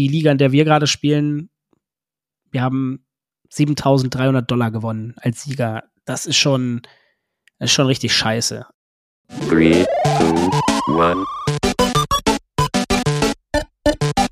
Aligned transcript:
die 0.00 0.08
Liga, 0.08 0.32
in 0.32 0.38
der 0.38 0.50
wir 0.50 0.64
gerade 0.64 0.86
spielen, 0.86 1.50
wir 2.50 2.62
haben 2.62 3.04
7300 3.50 4.50
Dollar 4.50 4.70
gewonnen 4.70 5.14
als 5.18 5.42
Sieger. 5.42 5.84
Das 6.06 6.24
ist 6.24 6.38
schon, 6.38 6.80
das 7.58 7.68
ist 7.68 7.74
schon 7.74 7.86
richtig 7.86 8.14
scheiße. 8.14 8.64
3, 9.50 9.86
2, 10.86 11.10
1. 11.10 11.18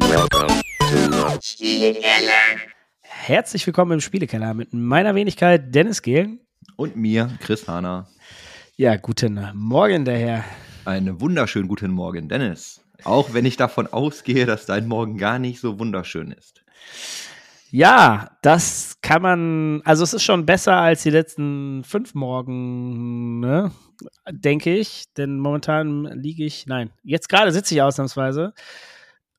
Welcome 0.09 0.62
to 0.79 1.39
Spielekeller. 1.43 2.62
Herzlich 3.03 3.66
willkommen 3.66 3.93
im 3.93 4.00
Spielekeller 4.00 4.55
mit 4.55 4.73
meiner 4.73 5.14
Wenigkeit 5.14 5.75
Dennis 5.75 6.00
Gehlen. 6.00 6.41
Und 6.77 6.96
mir, 6.96 7.30
Chris 7.41 7.69
Hahner. 7.69 8.09
Ja, 8.77 8.96
guten 8.96 9.50
Morgen, 9.53 10.07
der 10.07 10.19
Herr. 10.19 10.45
Einen 10.87 11.21
wunderschönen 11.21 11.69
guten 11.69 11.91
Morgen, 11.91 12.27
Dennis. 12.30 12.80
Auch 13.05 13.33
wenn 13.33 13.46
ich 13.46 13.57
davon 13.57 13.87
ausgehe, 13.87 14.46
dass 14.46 14.67
dein 14.67 14.89
Morgen 14.89 15.19
gar 15.19 15.39
nicht 15.39 15.61
so 15.61 15.79
wunderschön 15.79 16.33
ist. 16.33 16.65
Ja, 17.70 18.30
das 18.43 18.98
kann 19.02 19.20
man, 19.20 19.83
also 19.84 20.02
es 20.02 20.15
ist 20.15 20.23
schon 20.23 20.47
besser 20.47 20.77
als 20.77 21.03
die 21.03 21.11
letzten 21.11 21.84
fünf 21.84 22.15
Morgen, 22.15 23.41
ne? 23.41 23.73
denke 24.30 24.75
ich. 24.75 25.05
Denn 25.16 25.39
momentan 25.39 26.05
liege 26.19 26.45
ich, 26.45 26.66
nein, 26.66 26.91
jetzt 27.03 27.29
gerade 27.29 27.53
sitze 27.53 27.75
ich 27.75 27.83
ausnahmsweise 27.83 28.55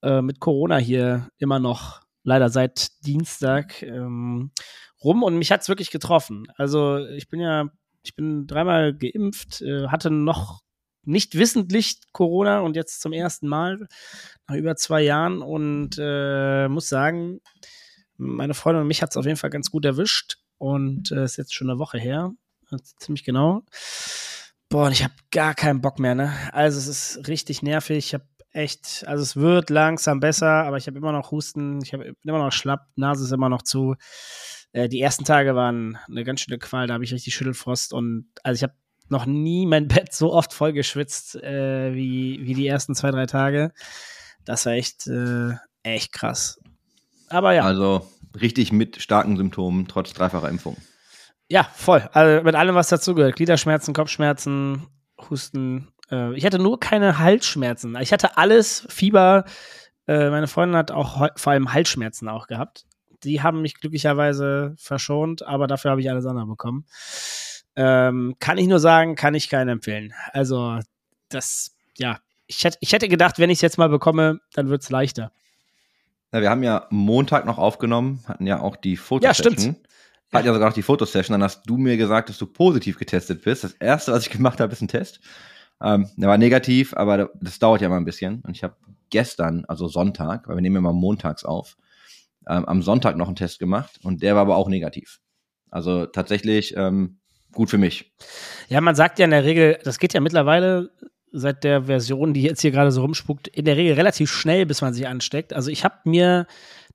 äh, 0.04 0.22
mit 0.22 0.40
Corona 0.40 0.78
hier 0.78 1.30
immer 1.38 1.60
noch, 1.60 2.02
leider 2.24 2.50
seit 2.50 3.04
Dienstag, 3.06 3.82
ähm, 3.82 4.52
rum 5.04 5.24
und 5.24 5.38
mich 5.38 5.52
hat 5.52 5.62
es 5.62 5.70
wirklich 5.70 5.92
getroffen. 5.92 6.48
Also 6.56 6.98
ich 6.98 7.30
bin 7.30 7.40
ja, 7.40 7.70
ich 8.04 8.16
bin 8.16 8.48
dreimal 8.48 8.94
geimpft, 8.94 9.62
äh, 9.62 9.88
hatte 9.88 10.12
noch 10.12 10.62
nicht 11.04 11.36
wissentlich 11.36 12.00
Corona 12.12 12.60
und 12.60 12.76
jetzt 12.76 13.02
zum 13.02 13.14
ersten 13.14 13.48
Mal 13.48 13.88
nach 14.48 14.56
über 14.56 14.76
zwei 14.76 15.02
Jahren 15.02 15.42
und 15.42 15.98
äh, 16.00 16.68
muss 16.68 16.90
sagen, 16.90 17.42
meine 18.18 18.54
Freundin 18.54 18.82
und 18.82 18.88
mich 18.88 19.02
hat 19.02 19.12
es 19.12 19.18
auf 19.18 19.26
jeden 19.26 19.38
Fall 19.38 19.50
ganz 19.50 19.72
gut 19.72 19.86
erwischt 19.86 20.38
und 20.58 21.12
äh, 21.12 21.24
ist 21.24 21.38
jetzt 21.38 21.54
schon 21.54 21.70
eine 21.70 21.80
Woche 21.80 21.98
her, 21.98 22.32
ziemlich 23.00 23.24
genau. 23.24 23.64
Boah, 24.70 24.86
und 24.86 24.92
ich 24.92 25.04
habe 25.04 25.14
gar 25.32 25.56
keinen 25.56 25.82
Bock 25.82 25.98
mehr, 25.98 26.14
ne? 26.14 26.32
Also 26.52 26.78
es 26.78 26.88
ist 26.88 27.28
richtig 27.28 27.64
nervig. 27.64 27.98
Ich 27.98 28.14
habe 28.14 28.26
echt, 28.52 29.04
also 29.08 29.24
es 29.24 29.36
wird 29.36 29.70
langsam 29.70 30.20
besser, 30.20 30.64
aber 30.66 30.78
ich 30.78 30.88
habe 30.88 30.98
immer 30.98 31.12
noch 31.12 31.32
Husten, 31.32 31.82
ich 31.82 31.94
habe 31.94 32.14
immer 32.24 32.38
noch 32.38 32.52
Schlapp, 32.52 32.88
Nase 32.96 33.24
ist 33.24 33.32
immer 33.32 33.50
noch 33.50 33.64
zu. 33.64 33.96
Äh, 34.72 34.90
die 34.90 35.02
ersten 35.02 35.26
Tage 35.26 35.56
waren 35.56 35.98
eine 36.08 36.24
ganz 36.24 36.42
schöne 36.42 36.60
Qual, 36.60 36.88
da 36.88 36.94
habe 36.96 37.04
ich 37.04 37.14
richtig 37.14 37.34
Schüttelfrost 37.34 37.94
und 37.94 38.28
also 38.44 38.58
ich 38.58 38.64
habe 38.64 38.74
noch 39.12 39.26
nie 39.26 39.66
mein 39.66 39.88
Bett 39.90 40.14
so 40.14 40.34
oft 40.34 40.54
voll 40.54 40.74
geschwitzt 40.74 41.36
äh, 41.36 41.94
wie, 41.94 42.40
wie 42.44 42.54
die 42.54 42.68
ersten 42.68 42.96
zwei, 42.96 43.12
drei 43.12 43.26
Tage. 43.26 43.72
Das 44.46 44.66
war 44.66 44.74
echt, 44.74 45.08
äh, 45.08 45.52
echt 45.84 46.12
krass. 46.12 46.60
Aber 47.30 47.54
ja. 47.54 47.64
Also 47.64 48.08
richtig 48.40 48.72
mit 48.72 49.02
starken 49.02 49.38
Symptomen, 49.38 49.88
trotz 49.88 50.14
dreifacher 50.14 50.50
Impfung. 50.50 50.78
Ja, 51.48 51.68
voll. 51.74 52.08
Also 52.14 52.44
mit 52.44 52.56
allem, 52.56 52.76
was 52.76 52.90
dazugehört. 52.90 53.36
Gliederschmerzen, 53.36 53.94
Kopfschmerzen, 53.94 54.88
Husten. 55.30 55.88
Äh, 56.12 56.36
ich 56.36 56.46
hatte 56.46 56.60
nur 56.60 56.80
keine 56.80 57.20
Halsschmerzen. 57.20 57.98
Ich 58.00 58.14
hatte 58.14 58.38
alles, 58.38 58.86
Fieber. 58.90 59.46
Äh, 60.08 60.30
meine 60.30 60.48
Freundin 60.48 60.78
hat 60.78 60.92
auch 60.92 61.28
vor 61.36 61.52
allem 61.52 61.74
Halsschmerzen 61.74 62.30
auch 62.30 62.48
gehabt. 62.48 62.86
Die 63.24 63.42
haben 63.42 63.62
mich 63.62 63.76
glücklicherweise 63.76 64.76
verschont, 64.78 65.44
aber 65.44 65.68
dafür 65.68 65.92
habe 65.92 66.02
ich 66.02 66.10
alles 66.10 66.26
andere 66.26 66.46
bekommen. 66.46 66.86
Ähm, 67.76 68.36
kann 68.40 68.58
ich 68.58 68.68
nur 68.68 68.80
sagen, 68.80 69.16
kann 69.16 69.36
ich 69.36 69.50
keinen 69.50 69.70
empfehlen. 69.70 70.14
Also, 70.34 70.80
das, 71.30 71.76
ja, 71.98 72.20
ich 72.48 72.64
hätte, 72.64 72.78
ich 72.82 72.92
hätte 72.92 73.08
gedacht, 73.08 73.40
wenn 73.40 73.50
ich 73.50 73.60
es 73.60 73.62
jetzt 73.62 73.78
mal 73.78 73.90
bekomme, 73.90 74.40
dann 74.54 74.70
wird 74.70 74.82
es 74.82 74.90
leichter. 74.90 75.32
Na, 76.32 76.42
wir 76.42 76.50
haben 76.50 76.64
ja 76.64 76.88
Montag 76.90 77.46
noch 77.46 77.58
aufgenommen, 77.58 78.24
hatten 78.28 78.46
ja 78.46 78.60
auch 78.60 78.76
die 78.76 78.98
Fotosession. 78.98 79.54
Ja, 79.54 79.60
stimmt. 79.60 79.88
Hatten 80.32 80.46
ja 80.46 80.54
sogar 80.54 80.70
noch 80.70 80.76
die 80.76 80.84
Fotosession, 80.84 81.34
dann 81.34 81.44
hast 81.44 81.64
du 81.66 81.78
mir 81.78 81.98
gesagt, 81.98 82.30
dass 82.30 82.38
du 82.38 82.46
positiv 82.46 83.00
getestet 83.00 83.44
bist. 83.44 83.64
Das 83.64 83.74
erste, 83.74 84.12
was 84.12 84.28
ich 84.28 84.32
gemacht 84.32 84.60
habe, 84.60 84.72
ist 84.72 84.82
ein 84.82 84.88
Test. 84.88 85.22
Ähm, 85.82 86.10
der 86.18 86.30
war 86.30 86.38
negativ, 86.38 86.94
aber 86.94 87.32
das 87.42 87.58
dauert 87.58 87.82
ja 87.82 87.90
mal 87.90 87.98
ein 87.98 88.06
bisschen. 88.06 88.42
Und 88.42 88.56
ich 88.56 88.64
habe 88.64 88.76
gestern, 89.10 89.66
also 89.66 89.88
Sonntag, 89.88 90.48
weil 90.48 90.56
wir 90.56 90.62
nehmen 90.62 90.76
immer 90.76 90.94
montags 90.94 91.46
auf, 91.46 91.78
ähm, 92.48 92.66
am 92.66 92.82
Sonntag 92.82 93.16
noch 93.16 93.28
einen 93.28 93.36
Test 93.36 93.60
gemacht 93.60 94.00
und 94.04 94.22
der 94.22 94.36
war 94.36 94.42
aber 94.42 94.58
auch 94.58 94.68
negativ. 94.68 95.20
Also 95.72 96.06
tatsächlich 96.06 96.76
ähm, 96.76 97.19
gut 97.54 97.70
für 97.70 97.78
mich. 97.78 98.12
Ja, 98.68 98.82
man 98.82 98.96
sagt 98.96 99.20
ja 99.20 99.26
in 99.26 99.32
der 99.32 99.44
Regel, 99.44 99.80
das 99.84 100.00
geht 100.00 100.14
ja 100.14 100.22
mittlerweile 100.22 100.92
seit 101.32 101.64
der 101.64 101.84
Version, 101.84 102.34
die 102.34 102.42
jetzt 102.42 102.62
hier 102.62 102.72
gerade 102.72 102.92
so 102.92 103.02
rumspuckt, 103.02 103.48
in 103.48 103.66
der 103.66 103.78
Regel 103.78 103.94
relativ 103.94 104.32
schnell, 104.32 104.66
bis 104.66 104.82
man 104.82 104.94
sich 104.94 105.08
ansteckt. 105.08 105.54
Also 105.54 105.70
ich 105.70 105.84
habe 105.84 105.96
mir 106.06 106.48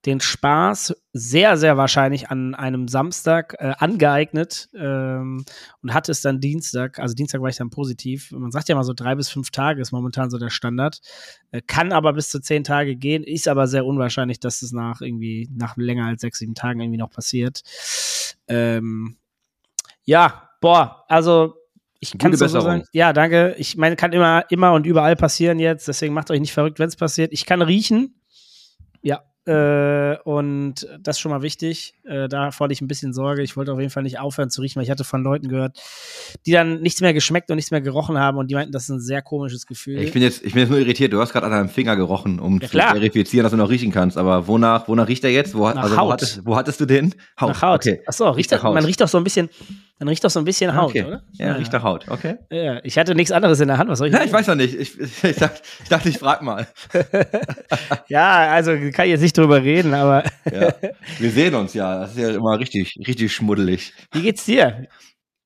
den 0.06 0.20
Spaß 0.20 0.94
sehr, 1.12 1.56
sehr 1.56 1.76
wahrscheinlich 1.76 2.28
an 2.30 2.54
einem 2.54 2.88
Samstag 2.88 3.54
äh, 3.58 3.72
angeeignet 3.78 4.68
ähm, 4.74 5.44
und 5.82 5.94
hatte 5.94 6.12
es 6.12 6.20
dann 6.20 6.40
Dienstag. 6.40 6.98
Also 6.98 7.14
Dienstag 7.14 7.40
war 7.40 7.48
ich 7.48 7.56
dann 7.56 7.70
positiv. 7.70 8.30
Man 8.32 8.50
sagt 8.50 8.68
ja 8.68 8.74
mal 8.74 8.84
so 8.84 8.92
drei 8.92 9.14
bis 9.14 9.30
fünf 9.30 9.50
Tage 9.50 9.80
ist 9.80 9.92
momentan 9.92 10.28
so 10.28 10.36
der 10.36 10.50
Standard. 10.50 11.00
Äh, 11.52 11.62
kann 11.66 11.92
aber 11.92 12.12
bis 12.12 12.28
zu 12.28 12.40
zehn 12.40 12.64
Tage 12.64 12.96
gehen, 12.96 13.24
ist 13.24 13.48
aber 13.48 13.66
sehr 13.66 13.86
unwahrscheinlich, 13.86 14.40
dass 14.40 14.60
es 14.60 14.72
nach 14.72 15.00
irgendwie 15.00 15.48
nach 15.54 15.76
länger 15.76 16.06
als 16.06 16.20
sechs, 16.20 16.38
sieben 16.38 16.54
Tagen 16.54 16.80
irgendwie 16.80 16.98
noch 16.98 17.10
passiert. 17.10 17.62
Ähm, 18.46 19.16
ja, 20.04 20.50
boah, 20.60 21.04
also 21.08 21.54
ich 22.00 22.18
kann 22.18 22.32
es 22.32 22.38
so 22.38 22.46
sagen. 22.48 22.84
Ja, 22.92 23.12
danke. 23.12 23.54
Ich 23.58 23.76
meine, 23.76 23.96
kann 23.96 24.12
immer, 24.12 24.44
immer 24.50 24.72
und 24.72 24.86
überall 24.86 25.16
passieren 25.16 25.58
jetzt. 25.58 25.88
Deswegen 25.88 26.12
macht 26.12 26.30
euch 26.30 26.40
nicht 26.40 26.52
verrückt, 26.52 26.78
wenn 26.78 26.88
es 26.88 26.96
passiert. 26.96 27.32
Ich 27.32 27.46
kann 27.46 27.62
riechen. 27.62 28.20
Ja. 29.00 29.22
Äh, 29.46 30.16
und 30.24 30.86
das 31.00 31.16
ist 31.16 31.20
schon 31.20 31.30
mal 31.30 31.42
wichtig. 31.42 31.94
Äh, 32.04 32.28
davor 32.28 32.64
hatte 32.64 32.72
ich 32.72 32.80
ein 32.80 32.88
bisschen 32.88 33.12
Sorge. 33.12 33.42
Ich 33.42 33.56
wollte 33.56 33.72
auf 33.72 33.78
jeden 33.78 33.90
Fall 33.90 34.02
nicht 34.02 34.18
aufhören 34.18 34.48
zu 34.48 34.62
riechen, 34.62 34.76
weil 34.76 34.84
ich 34.84 34.90
hatte 34.90 35.04
von 35.04 35.22
Leuten 35.22 35.48
gehört, 35.48 35.78
die 36.46 36.52
dann 36.52 36.80
nichts 36.80 37.02
mehr 37.02 37.12
geschmeckt 37.12 37.50
und 37.50 37.56
nichts 37.56 37.70
mehr 37.70 37.82
gerochen 37.82 38.18
haben 38.18 38.38
und 38.38 38.50
die 38.50 38.54
meinten, 38.54 38.72
das 38.72 38.84
ist 38.84 38.88
ein 38.88 39.00
sehr 39.00 39.20
komisches 39.20 39.66
Gefühl. 39.66 39.98
Ich 39.98 40.12
bin 40.12 40.22
jetzt, 40.22 40.42
ich 40.44 40.54
bin 40.54 40.60
jetzt 40.60 40.70
nur 40.70 40.78
irritiert. 40.78 41.12
Du 41.12 41.20
hast 41.20 41.32
gerade 41.32 41.44
an 41.44 41.52
deinem 41.52 41.68
Finger 41.68 41.94
gerochen, 41.94 42.38
um 42.38 42.58
ja, 42.58 42.68
zu 42.68 42.78
verifizieren, 42.78 43.44
dass 43.44 43.50
du 43.50 43.58
noch 43.58 43.68
riechen 43.68 43.92
kannst. 43.92 44.16
Aber 44.16 44.46
wonach, 44.46 44.88
wonach 44.88 45.08
riecht 45.08 45.24
er 45.24 45.30
jetzt? 45.30 45.54
Wo, 45.54 45.66
also, 45.66 45.94
Haut. 45.94 46.06
Wo, 46.06 46.12
hattest, 46.12 46.46
wo 46.46 46.56
hattest 46.56 46.80
du 46.80 46.86
den? 46.86 47.14
Haut. 47.38 47.50
Nach 47.50 47.62
Haut. 47.62 47.80
Okay. 47.80 48.00
Achso, 48.06 48.30
riecht, 48.30 48.50
riecht 48.50 48.62
man 48.62 48.84
riecht 48.84 49.02
doch 49.02 49.08
so 49.08 49.18
ein 49.18 49.24
bisschen, 49.24 49.50
dann 49.98 50.08
riecht 50.08 50.24
doch 50.24 50.30
so 50.30 50.40
ein 50.40 50.44
bisschen 50.44 50.74
Haut, 50.74 50.90
okay. 50.90 51.04
oder? 51.04 51.22
Ja, 51.32 51.46
ja, 51.46 51.52
riecht 51.54 51.72
nach 51.72 51.84
Haut, 51.84 52.08
okay. 52.08 52.36
Ja, 52.50 52.80
ich 52.84 52.98
hatte 52.98 53.14
nichts 53.14 53.30
anderes 53.30 53.60
in 53.60 53.68
der 53.68 53.78
Hand, 53.78 53.88
was 53.88 53.98
soll 53.98 54.08
ich 54.08 54.14
Ja, 54.14 54.24
ich 54.24 54.32
weiß 54.32 54.48
noch 54.48 54.56
nicht. 54.56 54.74
Ich, 54.74 54.98
ich, 54.98 55.36
dachte, 55.36 55.62
ich, 55.82 55.88
dachte, 55.88 56.08
ich 56.08 56.18
frag 56.18 56.42
mal. 56.42 56.66
ja, 58.08 58.50
also 58.50 58.72
kann 58.92 59.06
ich 59.06 59.12
jetzt 59.12 59.20
nicht 59.20 59.38
drüber 59.38 59.62
reden, 59.62 59.94
aber. 59.94 60.24
ja. 60.50 60.74
Wir 61.18 61.30
sehen 61.30 61.54
uns 61.54 61.74
ja. 61.74 62.00
Das 62.00 62.10
ist 62.10 62.18
ja 62.18 62.30
immer 62.30 62.58
richtig, 62.58 62.98
richtig 63.06 63.32
schmuddelig. 63.32 63.92
Wie 64.12 64.22
geht's 64.22 64.44
dir? 64.44 64.88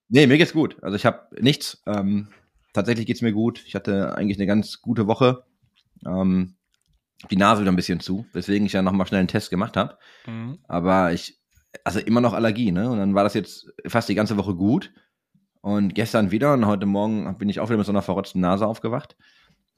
Nee, 0.08 0.26
mir 0.26 0.38
geht's 0.38 0.54
gut. 0.54 0.76
Also 0.82 0.96
ich 0.96 1.04
habe 1.04 1.28
nichts. 1.38 1.82
Ähm, 1.86 2.28
tatsächlich 2.72 3.06
geht's 3.06 3.22
mir 3.22 3.32
gut. 3.32 3.62
Ich 3.66 3.74
hatte 3.74 4.16
eigentlich 4.16 4.38
eine 4.38 4.46
ganz 4.46 4.80
gute 4.80 5.06
Woche. 5.06 5.44
Ähm, 6.06 6.56
die 7.30 7.36
Nase 7.36 7.60
wieder 7.60 7.72
ein 7.72 7.76
bisschen 7.76 8.00
zu, 8.00 8.26
weswegen 8.32 8.66
ich 8.66 8.72
ja 8.72 8.82
nochmal 8.82 9.06
schnell 9.06 9.18
einen 9.18 9.28
Test 9.28 9.50
gemacht 9.50 9.76
habe. 9.76 9.98
Mhm. 10.26 10.58
Aber 10.68 11.12
ich 11.12 11.37
also 11.84 12.00
immer 12.00 12.20
noch 12.20 12.32
Allergie, 12.32 12.72
ne? 12.72 12.90
Und 12.90 12.98
dann 12.98 13.14
war 13.14 13.24
das 13.24 13.34
jetzt 13.34 13.72
fast 13.86 14.08
die 14.08 14.14
ganze 14.14 14.36
Woche 14.36 14.54
gut. 14.54 14.92
Und 15.60 15.94
gestern 15.94 16.30
wieder 16.30 16.54
und 16.54 16.66
heute 16.66 16.86
Morgen 16.86 17.36
bin 17.38 17.48
ich 17.48 17.60
auch 17.60 17.68
wieder 17.68 17.78
mit 17.78 17.86
so 17.86 17.92
einer 17.92 18.02
verrotzten 18.02 18.40
Nase 18.40 18.66
aufgewacht. 18.66 19.16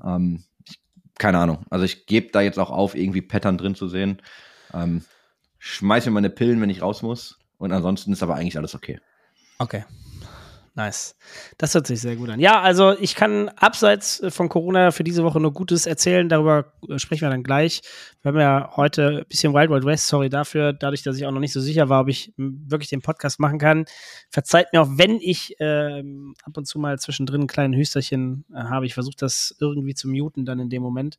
Ähm, 0.04 0.44
ich, 0.64 0.80
keine 1.18 1.38
Ahnung. 1.38 1.64
Also 1.70 1.84
ich 1.84 2.06
gebe 2.06 2.30
da 2.30 2.40
jetzt 2.40 2.58
auch 2.58 2.70
auf, 2.70 2.94
irgendwie 2.94 3.22
Pattern 3.22 3.58
drin 3.58 3.74
zu 3.74 3.88
sehen. 3.88 4.22
Ähm, 4.72 5.04
schmeiß 5.58 6.06
mir 6.06 6.12
meine 6.12 6.30
Pillen, 6.30 6.60
wenn 6.60 6.70
ich 6.70 6.82
raus 6.82 7.02
muss. 7.02 7.38
Und 7.58 7.72
ansonsten 7.72 8.12
ist 8.12 8.22
aber 8.22 8.36
eigentlich 8.36 8.58
alles 8.58 8.74
okay. 8.74 9.00
Okay. 9.58 9.84
Nice. 10.74 11.16
Das 11.58 11.74
hört 11.74 11.88
sich 11.88 12.00
sehr 12.00 12.14
gut 12.14 12.30
an. 12.30 12.38
Ja, 12.38 12.60
also 12.60 12.96
ich 12.96 13.16
kann 13.16 13.48
abseits 13.50 14.22
von 14.28 14.48
Corona 14.48 14.92
für 14.92 15.02
diese 15.02 15.24
Woche 15.24 15.40
nur 15.40 15.52
Gutes 15.52 15.84
erzählen. 15.84 16.28
Darüber 16.28 16.72
äh, 16.88 16.98
sprechen 16.98 17.22
wir 17.22 17.30
dann 17.30 17.42
gleich. 17.42 17.82
Wir 18.22 18.30
haben 18.30 18.38
ja 18.38 18.70
heute 18.76 19.18
ein 19.20 19.26
bisschen 19.28 19.52
Wild 19.52 19.70
Wild 19.70 19.84
West. 19.84 20.06
Sorry 20.06 20.28
dafür, 20.28 20.72
dadurch, 20.72 21.02
dass 21.02 21.16
ich 21.16 21.26
auch 21.26 21.32
noch 21.32 21.40
nicht 21.40 21.52
so 21.52 21.60
sicher 21.60 21.88
war, 21.88 22.02
ob 22.02 22.08
ich 22.08 22.32
wirklich 22.36 22.88
den 22.88 23.02
Podcast 23.02 23.40
machen 23.40 23.58
kann. 23.58 23.84
Verzeiht 24.30 24.72
mir 24.72 24.82
auch, 24.82 24.88
wenn 24.92 25.16
ich 25.20 25.58
äh, 25.58 26.04
ab 26.44 26.56
und 26.56 26.66
zu 26.66 26.78
mal 26.78 26.98
zwischendrin 27.00 27.42
ein 27.42 27.46
kleines 27.48 27.76
Hüsterchen 27.76 28.44
äh, 28.54 28.58
habe. 28.58 28.86
Ich 28.86 28.94
versuche 28.94 29.16
das 29.18 29.56
irgendwie 29.58 29.94
zu 29.94 30.08
muten 30.08 30.44
dann 30.44 30.60
in 30.60 30.70
dem 30.70 30.82
Moment 30.82 31.18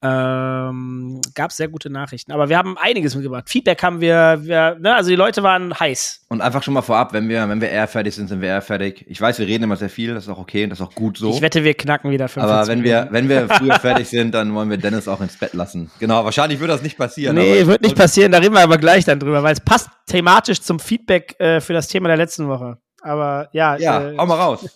ähm, 0.00 1.20
gab 1.34 1.50
es 1.50 1.56
sehr 1.56 1.68
gute 1.68 1.90
Nachrichten. 1.90 2.30
Aber 2.30 2.48
wir 2.48 2.56
haben 2.56 2.78
einiges 2.78 3.14
mitgebracht. 3.14 3.48
Feedback 3.48 3.82
haben 3.82 4.00
wir, 4.00 4.38
wir 4.42 4.76
ne, 4.78 4.94
also 4.94 5.10
die 5.10 5.16
Leute 5.16 5.42
waren 5.42 5.78
heiß. 5.78 6.26
Und 6.28 6.40
einfach 6.40 6.62
schon 6.62 6.74
mal 6.74 6.82
vorab, 6.82 7.12
wenn 7.12 7.28
wir, 7.28 7.48
wenn 7.48 7.60
wir 7.60 7.68
eher 7.68 7.88
fertig 7.88 8.14
sind, 8.14 8.28
sind 8.28 8.40
wir 8.40 8.48
eher 8.48 8.62
fertig. 8.62 9.04
Ich 9.08 9.20
weiß, 9.20 9.38
wir 9.40 9.46
reden 9.46 9.64
immer 9.64 9.76
sehr 9.76 9.90
viel, 9.90 10.14
das 10.14 10.24
ist 10.24 10.30
auch 10.30 10.38
okay 10.38 10.64
und 10.64 10.70
das 10.70 10.78
ist 10.78 10.86
auch 10.86 10.94
gut 10.94 11.18
so. 11.18 11.30
Ich 11.30 11.42
wette, 11.42 11.64
wir 11.64 11.74
knacken 11.74 12.10
wieder 12.10 12.28
50 12.28 12.52
Aber 12.52 12.66
wenn 12.68 12.84
wir, 12.84 13.08
wenn 13.10 13.28
wir 13.28 13.48
früher 13.48 13.74
fertig 13.80 14.08
sind, 14.08 14.34
dann 14.34 14.54
wollen 14.54 14.70
wir 14.70 14.76
Dennis 14.76 15.08
auch 15.08 15.20
ins 15.20 15.36
Bett 15.36 15.54
lassen. 15.54 15.90
Genau, 15.98 16.24
wahrscheinlich 16.24 16.60
wird 16.60 16.70
das 16.70 16.82
nicht 16.82 16.96
passieren. 16.96 17.34
Nee, 17.34 17.66
wird 17.66 17.82
nicht 17.82 17.96
passieren, 17.96 18.30
da 18.30 18.38
reden 18.38 18.54
wir 18.54 18.62
aber 18.62 18.78
gleich 18.78 19.04
dann 19.04 19.18
drüber, 19.18 19.42
weil 19.42 19.54
es 19.54 19.60
passt 19.60 19.88
thematisch 20.06 20.60
zum 20.60 20.78
Feedback 20.78 21.34
äh, 21.40 21.60
für 21.60 21.72
das 21.72 21.88
Thema 21.88 22.08
der 22.08 22.18
letzten 22.18 22.46
Woche. 22.48 22.78
Aber 23.02 23.48
ja. 23.52 23.76
Ja, 23.76 24.10
äh, 24.10 24.16
hau 24.16 24.26
mal 24.26 24.36
raus. 24.36 24.68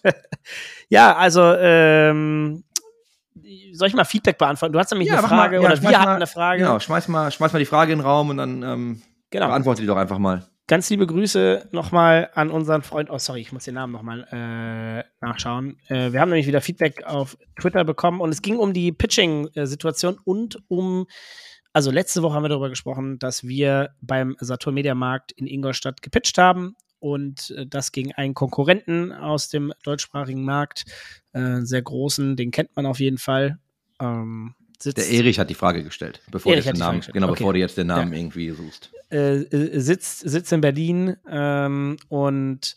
ja, 0.89 1.15
also 1.15 1.55
ähm, 1.59 2.65
soll 3.73 3.88
ich 3.88 3.94
mal 3.94 4.05
Feedback 4.05 4.38
beantworten? 4.38 4.73
Du 4.73 4.79
hast 4.79 4.90
nämlich 4.90 5.08
ja, 5.08 5.19
eine 5.19 5.26
Frage 5.26 5.56
mal, 5.56 5.62
ja, 5.62 5.73
oder 5.73 5.82
wir 5.82 6.00
hatten 6.00 6.11
eine 6.11 6.26
Frage. 6.26 6.62
Genau, 6.62 6.79
schmeiß 6.79 7.08
mal, 7.08 7.31
schmeiß 7.31 7.52
mal 7.52 7.58
die 7.58 7.64
Frage 7.64 7.93
in 7.93 7.99
den 7.99 8.05
Raum 8.06 8.31
und 8.31 8.37
dann 8.37 8.62
ähm, 8.62 9.02
genau. 9.31 9.46
beantworte 9.46 9.81
die 9.81 9.87
doch 9.87 9.96
einfach 9.96 10.19
mal. 10.19 10.46
Ganz 10.69 10.88
liebe 10.90 11.06
Grüße 11.06 11.69
nochmal 11.73 12.31
an 12.34 12.50
unseren 12.50 12.82
Freund. 12.82 13.11
Oh, 13.11 13.19
sorry, 13.19 13.40
ich 13.40 13.52
muss 13.52 13.64
den 13.64 13.75
Namen 13.75 13.93
nochmal 13.93 14.26
äh, 14.31 15.25
nachschauen. 15.25 15.76
Äh, 15.88 16.12
wir 16.12 16.20
haben 16.20 16.29
nämlich 16.29 16.46
wieder 16.46 16.61
Feedback 16.61 17.05
auf 17.05 17.37
Twitter 17.61 17.84
bekommen 17.84 18.20
und 18.20 18.31
es 18.31 18.43
ging 18.43 18.56
um 18.56 18.73
die 18.73 18.93
Pitching-Situation 18.93 20.19
und 20.25 20.62
um, 20.69 21.06
also 21.73 21.90
letzte 21.90 22.23
Woche 22.23 22.35
haben 22.35 22.44
wir 22.44 22.49
darüber 22.49 22.70
gesprochen, 22.70 23.19
dass 23.19 23.44
wir 23.44 23.90
beim 24.00 24.37
Saturn 24.38 24.75
Media 24.75 24.94
Markt 24.94 25.32
in 25.32 25.46
Ingolstadt 25.46 26.00
gepitcht 26.00 26.38
haben 26.38 26.76
und 27.02 27.50
äh, 27.56 27.66
das 27.66 27.93
gegen 27.93 28.12
einen 28.12 28.34
Konkurrenten 28.34 29.12
aus 29.12 29.49
dem 29.49 29.72
deutschsprachigen 29.82 30.44
Markt, 30.44 30.84
äh, 31.32 31.60
sehr 31.62 31.82
großen, 31.82 32.37
den 32.37 32.52
kennt 32.52 32.75
man 32.76 32.87
auf 32.87 33.00
jeden 33.00 33.19
Fall. 33.19 33.58
Ähm, 34.00 34.54
der 34.84 35.08
Erich 35.10 35.38
hat 35.38 35.50
die 35.50 35.54
Frage 35.54 35.84
gestellt, 35.84 36.20
bevor 36.31 36.52
Erich 36.52 36.64
du 36.64 36.72
den 36.72 36.78
Namen, 36.78 37.00
genau, 37.12 37.28
okay. 37.28 37.38
bevor 37.38 37.52
du 37.52 37.58
jetzt 37.58 37.76
den 37.76 37.88
Namen 37.88 38.12
ja. 38.12 38.19
irgendwie 38.19 38.50
suchst. 38.50 38.90
Äh, 39.10 39.43
äh, 39.43 39.81
sitzt, 39.81 40.20
sitzt 40.20 40.52
in 40.52 40.60
Berlin 40.60 41.16
ähm, 41.28 41.99
und 42.08 42.75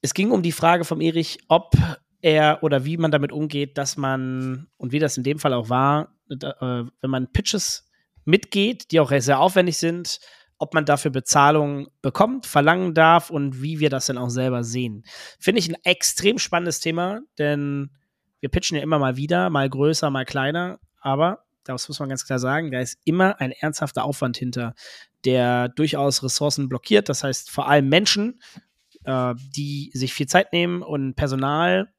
es 0.00 0.14
ging 0.14 0.30
um 0.30 0.42
die 0.42 0.52
Frage 0.52 0.84
vom 0.84 1.00
Erich, 1.00 1.38
ob 1.48 1.74
er 2.20 2.62
oder 2.62 2.84
wie 2.84 2.96
man 2.96 3.10
damit 3.10 3.32
umgeht, 3.32 3.78
dass 3.78 3.96
man, 3.96 4.68
und 4.76 4.92
wie 4.92 4.98
das 4.98 5.16
in 5.16 5.24
dem 5.24 5.38
Fall 5.38 5.54
auch 5.54 5.68
war, 5.68 6.14
äh, 6.30 6.36
wenn 7.00 7.10
man 7.10 7.32
Pitches 7.32 7.88
mitgeht, 8.24 8.90
die 8.90 9.00
auch 9.00 9.12
sehr 9.18 9.40
aufwendig 9.40 9.78
sind, 9.78 10.20
ob 10.58 10.74
man 10.74 10.84
dafür 10.84 11.10
Bezahlung 11.10 11.88
bekommt, 12.02 12.46
verlangen 12.46 12.94
darf 12.94 13.30
und 13.30 13.62
wie 13.62 13.78
wir 13.78 13.90
das 13.90 14.06
dann 14.06 14.18
auch 14.18 14.30
selber 14.30 14.64
sehen. 14.64 15.04
Finde 15.38 15.60
ich 15.60 15.68
ein 15.68 15.76
extrem 15.84 16.38
spannendes 16.38 16.80
Thema, 16.80 17.20
denn 17.38 17.90
wir 18.40 18.48
pitchen 18.48 18.76
ja 18.76 18.82
immer 18.82 18.98
mal 18.98 19.16
wieder, 19.16 19.50
mal 19.50 19.68
größer, 19.68 20.10
mal 20.10 20.24
kleiner, 20.24 20.80
aber 21.00 21.44
das 21.64 21.88
muss 21.88 22.00
man 22.00 22.08
ganz 22.08 22.24
klar 22.24 22.38
sagen, 22.38 22.70
da 22.70 22.80
ist 22.80 22.98
immer 23.04 23.40
ein 23.40 23.52
ernsthafter 23.52 24.04
Aufwand 24.04 24.36
hinter, 24.36 24.74
der 25.24 25.68
durchaus 25.68 26.22
Ressourcen 26.22 26.68
blockiert. 26.68 27.08
Das 27.08 27.24
heißt 27.24 27.50
vor 27.50 27.68
allem 27.68 27.88
Menschen, 27.88 28.40
äh, 29.04 29.34
die 29.54 29.90
sich 29.92 30.14
viel 30.14 30.26
Zeit 30.26 30.52
nehmen 30.52 30.82
und 30.82 31.14
Personal 31.14 31.92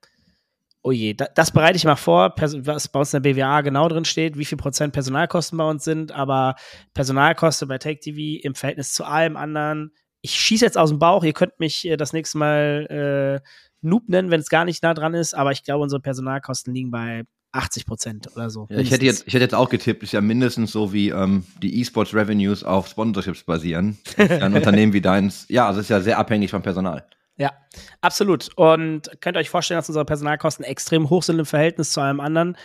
oh 0.81 0.91
je, 0.91 1.13
da, 1.13 1.27
das 1.35 1.51
bereite 1.51 1.77
ich 1.77 1.85
mal 1.85 1.95
vor, 1.95 2.33
was 2.37 2.87
bei 2.87 2.99
uns 2.99 3.13
in 3.13 3.21
der 3.21 3.33
BWA 3.33 3.61
genau 3.61 3.87
drin 3.89 4.05
steht, 4.05 4.37
wie 4.37 4.45
viel 4.45 4.57
Prozent 4.57 4.93
Personalkosten 4.93 5.57
bei 5.57 5.69
uns 5.69 5.83
sind, 5.83 6.11
aber 6.11 6.55
Personalkosten 6.93 7.67
bei 7.67 7.77
Take 7.77 7.99
TV 7.99 8.41
im 8.43 8.55
Verhältnis 8.55 8.93
zu 8.93 9.03
allem 9.03 9.37
anderen. 9.37 9.91
Ich 10.21 10.31
schieße 10.31 10.65
jetzt 10.65 10.77
aus 10.77 10.89
dem 10.89 10.99
Bauch, 10.99 11.23
ihr 11.23 11.33
könnt 11.33 11.59
mich 11.59 11.85
äh, 11.85 11.97
das 11.97 12.13
nächste 12.13 12.37
Mal 12.37 13.41
äh, 13.43 13.49
Noob 13.81 14.09
nennen, 14.09 14.31
wenn 14.31 14.41
es 14.41 14.49
gar 14.49 14.65
nicht 14.65 14.83
nah 14.83 14.93
dran 14.93 15.13
ist, 15.13 15.33
aber 15.33 15.51
ich 15.51 15.63
glaube, 15.63 15.83
unsere 15.83 16.01
Personalkosten 16.01 16.73
liegen 16.73 16.91
bei 16.91 17.23
80 17.51 17.85
Prozent 17.85 18.27
oder 18.35 18.49
so. 18.49 18.67
Ja, 18.69 18.77
ich, 18.77 18.91
hätte 18.91 19.05
jetzt, 19.05 19.25
ich 19.27 19.33
hätte 19.33 19.43
jetzt 19.43 19.55
auch 19.55 19.69
getippt, 19.69 20.03
ist 20.03 20.11
ja 20.11 20.21
mindestens 20.21 20.71
so 20.71 20.93
wie 20.93 21.09
ähm, 21.09 21.45
die 21.61 21.79
E-Sports 21.79 22.13
Revenues 22.13 22.63
auf 22.63 22.87
Sponsorships 22.87 23.43
basieren. 23.43 23.97
Ein 24.17 24.53
Unternehmen 24.55 24.93
wie 24.93 25.01
deins. 25.01 25.45
Ja, 25.49 25.67
also 25.67 25.79
ist 25.79 25.89
ja 25.89 26.01
sehr 26.01 26.19
abhängig 26.19 26.51
vom 26.51 26.61
Personal. 26.61 27.05
Ja, 27.39 27.53
absolut. 28.01 28.49
Und 28.57 29.09
könnt 29.21 29.37
ihr 29.37 29.39
euch 29.39 29.49
vorstellen, 29.49 29.77
dass 29.77 29.87
unsere 29.87 30.03
Personalkosten 30.05 30.65
extrem 30.65 31.09
hoch 31.09 31.23
sind 31.23 31.39
im 31.39 31.45
Verhältnis 31.45 31.91
zu 31.91 32.01
allem 32.01 32.19
anderen. 32.19 32.57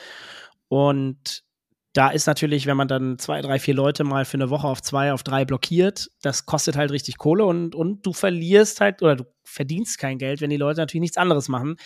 Und 0.69 1.44
da 1.93 2.09
ist 2.11 2.26
natürlich, 2.26 2.67
wenn 2.67 2.76
man 2.76 2.88
dann 2.88 3.17
zwei, 3.21 3.41
drei, 3.41 3.61
vier 3.61 3.75
Leute 3.75 4.03
mal 4.03 4.25
für 4.25 4.35
eine 4.37 4.50
Woche 4.50 4.67
auf 4.67 4.82
zwei, 4.82 5.12
auf 5.12 5.23
drei 5.23 5.44
blockiert, 5.44 6.11
das 6.23 6.44
kostet 6.44 6.76
halt 6.76 6.91
richtig 6.91 7.19
Kohle 7.19 7.44
und, 7.44 7.76
und 7.76 8.05
du 8.05 8.12
verlierst 8.12 8.81
halt 8.81 9.00
oder 9.00 9.15
du 9.15 9.25
verdienst 9.44 9.99
kein 9.99 10.19
Geld, 10.19 10.41
wenn 10.41 10.50
die 10.50 10.56
Leute 10.56 10.81
natürlich 10.81 11.03
nichts 11.03 11.19
anderes 11.19 11.49
machen. 11.49 11.76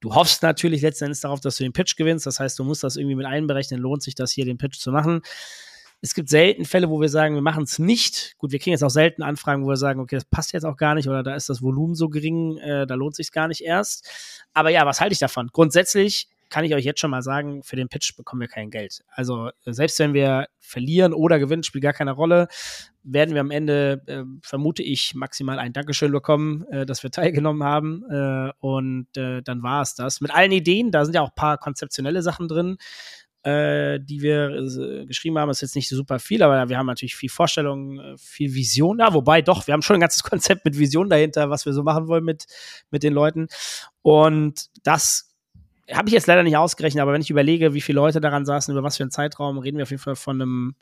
Du 0.00 0.14
hoffst 0.14 0.42
natürlich 0.42 0.80
letzten 0.80 1.04
Endes 1.04 1.20
darauf, 1.20 1.40
dass 1.40 1.58
du 1.58 1.64
den 1.64 1.74
Pitch 1.74 1.96
gewinnst. 1.96 2.24
Das 2.24 2.40
heißt, 2.40 2.58
du 2.58 2.64
musst 2.64 2.82
das 2.82 2.96
irgendwie 2.96 3.16
mit 3.16 3.26
einberechnen, 3.26 3.80
lohnt 3.80 4.02
sich 4.02 4.14
das 4.14 4.32
hier, 4.32 4.46
den 4.46 4.56
Pitch 4.56 4.78
zu 4.78 4.92
machen. 4.92 5.20
Es 6.02 6.14
gibt 6.14 6.30
selten 6.30 6.64
Fälle, 6.64 6.88
wo 6.88 7.00
wir 7.00 7.10
sagen, 7.10 7.34
wir 7.34 7.42
machen 7.42 7.64
es 7.64 7.78
nicht. 7.78 8.34
Gut, 8.38 8.52
wir 8.52 8.58
kriegen 8.58 8.72
jetzt 8.72 8.84
auch 8.84 8.90
selten 8.90 9.22
Anfragen, 9.22 9.64
wo 9.64 9.68
wir 9.68 9.76
sagen, 9.76 10.00
okay, 10.00 10.16
das 10.16 10.24
passt 10.24 10.52
jetzt 10.52 10.64
auch 10.64 10.76
gar 10.76 10.94
nicht 10.94 11.08
oder 11.08 11.22
da 11.22 11.34
ist 11.34 11.48
das 11.48 11.60
Volumen 11.62 11.94
so 11.94 12.08
gering, 12.08 12.56
äh, 12.58 12.86
da 12.86 12.94
lohnt 12.94 13.14
sich 13.14 13.32
gar 13.32 13.48
nicht 13.48 13.60
erst. 13.60 14.08
Aber 14.54 14.70
ja, 14.70 14.86
was 14.86 15.00
halte 15.00 15.12
ich 15.12 15.18
davon? 15.18 15.48
Grundsätzlich 15.52 16.28
kann 16.50 16.64
ich 16.64 16.74
euch 16.74 16.84
jetzt 16.84 17.00
schon 17.00 17.10
mal 17.10 17.22
sagen, 17.22 17.62
für 17.62 17.76
den 17.76 17.88
Pitch 17.88 18.16
bekommen 18.16 18.40
wir 18.40 18.48
kein 18.48 18.70
Geld. 18.70 19.04
Also 19.08 19.50
selbst 19.64 19.98
wenn 20.00 20.12
wir 20.12 20.48
verlieren 20.58 21.14
oder 21.14 21.38
gewinnen, 21.38 21.62
spielt 21.62 21.84
gar 21.84 21.92
keine 21.92 22.10
Rolle. 22.10 22.48
Werden 23.02 23.34
wir 23.34 23.40
am 23.40 23.50
Ende, 23.50 24.02
äh, 24.06 24.24
vermute 24.42 24.82
ich, 24.82 25.14
maximal 25.14 25.58
ein 25.58 25.72
Dankeschön 25.72 26.12
bekommen, 26.12 26.64
äh, 26.70 26.84
dass 26.84 27.02
wir 27.02 27.10
teilgenommen 27.12 27.62
haben. 27.62 28.04
Äh, 28.10 28.52
und 28.58 29.16
äh, 29.16 29.42
dann 29.42 29.62
war 29.62 29.82
es 29.82 29.94
das. 29.94 30.20
Mit 30.20 30.34
allen 30.34 30.52
Ideen, 30.52 30.90
da 30.90 31.04
sind 31.04 31.14
ja 31.14 31.22
auch 31.22 31.30
ein 31.30 31.34
paar 31.36 31.56
konzeptionelle 31.56 32.22
Sachen 32.22 32.48
drin 32.48 32.76
äh, 33.42 33.98
die 34.00 34.20
wir 34.20 34.50
äh, 34.50 35.06
geschrieben 35.06 35.38
haben. 35.38 35.50
Ist 35.50 35.62
jetzt 35.62 35.76
nicht 35.76 35.88
super 35.88 36.18
viel, 36.18 36.42
aber 36.42 36.68
wir 36.68 36.76
haben 36.76 36.86
natürlich 36.86 37.16
viel 37.16 37.30
Vorstellung, 37.30 37.98
äh, 37.98 38.16
viel 38.18 38.54
Vision. 38.54 38.98
Ja, 38.98 39.14
wobei 39.14 39.42
doch, 39.42 39.66
wir 39.66 39.72
haben 39.72 39.82
schon 39.82 39.96
ein 39.96 40.00
ganzes 40.00 40.22
Konzept 40.30 40.64
mit 40.64 40.78
Vision 40.78 41.08
dahinter, 41.08 41.50
was 41.50 41.66
wir 41.66 41.72
so 41.72 41.82
machen 41.82 42.08
wollen 42.08 42.24
mit, 42.24 42.46
mit 42.90 43.02
den 43.02 43.12
Leuten. 43.12 43.48
Und 44.02 44.66
das 44.82 45.34
habe 45.90 46.08
ich 46.08 46.14
jetzt 46.14 46.26
leider 46.26 46.42
nicht 46.42 46.56
ausgerechnet, 46.56 47.02
aber 47.02 47.12
wenn 47.12 47.22
ich 47.22 47.30
überlege, 47.30 47.74
wie 47.74 47.80
viele 47.80 47.96
Leute 47.96 48.20
daran 48.20 48.44
saßen, 48.46 48.72
über 48.72 48.82
was 48.82 48.96
für 48.96 49.02
einen 49.02 49.10
Zeitraum, 49.10 49.58
reden 49.58 49.78
wir 49.78 49.82
auf 49.82 49.90
jeden 49.90 50.02
Fall 50.02 50.16
von 50.16 50.40
einem 50.40 50.74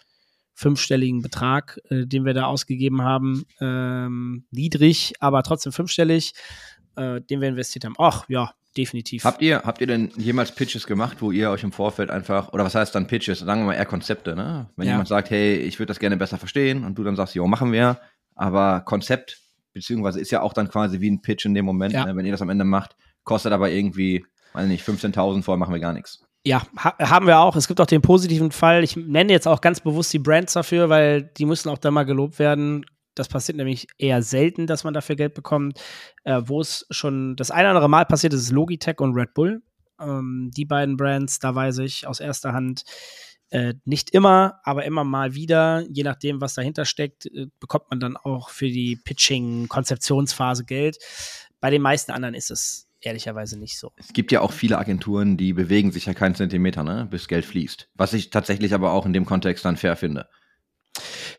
fünfstelligen 0.55 1.23
Betrag, 1.23 1.81
äh, 1.89 2.07
den 2.07 2.25
wir 2.25 2.35
da 2.35 2.47
ausgegeben 2.47 3.03
haben. 3.03 3.45
Ähm, 3.61 4.45
niedrig, 4.51 5.15
aber 5.21 5.43
trotzdem 5.45 5.73
fünfstellig, 5.73 6.33
äh, 6.97 7.21
den 7.21 7.41
wir 7.41 7.49
investiert 7.49 7.85
haben. 7.85 7.95
Ach 7.99 8.29
ja, 8.29 8.53
definitiv. 8.76 9.25
Habt 9.25 9.43
ihr, 9.43 9.62
habt 9.65 9.81
ihr 9.81 9.87
denn 9.87 10.11
jemals 10.17 10.53
Pitches 10.53 10.87
gemacht, 10.87 11.19
wo 11.20 11.31
ihr 11.31 11.50
euch 11.50 11.62
im 11.62 11.73
Vorfeld 11.73 12.11
einfach, 12.11 12.53
oder 12.53 12.65
was 12.65 12.75
heißt 12.75 12.94
dann 12.94 13.06
Pitches? 13.06 13.41
Sagen 13.41 13.62
wir 13.62 13.67
mal 13.67 13.75
eher 13.75 13.87
Konzepte, 13.87 14.37
ne? 14.37 14.70
Wenn 14.76 14.87
ja. 14.87 14.94
jemand 14.94 15.09
sagt, 15.09 15.31
hey, 15.31 15.56
ich 15.56 15.79
würde 15.79 15.88
das 15.88 15.99
gerne 15.99 16.17
besser 16.17 16.38
verstehen 16.38 16.85
und 16.85 16.97
du 16.97 17.05
dann 17.05 17.17
sagst, 17.17 17.35
jo, 17.35 17.47
machen 17.47 17.73
wir, 17.73 17.99
aber 18.35 18.81
Konzept, 18.81 19.38
beziehungsweise 19.73 20.20
ist 20.20 20.31
ja 20.31 20.43
auch 20.43 20.53
dann 20.53 20.69
quasi 20.69 21.00
wie 21.00 21.11
ein 21.11 21.23
Pitch 21.23 21.44
in 21.44 21.55
dem 21.55 21.65
Moment, 21.65 21.93
ja. 21.93 22.05
ne? 22.05 22.17
wenn 22.17 22.25
ihr 22.25 22.32
das 22.32 22.43
am 22.43 22.50
Ende 22.50 22.65
macht, 22.65 22.97
kostet 23.25 23.53
aber 23.53 23.70
irgendwie, 23.70 24.25
weiß 24.53 24.69
nicht, 24.69 24.87
15.000, 24.87 25.43
vorher 25.43 25.59
machen 25.59 25.75
wir 25.75 25.81
gar 25.81 25.93
nichts. 25.93 26.25
Ja, 26.44 26.62
ha 26.76 26.97
haben 26.99 27.26
wir 27.26 27.41
auch. 27.41 27.56
Es 27.56 27.69
gibt 27.69 27.81
auch 27.81 27.87
den 27.87 28.00
positiven 28.00 28.53
Fall. 28.53 28.85
Ich 28.85 28.97
nenne 28.97 29.32
jetzt 29.32 29.49
auch 29.49 29.61
ganz 29.61 29.81
bewusst 29.81 30.12
die 30.12 30.19
Brands 30.19 30.53
dafür, 30.53 30.88
weil 30.88 31.23
die 31.23 31.44
müssen 31.44 31.69
auch 31.69 31.79
da 31.79 31.91
mal 31.91 32.05
gelobt 32.05 32.38
werden. 32.38 32.87
Das 33.19 33.29
passiert 33.29 33.56
nämlich 33.56 33.88
eher 33.99 34.23
selten, 34.23 34.67
dass 34.67 34.85
man 34.85 34.94
dafür 34.94 35.17
Geld 35.17 35.35
bekommt. 35.35 35.81
Äh, 36.25 36.43
wo 36.44 36.61
es 36.61 36.87
schon 36.91 37.37
das 37.37 37.50
eine 37.50 37.65
oder 37.69 37.76
andere 37.76 37.88
Mal 37.88 38.06
passiert 38.06 38.32
ist, 38.32 38.43
ist 38.43 38.53
Logitech 38.53 39.00
und 39.00 39.15
Red 39.15 39.35
Bull. 39.35 39.62
Ähm, 40.00 40.50
die 40.56 40.65
beiden 40.65 40.97
Brands, 40.97 41.38
da 41.38 41.55
weiß 41.55 41.79
ich 41.79 42.06
aus 42.06 42.20
erster 42.20 42.53
Hand, 42.53 42.85
äh, 43.50 43.75
nicht 43.85 44.11
immer, 44.11 44.61
aber 44.62 44.85
immer 44.85 45.05
mal 45.05 45.35
wieder, 45.35 45.85
je 45.88 46.03
nachdem, 46.03 46.41
was 46.41 46.55
dahinter 46.55 46.85
steckt, 46.85 47.26
äh, 47.26 47.47
bekommt 47.61 47.87
man 47.90 48.00
dann 48.00 48.16
auch 48.16 48.50
für 48.50 48.69
die 48.69 48.97
Pitching-Konzeptionsphase 48.97 50.64
Geld. 50.64 50.99
Bei 51.61 51.71
den 51.71 51.83
meisten 51.83 52.12
anderen 52.12 52.35
ist 52.35 52.50
es 52.50 52.88
ehrlicherweise 53.00 53.59
nicht 53.59 53.78
so. 53.78 53.93
Es 53.97 54.12
gibt 54.12 54.33
ja 54.33 54.40
auch 54.40 54.52
viele 54.52 54.78
Agenturen, 54.78 55.37
die 55.37 55.52
bewegen 55.52 55.93
sich 55.93 56.07
ja 56.07 56.14
keinen 56.14 56.35
Zentimeter, 56.35 56.85
ne, 56.85 57.07
bis 57.11 57.28
Geld 57.28 57.45
fließt. 57.45 57.88
Was 57.95 58.12
ich 58.12 58.31
tatsächlich 58.31 58.75
aber 58.75 58.93
auch 58.93 59.07
in 59.07 59.12
dem 59.12 59.25
Kontext 59.25 59.64
dann 59.64 59.76
fair 59.76 59.97
finde. 59.97 60.28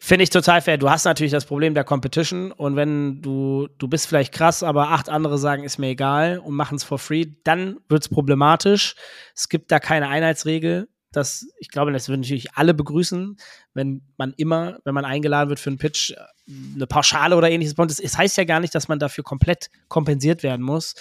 Finde 0.01 0.23
ich 0.23 0.29
total 0.29 0.61
fair. 0.61 0.77
Du 0.77 0.89
hast 0.89 1.03
natürlich 1.03 1.33
das 1.33 1.43
Problem 1.43 1.73
der 1.73 1.83
Competition 1.83 2.53
und 2.53 2.77
wenn 2.77 3.21
du, 3.21 3.67
du 3.77 3.89
bist 3.89 4.07
vielleicht 4.07 4.33
krass, 4.33 4.63
aber 4.63 4.91
acht 4.91 5.09
andere 5.09 5.37
sagen, 5.37 5.65
ist 5.65 5.77
mir 5.77 5.89
egal 5.89 6.39
und 6.39 6.55
machen 6.55 6.75
es 6.75 6.85
for 6.85 6.97
free, 6.97 7.25
dann 7.43 7.77
wird 7.89 8.03
es 8.03 8.09
problematisch. 8.09 8.95
Es 9.35 9.49
gibt 9.49 9.71
da 9.71 9.79
keine 9.79 10.07
Einheitsregel. 10.07 10.87
Das, 11.11 11.45
ich 11.59 11.67
glaube, 11.67 11.91
das 11.91 12.07
würden 12.07 12.21
natürlich 12.21 12.53
alle 12.55 12.73
begrüßen, 12.73 13.35
wenn 13.73 14.01
man 14.15 14.33
immer, 14.37 14.79
wenn 14.85 14.93
man 14.93 15.03
eingeladen 15.03 15.49
wird 15.49 15.59
für 15.59 15.69
einen 15.69 15.79
Pitch, 15.79 16.13
eine 16.47 16.87
Pauschale 16.87 17.35
oder 17.35 17.49
ähnliches 17.49 17.73
bekommt. 17.73 17.99
Es 17.99 18.17
heißt 18.17 18.37
ja 18.37 18.45
gar 18.45 18.61
nicht, 18.61 18.73
dass 18.73 18.87
man 18.87 18.99
dafür 18.99 19.25
komplett 19.25 19.69
kompensiert 19.89 20.43
werden 20.43 20.61
muss, 20.61 20.95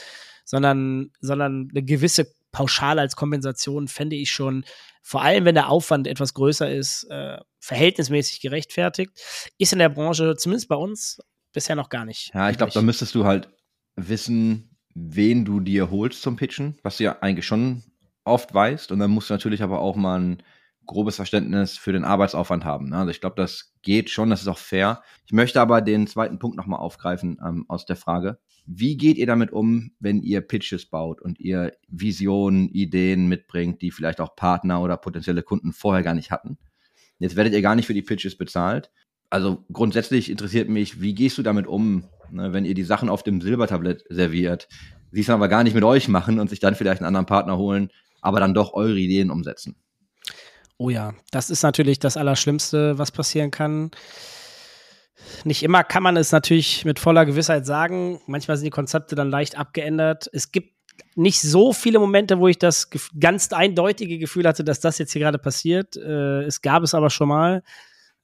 sondern, 0.44 1.12
sondern 1.20 1.68
eine 1.70 1.84
gewisse 1.84 2.26
Pauschale 2.52 3.00
als 3.00 3.16
Kompensation 3.16 3.88
fände 3.88 4.16
ich 4.16 4.30
schon 4.30 4.64
vor 5.08 5.22
allem 5.22 5.46
wenn 5.46 5.54
der 5.54 5.70
Aufwand 5.70 6.06
etwas 6.06 6.34
größer 6.34 6.70
ist, 6.70 7.04
äh, 7.04 7.38
verhältnismäßig 7.60 8.42
gerechtfertigt, 8.42 9.12
ist 9.56 9.72
in 9.72 9.78
der 9.78 9.88
Branche, 9.88 10.36
zumindest 10.36 10.68
bei 10.68 10.76
uns, 10.76 11.18
bisher 11.54 11.76
noch 11.76 11.88
gar 11.88 12.04
nicht. 12.04 12.30
Ja, 12.34 12.50
ich 12.50 12.58
glaube, 12.58 12.72
da 12.72 12.82
müsstest 12.82 13.14
du 13.14 13.24
halt 13.24 13.48
wissen, 13.96 14.76
wen 14.94 15.46
du 15.46 15.60
dir 15.60 15.90
holst 15.90 16.20
zum 16.20 16.36
Pitchen, 16.36 16.78
was 16.82 16.98
du 16.98 17.04
ja 17.04 17.18
eigentlich 17.22 17.46
schon 17.46 17.84
oft 18.24 18.52
weißt. 18.52 18.92
Und 18.92 18.98
dann 18.98 19.10
musst 19.10 19.30
du 19.30 19.34
natürlich 19.34 19.62
aber 19.62 19.80
auch 19.80 19.96
mal 19.96 20.20
ein 20.20 20.42
grobes 20.88 21.16
Verständnis 21.16 21.76
für 21.78 21.92
den 21.92 22.04
Arbeitsaufwand 22.04 22.64
haben. 22.64 22.88
Ne? 22.88 22.96
Also 22.96 23.10
ich 23.10 23.20
glaube, 23.20 23.36
das 23.36 23.74
geht 23.82 24.10
schon, 24.10 24.30
das 24.30 24.40
ist 24.42 24.48
auch 24.48 24.58
fair. 24.58 25.02
Ich 25.26 25.32
möchte 25.32 25.60
aber 25.60 25.80
den 25.80 26.08
zweiten 26.08 26.40
Punkt 26.40 26.56
nochmal 26.56 26.80
aufgreifen 26.80 27.38
ähm, 27.46 27.66
aus 27.68 27.86
der 27.86 27.94
Frage. 27.94 28.38
Wie 28.66 28.96
geht 28.96 29.16
ihr 29.16 29.26
damit 29.26 29.52
um, 29.52 29.92
wenn 30.00 30.22
ihr 30.22 30.40
Pitches 30.40 30.86
baut 30.86 31.22
und 31.22 31.38
ihr 31.38 31.72
Visionen, 31.88 32.68
Ideen 32.70 33.28
mitbringt, 33.28 33.80
die 33.80 33.90
vielleicht 33.90 34.20
auch 34.20 34.34
Partner 34.34 34.82
oder 34.82 34.96
potenzielle 34.96 35.42
Kunden 35.42 35.72
vorher 35.72 36.02
gar 36.02 36.14
nicht 36.14 36.30
hatten? 36.30 36.58
Jetzt 37.18 37.36
werdet 37.36 37.52
ihr 37.52 37.62
gar 37.62 37.76
nicht 37.76 37.86
für 37.86 37.94
die 37.94 38.02
Pitches 38.02 38.36
bezahlt. 38.36 38.90
Also 39.30 39.64
grundsätzlich 39.72 40.30
interessiert 40.30 40.68
mich, 40.68 41.00
wie 41.00 41.14
gehst 41.14 41.38
du 41.38 41.42
damit 41.42 41.66
um, 41.66 42.04
ne, 42.30 42.52
wenn 42.52 42.64
ihr 42.64 42.74
die 42.74 42.82
Sachen 42.82 43.08
auf 43.08 43.22
dem 43.22 43.40
Silbertablett 43.40 44.04
serviert, 44.08 44.68
sie 45.12 45.20
es 45.20 45.30
aber 45.30 45.48
gar 45.48 45.64
nicht 45.64 45.74
mit 45.74 45.84
euch 45.84 46.08
machen 46.08 46.38
und 46.38 46.48
sich 46.48 46.60
dann 46.60 46.74
vielleicht 46.74 47.00
einen 47.00 47.08
anderen 47.08 47.26
Partner 47.26 47.58
holen, 47.58 47.90
aber 48.20 48.40
dann 48.40 48.54
doch 48.54 48.72
eure 48.72 48.98
Ideen 48.98 49.30
umsetzen. 49.30 49.76
Oh 50.78 50.90
ja, 50.90 51.12
das 51.32 51.50
ist 51.50 51.64
natürlich 51.64 51.98
das 51.98 52.16
Allerschlimmste, 52.16 52.98
was 52.98 53.10
passieren 53.10 53.50
kann. 53.50 53.90
Nicht 55.44 55.64
immer 55.64 55.82
kann 55.82 56.04
man 56.04 56.16
es 56.16 56.30
natürlich 56.30 56.84
mit 56.84 57.00
voller 57.00 57.26
Gewissheit 57.26 57.66
sagen. 57.66 58.20
Manchmal 58.26 58.56
sind 58.56 58.66
die 58.66 58.70
Konzepte 58.70 59.16
dann 59.16 59.28
leicht 59.28 59.58
abgeändert. 59.58 60.30
Es 60.32 60.52
gibt 60.52 60.72
nicht 61.16 61.40
so 61.40 61.72
viele 61.72 61.98
Momente, 61.98 62.38
wo 62.38 62.46
ich 62.46 62.58
das 62.58 62.90
ganz 63.18 63.52
eindeutige 63.52 64.18
Gefühl 64.18 64.46
hatte, 64.46 64.62
dass 64.62 64.78
das 64.78 64.98
jetzt 64.98 65.12
hier 65.12 65.22
gerade 65.22 65.38
passiert. 65.38 65.96
Äh, 65.96 66.42
es 66.42 66.62
gab 66.62 66.84
es 66.84 66.94
aber 66.94 67.10
schon 67.10 67.28
mal. 67.28 67.62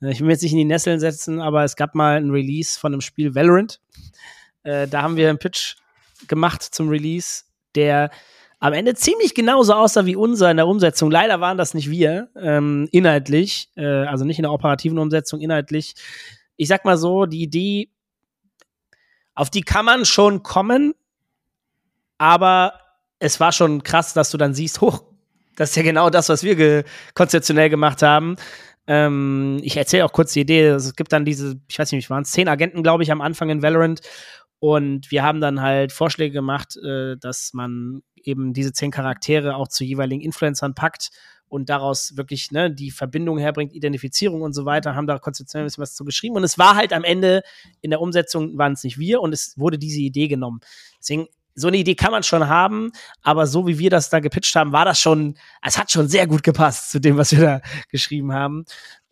Äh, 0.01 0.13
ich 0.13 0.21
will 0.21 0.27
mir 0.27 0.33
jetzt 0.33 0.43
nicht 0.43 0.53
in 0.53 0.59
die 0.59 0.65
Nesseln 0.65 1.01
setzen, 1.01 1.41
aber 1.41 1.65
es 1.65 1.75
gab 1.75 1.97
mal 1.97 2.17
ein 2.17 2.31
Release 2.31 2.79
von 2.79 2.93
einem 2.93 3.01
Spiel 3.01 3.35
Valorant. 3.35 3.81
Äh, 4.63 4.87
da 4.87 5.03
haben 5.03 5.17
wir 5.17 5.29
einen 5.29 5.39
Pitch 5.39 5.75
gemacht 6.29 6.63
zum 6.63 6.89
Release, 6.89 7.43
der 7.75 8.11
am 8.61 8.73
Ende 8.73 8.95
ziemlich 8.95 9.35
genauso 9.35 9.75
aussah 9.75 10.07
wie 10.07 10.17
unser 10.17 10.51
in 10.51 10.57
der 10.57 10.67
Umsetzung. 10.67 11.11
Leider 11.11 11.41
waren 11.41 11.59
das 11.59 11.75
nicht 11.75 11.91
wir, 11.91 12.29
ähm, 12.37 12.89
inhaltlich, 12.93 13.69
äh, 13.77 13.85
also 13.85 14.25
nicht 14.25 14.39
in 14.39 14.45
der 14.45 14.53
operativen 14.53 14.99
Umsetzung, 14.99 15.41
inhaltlich. 15.41 15.95
Ich 16.57 16.69
sag 16.69 16.85
mal 16.85 16.97
so, 16.97 17.27
die 17.27 17.43
Idee, 17.43 17.89
auf 19.35 19.51
die 19.51 19.63
kann 19.63 19.85
man 19.85 20.05
schon 20.05 20.43
kommen, 20.43 20.95
aber 22.19 22.75
es 23.19 23.41
war 23.41 23.53
schon 23.53 23.83
krass, 23.83 24.15
dass 24.15 24.31
du 24.31 24.39
dann 24.39 24.55
siehst, 24.55 24.81
hoch, 24.81 25.05
das 25.57 25.71
ist 25.71 25.77
ja 25.77 25.83
genau 25.83 26.11
das, 26.11 26.29
was 26.29 26.43
wir 26.43 26.57
ge 26.57 26.85
konzeptionell 27.15 27.71
gemacht 27.71 28.03
haben. 28.03 28.37
Ähm, 28.87 29.61
ich 29.63 29.77
erzähle 29.77 30.05
auch 30.05 30.13
kurz 30.13 30.33
die 30.33 30.41
Idee. 30.41 30.67
Es 30.69 30.95
gibt 30.95 31.13
dann 31.13 31.25
diese, 31.25 31.61
ich 31.69 31.79
weiß 31.79 31.93
nicht, 31.93 32.07
wie 32.07 32.11
waren 32.11 32.23
es, 32.23 32.33
zehn 32.33 32.49
Agenten, 32.49 32.83
glaube 32.83 33.03
ich, 33.03 33.13
am 33.13 33.21
Anfang 33.21 33.51
in 33.51 33.63
Valorant. 33.63 34.01
Und 34.67 35.11
wir 35.11 35.23
haben 35.23 35.43
dann 35.43 35.61
halt 35.61 35.93
Vorschläge 35.93 36.33
gemacht, 36.33 36.79
äh, 36.79 37.19
dass 37.19 37.53
man 37.53 38.03
eben 38.15 38.55
diese 38.55 38.73
zehn 38.73 38.91
Charaktere 38.91 39.57
auch 39.57 39.69
zu 39.69 39.85
jeweiligen 39.85 40.23
Influencern 40.23 40.75
packt 40.75 41.11
und 41.49 41.69
daraus 41.69 42.17
wirklich 42.17 42.51
ne, 42.51 42.71
die 42.71 42.91
Verbindung 42.91 43.37
herbringt, 43.37 43.75
Identifizierung 43.75 44.41
und 44.41 44.55
so 44.55 44.65
weiter, 44.65 44.95
haben 44.95 45.07
da 45.07 45.19
konzeptionell 45.19 45.65
ein 45.65 45.67
bisschen 45.67 45.83
was 45.83 45.95
zu 45.95 46.07
geschrieben. 46.07 46.37
Und 46.37 46.45
es 46.45 46.57
war 46.57 46.77
halt 46.77 46.95
am 46.95 47.05
Ende 47.05 47.43
in 47.83 47.91
der 47.91 48.01
Umsetzung 48.01 48.57
waren 48.57 48.73
es 48.73 48.85
nicht 48.85 48.99
wir 48.99 49.21
und 49.21 49.35
es 49.35 49.53
wurde 49.59 49.79
diese 49.79 50.01
Idee 50.01 50.29
genommen. 50.29 50.61
Deswegen 50.99 51.27
so 51.55 51.69
eine 51.69 51.77
Idee 51.77 51.95
kann 51.95 52.11
man 52.11 52.23
schon 52.23 52.49
haben, 52.49 52.91
aber 53.23 53.47
so 53.47 53.67
wie 53.67 53.79
wir 53.79 53.91
das 53.91 54.11
da 54.11 54.21
gepitcht 54.21 54.55
haben, 54.57 54.73
war 54.73 54.85
das 54.85 55.01
schon, 55.01 55.37
es 55.63 55.79
hat 55.79 55.91
schon 55.91 56.09
sehr 56.09 56.27
gut 56.27 56.43
gepasst 56.43 56.91
zu 56.91 57.01
dem, 57.01 57.17
was 57.17 57.33
wir 57.33 57.41
da 57.41 57.61
geschrieben 57.91 58.33
haben. 58.33 58.65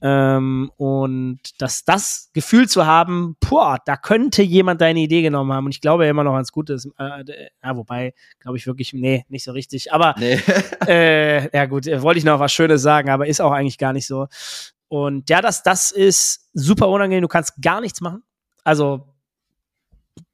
Ähm, 0.05 0.73
und 0.79 1.39
dass 1.59 1.85
das 1.85 2.31
Gefühl 2.33 2.69
zu 2.69 2.87
haben, 2.87 3.37
boah, 3.39 3.79
da 3.87 3.97
könnte 3.97 4.43
jemand 4.43 4.81
deine 4.81 4.99
Idee 4.99 5.23
genommen 5.23 5.53
haben. 5.53 5.67
Und 5.67 5.71
ich 5.71 5.81
glaube 5.81 6.07
immer 6.07 6.25
noch 6.25 6.35
ans 6.35 6.51
Gute 6.51 6.73
ist, 6.73 6.87
äh, 6.99 7.25
ja, 7.63 7.77
wobei, 7.77 8.13
glaube 8.41 8.59
ich 8.59 8.67
wirklich, 8.67 8.93
nee, 8.93 9.25
nicht 9.29 9.45
so 9.45 9.53
richtig. 9.53 9.93
Aber 9.93 10.17
nee. 10.19 10.41
äh, 10.89 11.57
ja 11.57 11.67
gut, 11.67 11.87
wollte 11.87 12.19
ich 12.19 12.25
noch 12.25 12.41
was 12.41 12.53
Schönes 12.53 12.83
sagen, 12.83 13.11
aber 13.11 13.29
ist 13.29 13.41
auch 13.41 13.53
eigentlich 13.53 13.79
gar 13.79 13.93
nicht 13.93 14.09
so. 14.09 14.27
Und 14.89 15.31
ja, 15.31 15.41
das, 15.41 15.63
das 15.63 15.93
ist 15.93 16.51
super 16.53 16.89
unangenehm. 16.89 17.23
Du 17.23 17.29
kannst 17.29 17.63
gar 17.63 17.81
nichts 17.81 18.01
machen. 18.01 18.25
Also 18.65 19.12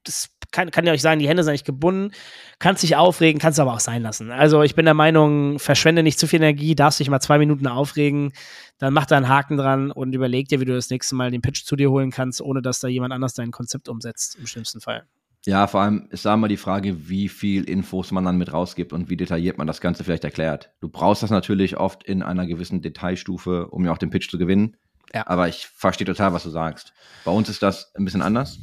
das 0.04 0.30
kann, 0.50 0.70
kann 0.70 0.86
ja 0.86 0.92
euch 0.92 1.02
sagen, 1.02 1.20
die 1.20 1.28
Hände 1.28 1.44
sind 1.44 1.52
nicht 1.52 1.66
gebunden, 1.66 2.12
kannst 2.58 2.82
dich 2.82 2.96
aufregen, 2.96 3.40
kannst 3.40 3.60
aber 3.60 3.74
auch 3.74 3.80
sein 3.80 4.02
lassen. 4.02 4.30
Also 4.30 4.62
ich 4.62 4.74
bin 4.74 4.86
der 4.86 4.94
Meinung, 4.94 5.58
verschwende 5.58 6.02
nicht 6.02 6.18
zu 6.18 6.26
viel 6.26 6.40
Energie, 6.40 6.74
darfst 6.74 7.00
dich 7.00 7.10
mal 7.10 7.20
zwei 7.20 7.38
Minuten 7.38 7.66
aufregen, 7.66 8.32
dann 8.78 8.94
mach 8.94 9.06
da 9.06 9.16
einen 9.16 9.28
Haken 9.28 9.56
dran 9.56 9.90
und 9.90 10.14
überleg 10.14 10.48
dir, 10.48 10.60
wie 10.60 10.64
du 10.64 10.74
das 10.74 10.90
nächste 10.90 11.14
Mal 11.14 11.30
den 11.30 11.42
Pitch 11.42 11.64
zu 11.64 11.76
dir 11.76 11.90
holen 11.90 12.10
kannst, 12.10 12.40
ohne 12.40 12.62
dass 12.62 12.80
da 12.80 12.88
jemand 12.88 13.12
anders 13.12 13.34
dein 13.34 13.50
Konzept 13.50 13.88
umsetzt, 13.88 14.36
im 14.36 14.46
schlimmsten 14.46 14.80
Fall. 14.80 15.04
Ja, 15.46 15.66
vor 15.66 15.80
allem 15.80 16.08
ist 16.10 16.24
da 16.24 16.36
mal 16.36 16.48
die 16.48 16.56
Frage, 16.56 17.08
wie 17.08 17.28
viel 17.28 17.64
Infos 17.64 18.10
man 18.10 18.24
dann 18.24 18.38
mit 18.38 18.52
rausgibt 18.52 18.92
und 18.92 19.08
wie 19.08 19.16
detailliert 19.16 19.56
man 19.56 19.66
das 19.66 19.80
Ganze 19.80 20.04
vielleicht 20.04 20.24
erklärt. 20.24 20.72
Du 20.80 20.88
brauchst 20.88 21.22
das 21.22 21.30
natürlich 21.30 21.76
oft 21.76 22.02
in 22.04 22.22
einer 22.22 22.46
gewissen 22.46 22.82
Detailstufe, 22.82 23.68
um 23.68 23.84
ja 23.84 23.92
auch 23.92 23.98
den 23.98 24.10
Pitch 24.10 24.30
zu 24.30 24.38
gewinnen. 24.38 24.76
Ja. 25.14 25.26
Aber 25.26 25.48
ich 25.48 25.66
verstehe 25.66 26.06
total, 26.06 26.32
was 26.32 26.42
du 26.42 26.50
sagst. 26.50 26.92
Bei 27.24 27.30
uns 27.30 27.48
ist 27.48 27.62
das 27.62 27.94
ein 27.94 28.04
bisschen 28.04 28.20
anders. 28.20 28.58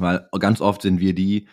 Weil 0.00 0.28
ganz 0.38 0.60
oft 0.60 0.82
sind 0.82 1.00
wir 1.00 1.14
die, 1.14 1.48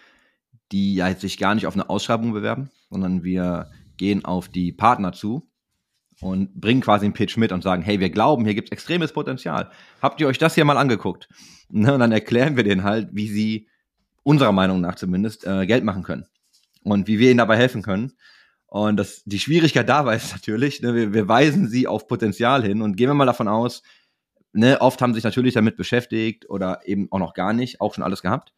die 0.71 0.95
ja 0.95 1.13
sich 1.13 1.37
gar 1.37 1.55
nicht 1.55 1.67
auf 1.67 1.73
eine 1.73 1.89
Ausschreibung 1.89 2.33
bewerben, 2.33 2.69
sondern 2.89 3.23
wir 3.23 3.69
gehen 3.97 4.25
auf 4.25 4.49
die 4.49 4.71
Partner 4.71 5.13
zu 5.13 5.49
und 6.21 6.59
bringen 6.59 6.81
quasi 6.81 7.05
einen 7.05 7.13
Pitch 7.13 7.37
mit 7.37 7.51
und 7.51 7.63
sagen, 7.63 7.83
hey, 7.83 7.99
wir 7.99 8.09
glauben, 8.09 8.45
hier 8.45 8.55
gibt 8.55 8.69
es 8.69 8.71
extremes 8.71 9.11
Potenzial. 9.11 9.71
Habt 10.01 10.19
ihr 10.19 10.27
euch 10.27 10.37
das 10.37 10.55
hier 10.55 10.65
mal 10.65 10.77
angeguckt? 10.77 11.29
Ne, 11.69 11.93
und 11.93 11.99
dann 11.99 12.13
erklären 12.13 12.55
wir 12.55 12.63
denen 12.63 12.83
halt, 12.83 13.09
wie 13.11 13.27
sie 13.27 13.67
unserer 14.23 14.53
Meinung 14.53 14.79
nach 14.79 14.95
zumindest 14.95 15.45
äh, 15.45 15.65
Geld 15.65 15.83
machen 15.83 16.01
können 16.01 16.25
und 16.85 17.09
wie 17.09 17.19
wir 17.19 17.29
ihnen 17.29 17.39
dabei 17.39 17.57
helfen 17.57 17.81
können. 17.81 18.13
Und 18.67 18.95
das, 18.95 19.23
die 19.25 19.37
Schwierigkeit 19.37 19.89
dabei 19.89 20.15
ist 20.15 20.31
natürlich, 20.31 20.81
ne, 20.81 20.95
wir, 20.95 21.11
wir 21.11 21.27
weisen 21.27 21.67
sie 21.67 21.85
auf 21.85 22.07
Potenzial 22.07 22.63
hin 22.63 22.81
und 22.81 22.95
gehen 22.95 23.09
wir 23.09 23.15
mal 23.15 23.25
davon 23.25 23.49
aus, 23.49 23.83
ne, 24.53 24.81
oft 24.81 25.01
haben 25.01 25.13
sich 25.13 25.23
natürlich 25.23 25.53
damit 25.53 25.77
beschäftigt 25.77 26.49
oder 26.49 26.81
eben 26.85 27.11
auch 27.11 27.19
noch 27.19 27.33
gar 27.33 27.53
nicht, 27.53 27.81
auch 27.81 27.93
schon 27.93 28.03
alles 28.03 28.21
gehabt. 28.21 28.53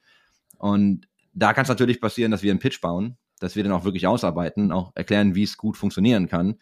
Und 0.57 1.07
da 1.33 1.53
kann 1.53 1.63
es 1.63 1.69
natürlich 1.69 2.01
passieren, 2.01 2.31
dass 2.31 2.43
wir 2.43 2.51
einen 2.51 2.59
Pitch 2.59 2.81
bauen, 2.81 3.17
dass 3.39 3.55
wir 3.55 3.63
den 3.63 3.71
auch 3.71 3.85
wirklich 3.85 4.07
ausarbeiten, 4.07 4.71
auch 4.71 4.91
erklären, 4.95 5.35
wie 5.35 5.43
es 5.43 5.57
gut 5.57 5.77
funktionieren 5.77 6.27
kann. 6.27 6.55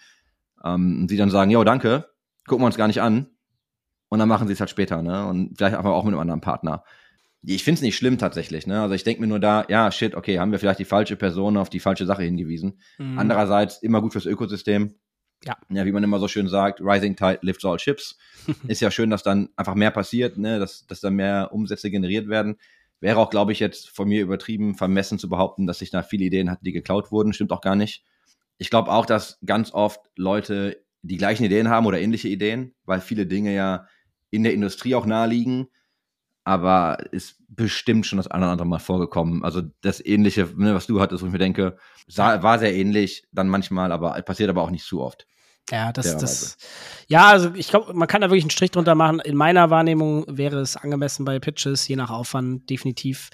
Ähm, 0.64 1.02
und 1.02 1.08
sie 1.10 1.18
dann 1.18 1.30
sagen, 1.30 1.52
jo, 1.52 1.64
danke, 1.64 2.10
gucken 2.48 2.64
wir 2.64 2.68
uns 2.68 2.78
gar 2.78 2.88
nicht 2.88 3.02
an. 3.02 3.28
Und 4.10 4.20
dann 4.20 4.30
machen 4.30 4.48
sie 4.48 4.54
es 4.54 4.60
halt 4.60 4.70
später, 4.70 5.02
ne? 5.02 5.28
Und 5.28 5.58
vielleicht 5.58 5.76
aber 5.76 5.94
auch 5.94 6.04
mit 6.04 6.14
einem 6.14 6.22
anderen 6.22 6.42
Partner. 6.42 6.84
Ich 7.44 7.64
finde 7.64 7.80
es 7.80 7.82
nicht 7.82 7.98
schlimm 7.98 8.18
tatsächlich, 8.18 8.68
ne? 8.68 8.82
Also 8.82 8.96
ich 8.96 9.04
denke 9.04 9.22
mir 9.22 9.28
nur 9.28 9.40
da, 9.40 9.66
ja, 9.68 9.92
shit, 9.92 10.16
okay, 10.16 10.40
haben 10.40 10.52
wir 10.52 10.60
vielleicht 10.60 10.80
die 10.80 10.86
falsche 10.86 11.18
Person 11.18 11.58
auf 11.58 11.70
die 11.70 11.80
falsche 11.80 12.06
Sache 12.06 12.24
hingewiesen. 12.24 12.80
Mhm. 12.98 13.20
Andererseits 13.20 13.80
immer 13.84 14.02
gut 14.02 14.14
fürs 14.14 14.26
Ökosystem. 14.26 14.96
Ja. 15.46 15.56
ja, 15.70 15.86
wie 15.86 15.92
man 15.92 16.04
immer 16.04 16.20
so 16.20 16.28
schön 16.28 16.48
sagt, 16.48 16.82
Rising 16.82 17.16
Tide 17.16 17.40
lifts 17.42 17.64
all 17.64 17.80
ships. 17.80 18.18
ist 18.68 18.82
ja 18.82 18.92
schön, 18.92 19.10
dass 19.10 19.24
dann 19.24 19.50
einfach 19.56 19.76
mehr 19.76 19.92
passiert, 19.92 20.38
ne? 20.38 20.60
dass, 20.60 20.86
dass 20.88 21.02
dann 21.02 21.16
mehr 21.16 21.50
Umsätze 21.52 21.92
generiert 21.92 22.28
werden. 22.28 22.58
Wäre 23.00 23.20
auch, 23.20 23.30
glaube 23.30 23.52
ich, 23.52 23.60
jetzt 23.60 23.90
von 23.90 24.08
mir 24.08 24.22
übertrieben, 24.22 24.76
vermessen 24.76 25.20
zu 25.20 25.30
behaupten, 25.30 25.68
dass 25.68 25.82
ich 25.82 25.92
da 25.92 26.02
viele 26.02 26.26
Ideen 26.26 26.50
hatte, 26.50 26.64
die 26.64 26.72
geklaut 26.72 27.12
wurden. 27.12 27.34
Stimmt 27.34 27.52
auch 27.52 27.62
gar 27.62 27.76
nicht. 27.76 28.04
Ich 28.58 28.72
glaube 28.72 28.92
auch, 28.92 29.06
dass 29.06 29.38
ganz 29.46 29.72
oft 29.72 30.02
Leute 30.16 30.84
die 31.04 31.18
gleichen 31.18 31.46
Ideen 31.46 31.70
haben 31.70 31.86
oder 31.86 32.00
ähnliche 32.00 32.28
Ideen, 32.28 32.74
weil 32.86 33.02
viele 33.02 33.28
Dinge 33.28 33.54
ja 33.54 33.88
in 34.32 34.44
der 34.44 34.54
Industrie 34.54 34.96
auch 34.96 35.06
naheliegen. 35.06 35.68
Aber 36.48 36.98
ist 37.12 37.36
bestimmt 37.50 38.06
schon 38.06 38.16
das 38.16 38.28
eine 38.28 38.46
oder 38.46 38.54
andere 38.54 38.68
Mal 38.68 38.80
vorgekommen. 38.80 39.44
Also 39.44 39.64
das 39.82 40.04
Ähnliche, 40.04 40.48
ne, 40.56 40.74
was 40.74 40.88
du 40.88 41.02
hattest, 41.02 41.22
wo 41.22 41.28
ich 41.28 41.34
mir 41.34 41.40
denke, 41.40 41.76
sah, 42.08 42.42
war 42.42 42.58
sehr 42.58 42.74
ähnlich, 42.74 43.26
dann 43.34 43.50
manchmal, 43.50 43.92
aber 43.92 44.14
passiert 44.22 44.50
aber 44.50 44.62
auch 44.62 44.70
nicht 44.70 44.86
zu 44.86 45.02
oft. 45.02 45.28
Ja, 45.70 45.92
das, 45.92 46.16
das, 46.16 46.58
ja, 47.08 47.28
also 47.28 47.52
ich 47.54 47.68
glaube, 47.68 47.94
man 47.94 48.08
kann 48.08 48.22
da 48.22 48.30
wirklich 48.30 48.46
einen 48.46 48.52
Strich 48.52 48.72
drunter 48.72 48.96
machen. 48.96 49.20
In 49.20 49.36
meiner 49.36 49.70
Wahrnehmung 49.70 50.24
wäre 50.30 50.60
es 50.60 50.78
angemessen 50.78 51.26
bei 51.26 51.38
Pitches, 51.40 51.86
je 51.86 51.98
nach 51.98 52.12
Aufwand 52.12 52.70
definitiv 52.70 53.30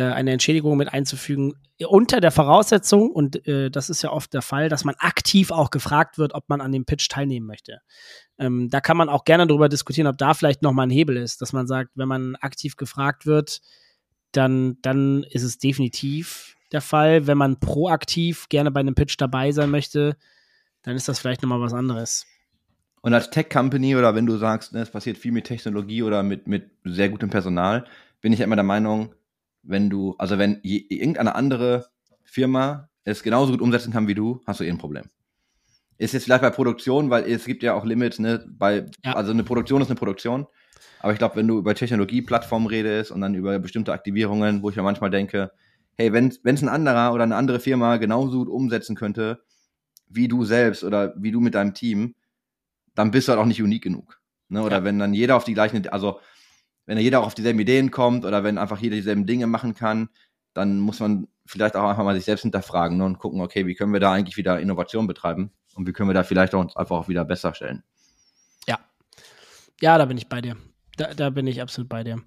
eine 0.00 0.32
Entschädigung 0.32 0.76
mit 0.76 0.92
einzufügen, 0.92 1.54
unter 1.86 2.20
der 2.20 2.30
Voraussetzung, 2.30 3.10
und 3.10 3.46
äh, 3.46 3.70
das 3.70 3.90
ist 3.90 4.02
ja 4.02 4.10
oft 4.10 4.32
der 4.32 4.42
Fall, 4.42 4.68
dass 4.68 4.84
man 4.84 4.94
aktiv 4.98 5.50
auch 5.50 5.70
gefragt 5.70 6.18
wird, 6.18 6.34
ob 6.34 6.48
man 6.48 6.60
an 6.60 6.72
dem 6.72 6.84
Pitch 6.84 7.08
teilnehmen 7.08 7.46
möchte. 7.46 7.80
Ähm, 8.38 8.70
da 8.70 8.80
kann 8.80 8.96
man 8.96 9.08
auch 9.08 9.24
gerne 9.24 9.46
darüber 9.46 9.68
diskutieren, 9.68 10.06
ob 10.06 10.18
da 10.18 10.34
vielleicht 10.34 10.62
nochmal 10.62 10.86
ein 10.86 10.90
Hebel 10.90 11.16
ist, 11.16 11.42
dass 11.42 11.52
man 11.52 11.66
sagt, 11.66 11.90
wenn 11.94 12.08
man 12.08 12.36
aktiv 12.36 12.76
gefragt 12.76 13.26
wird, 13.26 13.60
dann, 14.32 14.78
dann 14.82 15.24
ist 15.24 15.42
es 15.42 15.58
definitiv 15.58 16.56
der 16.72 16.80
Fall. 16.80 17.26
Wenn 17.26 17.38
man 17.38 17.60
proaktiv 17.60 18.48
gerne 18.48 18.70
bei 18.70 18.80
einem 18.80 18.94
Pitch 18.94 19.14
dabei 19.18 19.52
sein 19.52 19.70
möchte, 19.70 20.16
dann 20.82 20.96
ist 20.96 21.08
das 21.08 21.18
vielleicht 21.18 21.42
nochmal 21.42 21.60
was 21.60 21.72
anderes. 21.72 22.26
Und 23.00 23.14
als 23.14 23.30
Tech-Company 23.30 23.96
oder 23.96 24.14
wenn 24.14 24.26
du 24.26 24.36
sagst, 24.36 24.72
ne, 24.72 24.80
es 24.80 24.90
passiert 24.90 25.18
viel 25.18 25.32
mit 25.32 25.44
Technologie 25.44 26.02
oder 26.02 26.22
mit, 26.22 26.48
mit 26.48 26.70
sehr 26.84 27.10
gutem 27.10 27.30
Personal, 27.30 27.84
bin 28.20 28.32
ich 28.32 28.40
immer 28.40 28.56
der 28.56 28.64
Meinung, 28.64 29.14
wenn 29.64 29.90
du, 29.90 30.14
also 30.18 30.38
wenn 30.38 30.60
je, 30.62 30.78
irgendeine 30.88 31.34
andere 31.34 31.86
Firma 32.22 32.88
es 33.04 33.22
genauso 33.22 33.52
gut 33.52 33.60
umsetzen 33.60 33.92
kann 33.92 34.08
wie 34.08 34.14
du, 34.14 34.40
hast 34.46 34.60
du 34.60 34.64
eh 34.64 34.70
ein 34.70 34.78
Problem. 34.78 35.04
Ist 35.98 36.14
jetzt 36.14 36.24
vielleicht 36.24 36.42
bei 36.42 36.50
Produktion, 36.50 37.10
weil 37.10 37.24
es 37.30 37.44
gibt 37.44 37.62
ja 37.62 37.74
auch 37.74 37.84
Limits, 37.84 38.18
ne, 38.18 38.44
bei, 38.48 38.86
ja. 39.04 39.12
also 39.12 39.32
eine 39.32 39.44
Produktion 39.44 39.80
ist 39.80 39.88
eine 39.88 39.98
Produktion. 39.98 40.46
Aber 41.00 41.12
ich 41.12 41.18
glaube, 41.18 41.36
wenn 41.36 41.46
du 41.46 41.58
über 41.58 41.74
Technologieplattformen 41.74 42.66
redest 42.66 43.12
und 43.12 43.20
dann 43.20 43.34
über 43.34 43.58
bestimmte 43.58 43.92
Aktivierungen, 43.92 44.62
wo 44.62 44.70
ich 44.70 44.76
mir 44.76 44.82
manchmal 44.82 45.10
denke, 45.10 45.52
hey, 45.96 46.12
wenn 46.12 46.28
es 46.28 46.62
ein 46.62 46.68
anderer 46.68 47.12
oder 47.12 47.24
eine 47.24 47.36
andere 47.36 47.60
Firma 47.60 47.98
genauso 47.98 48.38
gut 48.38 48.48
umsetzen 48.48 48.96
könnte, 48.96 49.42
wie 50.08 50.28
du 50.28 50.44
selbst 50.44 50.82
oder 50.82 51.14
wie 51.16 51.30
du 51.30 51.40
mit 51.40 51.54
deinem 51.54 51.74
Team, 51.74 52.14
dann 52.94 53.10
bist 53.10 53.28
du 53.28 53.32
halt 53.32 53.40
auch 53.40 53.46
nicht 53.46 53.62
unique 53.62 53.82
genug. 53.82 54.20
Ne? 54.48 54.62
Oder 54.62 54.78
ja. 54.78 54.84
wenn 54.84 54.98
dann 54.98 55.14
jeder 55.14 55.36
auf 55.36 55.44
die 55.44 55.54
gleichen, 55.54 55.86
also 55.88 56.20
wenn 56.86 56.98
jeder 56.98 57.20
auch 57.20 57.26
auf 57.26 57.34
dieselben 57.34 57.60
Ideen 57.60 57.90
kommt 57.90 58.24
oder 58.24 58.44
wenn 58.44 58.58
einfach 58.58 58.78
jeder 58.78 58.96
dieselben 58.96 59.26
Dinge 59.26 59.46
machen 59.46 59.74
kann, 59.74 60.08
dann 60.52 60.78
muss 60.78 61.00
man 61.00 61.28
vielleicht 61.46 61.76
auch 61.76 61.88
einfach 61.88 62.04
mal 62.04 62.14
sich 62.14 62.24
selbst 62.24 62.42
hinterfragen 62.42 62.98
ne? 62.98 63.04
und 63.04 63.18
gucken, 63.18 63.40
okay, 63.40 63.66
wie 63.66 63.74
können 63.74 63.92
wir 63.92 64.00
da 64.00 64.12
eigentlich 64.12 64.36
wieder 64.36 64.60
Innovation 64.60 65.06
betreiben 65.06 65.50
und 65.74 65.86
wie 65.86 65.92
können 65.92 66.08
wir 66.08 66.14
da 66.14 66.22
vielleicht 66.22 66.54
auch 66.54 66.60
uns 66.60 66.76
einfach 66.76 66.96
auch 66.96 67.08
wieder 67.08 67.24
besser 67.24 67.54
stellen. 67.54 67.82
Ja. 68.66 68.78
Ja, 69.80 69.98
da 69.98 70.04
bin 70.04 70.16
ich 70.16 70.28
bei 70.28 70.40
dir. 70.40 70.56
Da, 70.96 71.12
da 71.12 71.30
bin 71.30 71.46
ich 71.46 71.60
absolut 71.60 71.88
bei 71.88 72.04
dir. 72.04 72.22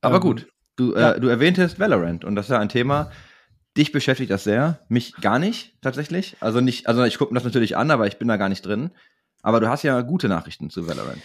Aber 0.00 0.16
ähm, 0.16 0.20
gut, 0.20 0.48
du, 0.76 0.94
äh, 0.94 1.00
ja. 1.00 1.18
du 1.18 1.28
erwähntest 1.28 1.78
Valorant 1.78 2.24
und 2.24 2.34
das 2.34 2.46
ist 2.46 2.50
ja 2.50 2.58
ein 2.58 2.68
Thema, 2.68 3.10
dich 3.76 3.92
beschäftigt 3.92 4.30
das 4.30 4.44
sehr, 4.44 4.80
mich 4.88 5.14
gar 5.16 5.38
nicht 5.38 5.80
tatsächlich. 5.80 6.36
Also 6.40 6.60
nicht, 6.60 6.88
also 6.88 7.04
ich 7.04 7.18
gucke 7.18 7.32
mir 7.32 7.38
das 7.38 7.44
natürlich 7.44 7.76
an, 7.76 7.90
aber 7.90 8.06
ich 8.06 8.18
bin 8.18 8.28
da 8.28 8.36
gar 8.36 8.48
nicht 8.48 8.66
drin. 8.66 8.90
Aber 9.42 9.60
du 9.60 9.68
hast 9.68 9.84
ja 9.84 10.00
gute 10.02 10.28
Nachrichten 10.28 10.68
zu 10.68 10.86
Valorant. 10.86 11.22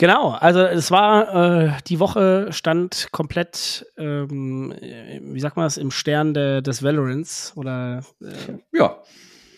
Genau, 0.00 0.30
also 0.30 0.60
es 0.60 0.92
war, 0.92 1.34
äh, 1.34 1.72
die 1.88 1.98
Woche 1.98 2.52
stand 2.52 3.08
komplett, 3.10 3.84
ähm, 3.96 4.72
wie 4.80 5.40
sagt 5.40 5.56
man 5.56 5.66
das, 5.66 5.76
im 5.76 5.90
Stern 5.90 6.34
de, 6.34 6.62
des 6.62 6.84
Valorants 6.84 7.52
oder 7.56 8.04
äh, 8.22 8.58
ja. 8.72 9.02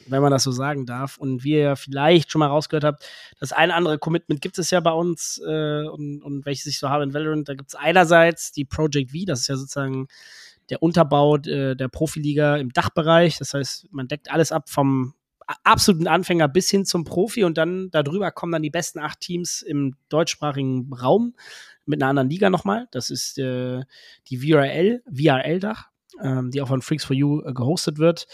wenn 0.07 0.23
man 0.23 0.31
das 0.31 0.45
so 0.45 0.51
sagen 0.51 0.87
darf. 0.87 1.19
Und 1.19 1.45
wie 1.45 1.59
ihr 1.59 1.77
vielleicht 1.77 2.33
schon 2.33 2.39
mal 2.39 2.47
rausgehört 2.47 2.85
habt, 2.85 3.07
das 3.39 3.53
eine 3.53 3.75
andere 3.75 3.99
Commitment 3.99 4.41
gibt 4.41 4.59
es 4.59 4.71
ja 4.71 4.81
bei 4.81 4.93
uns 4.93 5.39
äh, 5.47 5.85
und, 5.87 6.23
und 6.23 6.47
welches 6.47 6.65
ich 6.65 6.79
so 6.79 6.89
habe 6.89 7.05
in 7.05 7.13
Valorant. 7.13 7.47
Da 7.47 7.53
gibt 7.53 7.69
es 7.69 7.75
einerseits 7.75 8.51
die 8.51 8.65
Project 8.65 9.11
V, 9.11 9.19
das 9.27 9.41
ist 9.41 9.49
ja 9.49 9.57
sozusagen 9.57 10.09
der 10.71 10.83
Unterbau 10.83 11.37
äh, 11.37 11.77
der 11.77 11.89
Profiliga 11.89 12.57
im 12.57 12.73
Dachbereich. 12.73 13.37
Das 13.37 13.53
heißt, 13.53 13.89
man 13.91 14.09
deckt 14.09 14.31
alles 14.31 14.53
ab 14.53 14.71
vom 14.71 15.13
absoluten 15.65 16.07
Anfänger 16.07 16.49
bis 16.49 16.71
hin 16.71 16.85
zum 16.85 17.05
Profi 17.05 17.45
und 17.45 17.59
dann 17.59 17.91
darüber 17.91 18.31
kommen 18.31 18.53
dann 18.53 18.63
die 18.63 18.71
besten 18.71 18.99
acht 18.99 19.21
Teams 19.21 19.63
im 19.63 19.97
deutschsprachigen 20.09 20.93
Raum 20.93 21.35
mit 21.87 22.01
einer 22.01 22.11
anderen 22.11 22.31
Liga 22.31 22.51
nochmal. 22.51 22.89
Das 22.91 23.11
ist 23.11 23.39
äh, 23.39 23.83
die 24.29 24.39
VRL, 24.39 25.03
VRL-Dach, 25.07 25.89
ähm, 26.23 26.51
die 26.51 26.63
auch 26.63 26.69
von 26.69 26.83
Freaks 26.83 27.05
for 27.05 27.17
You 27.17 27.43
äh, 27.43 27.53
gehostet 27.53 27.99
wird. 27.99 28.27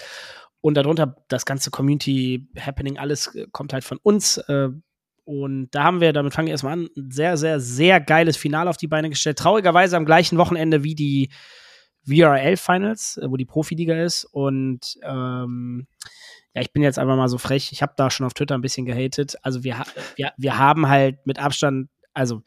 Und 0.60 0.74
darunter 0.74 1.16
das 1.28 1.46
ganze 1.46 1.70
Community 1.70 2.48
Happening, 2.58 2.98
alles 2.98 3.34
äh, 3.34 3.46
kommt 3.52 3.72
halt 3.72 3.84
von 3.84 3.98
uns. 4.02 4.38
Äh, 4.38 4.70
und 5.24 5.70
da 5.72 5.84
haben 5.84 6.00
wir, 6.00 6.12
damit 6.12 6.34
fangen 6.34 6.46
wir 6.46 6.52
erstmal 6.52 6.74
an, 6.74 6.88
ein 6.96 7.10
sehr, 7.10 7.36
sehr, 7.36 7.58
sehr 7.60 8.00
geiles 8.00 8.36
Finale 8.36 8.70
auf 8.70 8.76
die 8.76 8.86
Beine 8.86 9.10
gestellt. 9.10 9.38
Traurigerweise 9.38 9.96
am 9.96 10.04
gleichen 10.04 10.38
Wochenende 10.38 10.84
wie 10.84 10.94
die 10.94 11.30
VRL 12.06 12.56
Finals, 12.56 13.16
äh, 13.16 13.30
wo 13.30 13.36
die 13.36 13.44
Profiliga 13.44 14.00
ist. 14.02 14.24
Und 14.24 14.98
ähm, 15.02 15.86
ja, 16.56 16.62
ich 16.62 16.72
bin 16.72 16.82
jetzt 16.82 16.98
einfach 16.98 17.16
mal 17.16 17.28
so 17.28 17.36
frech, 17.36 17.70
ich 17.70 17.82
habe 17.82 17.92
da 17.98 18.10
schon 18.10 18.24
auf 18.24 18.32
Twitter 18.32 18.54
ein 18.54 18.62
bisschen 18.62 18.86
gehatet. 18.86 19.36
Also 19.42 19.62
wir, 19.62 19.84
wir, 20.16 20.32
wir 20.38 20.58
haben 20.58 20.88
halt 20.88 21.18
mit 21.26 21.38
Abstand, 21.38 21.90
also 22.14 22.40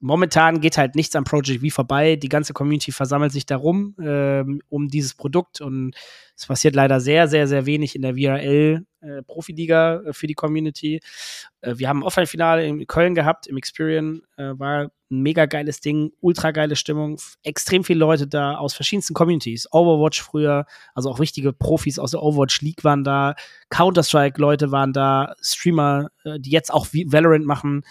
momentan 0.00 0.60
geht 0.60 0.78
halt 0.78 0.94
nichts 0.94 1.16
am 1.16 1.24
Project 1.24 1.60
V 1.60 1.74
vorbei. 1.74 2.16
Die 2.16 2.28
ganze 2.28 2.52
Community 2.52 2.92
versammelt 2.92 3.32
sich 3.32 3.46
darum, 3.46 3.94
ähm, 4.00 4.62
um 4.68 4.88
dieses 4.88 5.14
Produkt 5.14 5.60
und 5.60 5.94
es 6.36 6.46
passiert 6.46 6.74
leider 6.74 7.00
sehr, 7.00 7.26
sehr, 7.26 7.48
sehr 7.48 7.66
wenig 7.66 7.96
in 7.96 8.02
der 8.02 8.14
VRL 8.14 8.86
äh, 9.00 9.22
Profiliga 9.22 10.00
äh, 10.02 10.12
für 10.12 10.26
die 10.26 10.34
Community. 10.34 11.00
Äh, 11.60 11.74
wir 11.76 11.88
haben 11.88 12.00
ein 12.00 12.02
Offline-Finale 12.04 12.66
in 12.66 12.86
Köln 12.86 13.14
gehabt, 13.14 13.46
im 13.46 13.56
Experian, 13.56 14.22
äh, 14.36 14.52
war 14.56 14.90
ein 15.10 15.22
mega 15.22 15.46
geiles 15.46 15.80
Ding, 15.80 16.12
ultra 16.20 16.50
geile 16.52 16.76
Stimmung, 16.76 17.18
extrem 17.42 17.82
viele 17.82 17.98
Leute 18.00 18.26
da 18.26 18.56
aus 18.56 18.74
verschiedensten 18.74 19.14
Communities. 19.14 19.66
Overwatch 19.72 20.22
früher, 20.22 20.66
also 20.94 21.10
auch 21.10 21.18
richtige 21.18 21.52
Profis 21.52 21.98
aus 21.98 22.12
der 22.12 22.22
Overwatch 22.22 22.60
League 22.60 22.84
waren 22.84 23.04
da, 23.04 23.34
Counter-Strike-Leute 23.70 24.70
waren 24.70 24.92
da, 24.92 25.34
Streamer, 25.42 26.10
äh, 26.24 26.38
die 26.38 26.50
jetzt 26.50 26.72
auch 26.72 26.86
Valorant 26.92 27.46
machen. 27.46 27.82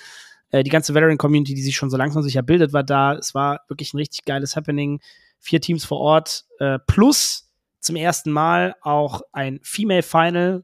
Äh, 0.52 0.64
die 0.64 0.70
ganze 0.70 0.94
Valorant-Community, 0.94 1.54
die 1.54 1.62
sich 1.62 1.76
schon 1.76 1.90
so 1.90 1.98
langsam 1.98 2.24
sicher 2.24 2.42
bildet, 2.42 2.74
war 2.74 2.84
da. 2.84 3.14
Es 3.14 3.34
war 3.36 3.62
wirklich 3.68 3.94
ein 3.94 3.98
richtig 3.98 4.26
geiles 4.26 4.56
Happening. 4.56 5.00
Vier 5.40 5.62
Teams 5.62 5.86
vor 5.86 6.00
Ort, 6.00 6.46
äh, 6.60 6.80
plus 6.88 7.52
zum 7.80 7.96
ersten 7.96 8.32
Mal 8.32 8.76
auch 8.82 9.22
ein 9.32 9.60
Female 9.62 10.04
Final. 10.04 10.64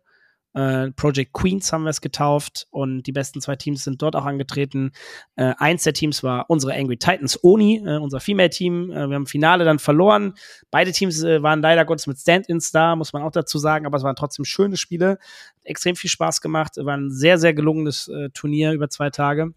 Äh, 0.55 0.91
Project 0.91 1.33
Queens 1.33 1.73
haben 1.73 1.83
wir 1.83 1.89
es 1.89 2.01
getauft 2.01 2.67
und 2.69 3.03
die 3.03 3.11
besten 3.11 3.41
zwei 3.41 3.55
Teams 3.55 3.83
sind 3.83 4.01
dort 4.01 4.15
auch 4.15 4.25
angetreten. 4.25 4.91
Äh, 5.35 5.53
eins 5.57 5.83
der 5.83 5.93
Teams 5.93 6.21
war 6.21 6.47
unsere 6.49 6.75
Angry 6.75 6.97
Titans 6.97 7.43
Oni, 7.43 7.77
äh, 7.83 7.97
unser 7.97 8.19
Female-Team. 8.19 8.91
Äh, 8.91 9.07
wir 9.07 9.15
haben 9.15 9.25
Finale 9.25 9.65
dann 9.65 9.79
verloren. 9.79 10.35
Beide 10.69 10.91
Teams 10.91 11.23
äh, 11.23 11.41
waren 11.41 11.61
leider 11.61 11.85
Gottes 11.85 12.05
mit 12.05 12.19
Stand-ins 12.19 12.71
da, 12.71 12.95
muss 12.95 13.13
man 13.13 13.23
auch 13.23 13.31
dazu 13.31 13.57
sagen, 13.57 13.87
aber 13.87 13.97
es 13.97 14.03
waren 14.03 14.15
trotzdem 14.15 14.45
schöne 14.45 14.77
Spiele. 14.77 15.17
Extrem 15.63 15.95
viel 15.95 16.09
Spaß 16.09 16.39
gemacht. 16.41 16.77
War 16.77 16.97
ein 16.97 17.09
sehr, 17.09 17.39
sehr 17.39 17.53
gelungenes 17.53 18.11
Turnier 18.33 18.73
über 18.73 18.89
zwei 18.89 19.09
Tage. 19.09 19.53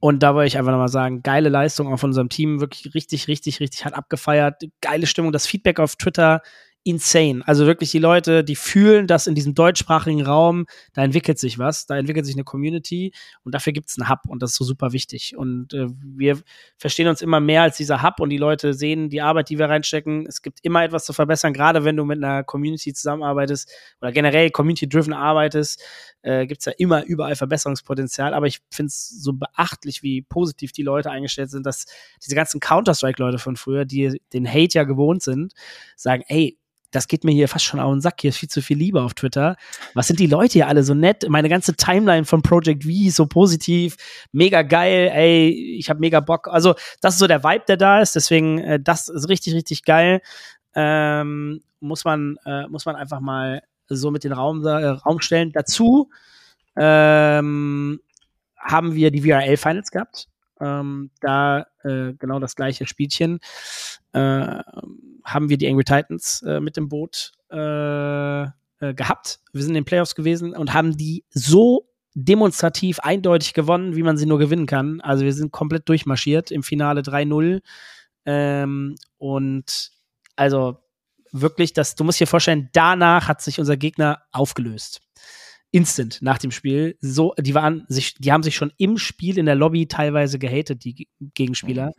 Und 0.00 0.22
da 0.22 0.34
wollte 0.34 0.48
ich 0.48 0.58
einfach 0.58 0.72
nochmal 0.72 0.88
sagen, 0.88 1.22
geile 1.22 1.48
Leistung 1.48 1.92
auch 1.92 1.98
von 1.98 2.10
unserem 2.10 2.28
Team, 2.28 2.60
wirklich 2.60 2.94
richtig, 2.94 3.28
richtig, 3.28 3.60
richtig 3.60 3.84
hat 3.84 3.94
abgefeiert. 3.94 4.62
Geile 4.80 5.06
Stimmung, 5.06 5.32
das 5.32 5.46
Feedback 5.46 5.80
auf 5.80 5.96
Twitter 5.96 6.42
insane. 6.84 7.42
Also 7.46 7.66
wirklich 7.66 7.90
die 7.90 7.98
Leute, 7.98 8.42
die 8.42 8.56
fühlen, 8.56 9.06
dass 9.06 9.26
in 9.26 9.34
diesem 9.34 9.54
deutschsprachigen 9.54 10.22
Raum, 10.22 10.66
da 10.94 11.02
entwickelt 11.02 11.38
sich 11.38 11.58
was, 11.58 11.86
da 11.86 11.96
entwickelt 11.96 12.24
sich 12.24 12.34
eine 12.34 12.44
Community 12.44 13.12
und 13.44 13.54
dafür 13.54 13.72
gibt 13.72 13.90
es 13.90 13.98
einen 13.98 14.08
Hub 14.08 14.20
und 14.26 14.42
das 14.42 14.52
ist 14.52 14.56
so 14.56 14.64
super 14.64 14.92
wichtig. 14.92 15.36
Und 15.36 15.74
äh, 15.74 15.88
wir 16.02 16.40
verstehen 16.78 17.08
uns 17.08 17.20
immer 17.20 17.40
mehr 17.40 17.62
als 17.62 17.76
dieser 17.76 18.02
Hub 18.02 18.20
und 18.20 18.30
die 18.30 18.38
Leute 18.38 18.72
sehen 18.72 19.10
die 19.10 19.20
Arbeit, 19.20 19.50
die 19.50 19.58
wir 19.58 19.68
reinstecken. 19.68 20.26
Es 20.26 20.40
gibt 20.40 20.60
immer 20.62 20.82
etwas 20.82 21.04
zu 21.04 21.12
verbessern, 21.12 21.52
gerade 21.52 21.84
wenn 21.84 21.96
du 21.96 22.04
mit 22.04 22.22
einer 22.22 22.42
Community 22.42 22.94
zusammenarbeitest 22.94 23.70
oder 24.00 24.12
generell 24.12 24.50
Community-driven 24.50 25.12
arbeitest, 25.12 25.82
äh, 26.22 26.46
gibt 26.46 26.60
es 26.60 26.64
ja 26.66 26.72
immer 26.78 27.04
überall 27.04 27.36
Verbesserungspotenzial. 27.36 28.32
Aber 28.32 28.46
ich 28.46 28.60
finde 28.70 28.88
es 28.88 29.08
so 29.08 29.34
beachtlich, 29.34 30.02
wie 30.02 30.22
positiv 30.22 30.72
die 30.72 30.82
Leute 30.82 31.10
eingestellt 31.10 31.50
sind, 31.50 31.66
dass 31.66 31.86
diese 32.24 32.34
ganzen 32.34 32.60
Counter-Strike-Leute 32.60 33.38
von 33.38 33.56
früher, 33.56 33.84
die 33.84 34.20
den 34.32 34.48
Hate 34.48 34.78
ja 34.78 34.84
gewohnt 34.84 35.22
sind, 35.22 35.52
sagen, 35.96 36.22
ey, 36.28 36.58
das 36.90 37.08
geht 37.08 37.24
mir 37.24 37.32
hier 37.32 37.48
fast 37.48 37.64
schon 37.64 37.80
auf 37.80 37.92
den 37.92 38.00
Sack. 38.00 38.20
Hier 38.20 38.30
ist 38.30 38.38
viel 38.38 38.48
zu 38.48 38.62
viel 38.62 38.78
Liebe 38.78 39.02
auf 39.02 39.14
Twitter. 39.14 39.56
Was 39.94 40.06
sind 40.06 40.20
die 40.20 40.26
Leute 40.26 40.54
hier 40.54 40.68
alle 40.68 40.82
so 40.82 40.94
nett? 40.94 41.28
Meine 41.28 41.48
ganze 41.48 41.74
Timeline 41.74 42.24
von 42.24 42.42
Project 42.42 42.84
V 42.84 42.90
ist 42.90 43.16
so 43.16 43.26
positiv, 43.26 43.96
mega 44.32 44.62
geil. 44.62 45.10
Ey, 45.12 45.76
ich 45.78 45.90
habe 45.90 46.00
mega 46.00 46.20
Bock. 46.20 46.48
Also 46.48 46.74
das 47.00 47.14
ist 47.14 47.20
so 47.20 47.26
der 47.26 47.44
Vibe, 47.44 47.64
der 47.68 47.76
da 47.76 48.00
ist. 48.00 48.14
Deswegen, 48.14 48.58
äh, 48.58 48.80
das 48.80 49.08
ist 49.08 49.28
richtig, 49.28 49.54
richtig 49.54 49.84
geil. 49.84 50.22
Ähm, 50.74 51.60
muss 51.80 52.04
man, 52.04 52.38
äh, 52.46 52.66
muss 52.68 52.86
man 52.86 52.96
einfach 52.96 53.20
mal 53.20 53.62
so 53.88 54.10
mit 54.10 54.24
den 54.24 54.32
Raum, 54.32 54.64
äh, 54.64 54.86
Raum 54.86 55.20
stellen. 55.20 55.52
Dazu 55.52 56.10
ähm, 56.76 58.00
haben 58.56 58.94
wir 58.94 59.10
die 59.10 59.22
VRL 59.22 59.56
Finals 59.56 59.90
gehabt. 59.90 60.28
Ähm, 60.60 61.10
da 61.20 61.66
äh, 61.84 62.14
genau 62.18 62.40
das 62.40 62.56
gleiche 62.56 62.86
Spielchen. 62.86 63.40
Äh, 64.12 64.62
haben 65.24 65.48
wir 65.48 65.58
die 65.58 65.68
Angry 65.68 65.84
Titans 65.84 66.42
äh, 66.42 66.60
mit 66.60 66.76
dem 66.76 66.88
Boot 66.88 67.32
äh, 67.50 68.42
äh, 68.42 68.94
gehabt. 68.94 69.40
Wir 69.52 69.62
sind 69.62 69.70
in 69.70 69.82
den 69.82 69.84
Playoffs 69.84 70.14
gewesen 70.14 70.54
und 70.54 70.72
haben 70.72 70.96
die 70.96 71.24
so 71.30 71.88
demonstrativ 72.14 73.00
eindeutig 73.00 73.54
gewonnen, 73.54 73.96
wie 73.96 74.02
man 74.02 74.16
sie 74.16 74.26
nur 74.26 74.38
gewinnen 74.38 74.66
kann. 74.66 75.00
Also 75.00 75.24
wir 75.24 75.32
sind 75.32 75.52
komplett 75.52 75.88
durchmarschiert 75.88 76.50
im 76.50 76.62
Finale 76.62 77.02
3-0. 77.02 77.60
Ähm, 78.24 78.96
und 79.18 79.90
also 80.36 80.78
wirklich, 81.32 81.72
das, 81.72 81.94
du 81.94 82.04
musst 82.04 82.20
dir 82.20 82.26
vorstellen, 82.26 82.70
danach 82.72 83.28
hat 83.28 83.42
sich 83.42 83.60
unser 83.60 83.76
Gegner 83.76 84.22
aufgelöst 84.32 85.00
instant 85.70 86.18
nach 86.22 86.38
dem 86.38 86.50
Spiel. 86.50 86.96
So, 87.00 87.34
die 87.38 87.54
waren 87.54 87.84
sich, 87.88 88.14
die 88.14 88.32
haben 88.32 88.42
sich 88.42 88.56
schon 88.56 88.72
im 88.78 88.96
Spiel 88.96 89.38
in 89.38 89.46
der 89.46 89.54
Lobby 89.54 89.86
teilweise 89.86 90.38
gehatet, 90.38 90.84
die 90.84 91.08
Gegenspieler, 91.34 91.92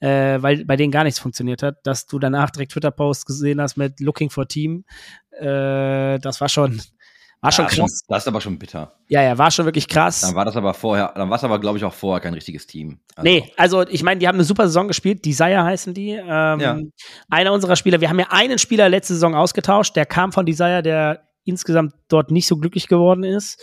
mhm. 0.00 0.06
äh, 0.06 0.42
weil 0.42 0.64
bei 0.64 0.76
denen 0.76 0.92
gar 0.92 1.04
nichts 1.04 1.18
funktioniert 1.18 1.62
hat. 1.62 1.76
Dass 1.84 2.06
du 2.06 2.18
danach 2.18 2.50
direkt 2.50 2.72
Twitter-Posts 2.72 3.24
gesehen 3.24 3.60
hast 3.60 3.76
mit 3.76 4.00
Looking 4.00 4.30
for 4.30 4.46
Team, 4.46 4.84
äh, 5.30 6.18
das 6.18 6.40
war 6.40 6.48
schon, 6.48 6.80
war 7.40 7.52
schon 7.52 7.66
ja, 7.66 7.70
krass. 7.70 8.02
Das 8.06 8.24
ist 8.24 8.28
aber 8.28 8.40
schon 8.42 8.58
bitter. 8.58 8.98
Ja, 9.08 9.22
ja, 9.22 9.38
war 9.38 9.50
schon 9.50 9.64
wirklich 9.64 9.88
krass. 9.88 10.20
Dann 10.20 10.34
war 10.34 10.44
das 10.44 10.56
aber 10.56 10.74
vorher, 10.74 11.12
dann 11.14 11.30
war 11.30 11.36
es 11.36 11.44
aber, 11.44 11.58
glaube 11.58 11.78
ich, 11.78 11.84
auch 11.84 11.94
vorher 11.94 12.20
kein 12.20 12.34
richtiges 12.34 12.66
Team. 12.66 13.00
Also. 13.14 13.30
Nee, 13.30 13.52
also 13.56 13.82
ich 13.88 14.02
meine, 14.02 14.20
die 14.20 14.28
haben 14.28 14.36
eine 14.36 14.44
super 14.44 14.66
Saison 14.66 14.88
gespielt, 14.88 15.24
Desire 15.24 15.64
heißen 15.64 15.94
die. 15.94 16.10
Ähm, 16.10 16.60
ja. 16.60 16.78
Einer 17.30 17.52
unserer 17.52 17.76
Spieler, 17.76 18.00
wir 18.02 18.10
haben 18.10 18.18
ja 18.18 18.26
einen 18.30 18.58
Spieler 18.58 18.90
letzte 18.90 19.14
Saison 19.14 19.34
ausgetauscht, 19.34 19.96
der 19.96 20.04
kam 20.04 20.32
von 20.32 20.44
Desire, 20.44 20.82
der 20.82 21.22
insgesamt 21.46 21.94
dort 22.08 22.30
nicht 22.30 22.46
so 22.46 22.56
glücklich 22.56 22.88
geworden 22.88 23.24
ist. 23.24 23.62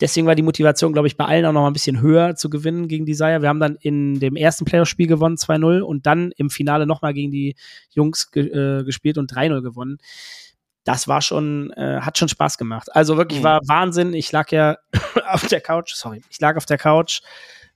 Deswegen 0.00 0.26
war 0.26 0.34
die 0.34 0.42
Motivation, 0.42 0.92
glaube 0.92 1.06
ich, 1.06 1.16
bei 1.16 1.26
allen 1.26 1.46
auch 1.46 1.52
noch 1.52 1.60
mal 1.60 1.68
ein 1.68 1.74
bisschen 1.74 2.00
höher 2.00 2.34
zu 2.34 2.50
gewinnen 2.50 2.88
gegen 2.88 3.06
Desire. 3.06 3.40
Wir 3.40 3.48
haben 3.48 3.60
dann 3.60 3.76
in 3.80 4.18
dem 4.18 4.34
ersten 4.34 4.64
Playoff-Spiel 4.64 5.06
gewonnen, 5.06 5.36
2-0, 5.36 5.80
und 5.80 6.06
dann 6.06 6.32
im 6.36 6.50
Finale 6.50 6.86
noch 6.86 7.02
mal 7.02 7.14
gegen 7.14 7.30
die 7.30 7.54
Jungs 7.90 8.32
ge 8.32 8.48
äh, 8.48 8.84
gespielt 8.84 9.16
und 9.16 9.32
3-0 9.32 9.62
gewonnen. 9.62 9.98
Das 10.82 11.06
war 11.06 11.22
schon, 11.22 11.70
äh, 11.74 12.00
hat 12.00 12.18
schon 12.18 12.28
Spaß 12.28 12.58
gemacht. 12.58 12.88
Also 12.92 13.16
wirklich 13.16 13.40
mhm. 13.40 13.44
war 13.44 13.60
Wahnsinn. 13.68 14.12
Ich 14.12 14.32
lag 14.32 14.50
ja 14.50 14.76
auf 15.28 15.46
der 15.46 15.60
Couch, 15.60 15.92
sorry, 15.94 16.20
ich 16.28 16.40
lag 16.40 16.56
auf 16.56 16.66
der 16.66 16.78
Couch 16.78 17.20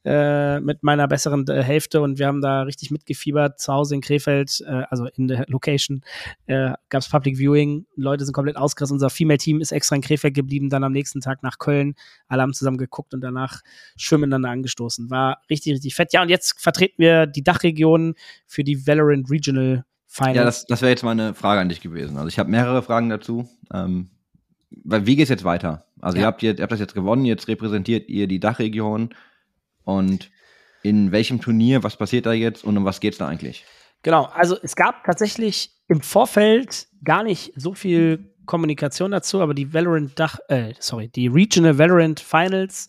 äh, 0.07 0.61
mit 0.61 0.85
meiner 0.85 1.09
besseren 1.09 1.45
äh, 1.49 1.64
Hälfte 1.64 2.01
und 2.01 2.21
wir 2.21 2.29
haben 2.29 2.40
da 2.40 2.62
richtig 2.62 2.92
mitgefiebert. 2.92 3.59
Zu 3.59 3.73
Hause 3.73 3.97
in 3.97 4.01
Krefeld, 4.01 4.62
äh, 4.64 4.85
also 4.88 5.07
in 5.16 5.27
der 5.27 5.47
Location, 5.49 6.03
äh, 6.47 6.71
gab 6.88 7.03
es 7.03 7.09
Public 7.09 7.38
Viewing. 7.38 7.87
Leute 7.97 8.25
sind 8.25 8.33
komplett 8.33 8.57
ausgerastet. 8.57 8.95
Unser 8.95 9.11
Female-Team 9.11 9.61
ist 9.61 9.73
extra 9.73 9.97
in 9.97 10.03
Krefeld 10.03 10.35
geblieben, 10.35 10.71
dann 10.71 10.85
am 10.85 10.92
nächsten 10.92 11.21
Tag 11.21 11.42
nach 11.42 11.59
Köln. 11.59 11.97
Alle 12.29 12.42
haben 12.42 12.55
zusammen 12.55 12.79
geguckt 12.79 13.14
und 13.14 13.21
danach 13.21 13.62
schön 13.97 14.21
miteinander 14.21 14.51
angestoßen. 14.51 15.11
War 15.11 15.42
richtig, 15.51 15.75
richtig 15.75 15.97
fett. 15.97 16.12
Ja, 16.12 16.23
und 16.23 16.29
jetzt 16.29 16.61
vertreten 16.61 16.97
wir 16.99 17.27
die 17.27 17.42
Dachregion 17.42 18.14
für 18.47 18.62
die 18.62 18.87
Valorant 18.87 19.29
Regional 19.29 19.85
Finals. 20.07 20.37
Ja, 20.37 20.45
das, 20.45 20.64
das 20.66 20.83
wäre 20.83 20.90
jetzt 20.90 21.03
meine 21.03 21.35
Frage 21.35 21.61
an 21.61 21.69
dich 21.69 21.81
gewesen. 21.81 22.16
Also 22.16 22.29
ich 22.29 22.38
habe 22.38 22.49
mehrere 22.49 22.83
Fragen 22.83 23.09
dazu. 23.09 23.49
Ähm, 23.75 24.11
weil 24.85 25.05
wie 25.07 25.16
geht's 25.16 25.31
jetzt 25.31 25.45
weiter? 25.45 25.87
Also 26.01 26.16
ja. 26.16 26.23
ihr, 26.23 26.27
habt, 26.27 26.42
ihr, 26.45 26.57
ihr 26.57 26.62
habt 26.62 26.73
das 26.73 26.81
jetzt 26.81 26.95
gewonnen, 26.95 27.25
jetzt 27.25 27.49
repräsentiert 27.49 28.09
ihr 28.09 28.29
die 28.29 28.38
Dachregion. 28.38 29.11
Und 29.87 30.31
in 30.83 31.12
welchem 31.12 31.40
Turnier, 31.40 31.83
was 31.83 31.96
passiert 31.96 32.27
da 32.27 32.33
jetzt 32.33 32.64
und 32.64 32.77
um 32.77 32.85
was 32.85 33.01
geht's 33.01 33.18
da 33.18 33.29
eigentlich? 33.29 33.64
Genau, 34.03 34.25
also 34.25 34.59
es 34.62 34.77
gab 34.77 35.05
tatsächlich 35.05 35.70
im 35.88 36.01
Vorfeld 36.01 36.88
gar 37.03 37.22
nicht 37.22 37.53
so 37.57 37.72
viel 37.72 38.35
Kommunikation 38.46 39.12
dazu, 39.12 39.40
aber 39.40 39.55
die 39.55 39.72
Valorant 39.72 40.18
Dach, 40.18 40.38
äh, 40.49 40.75
sorry, 40.81 41.09
die 41.09 41.29
Regional 41.29 41.79
Valorant 41.79 42.20
Finals, 42.20 42.88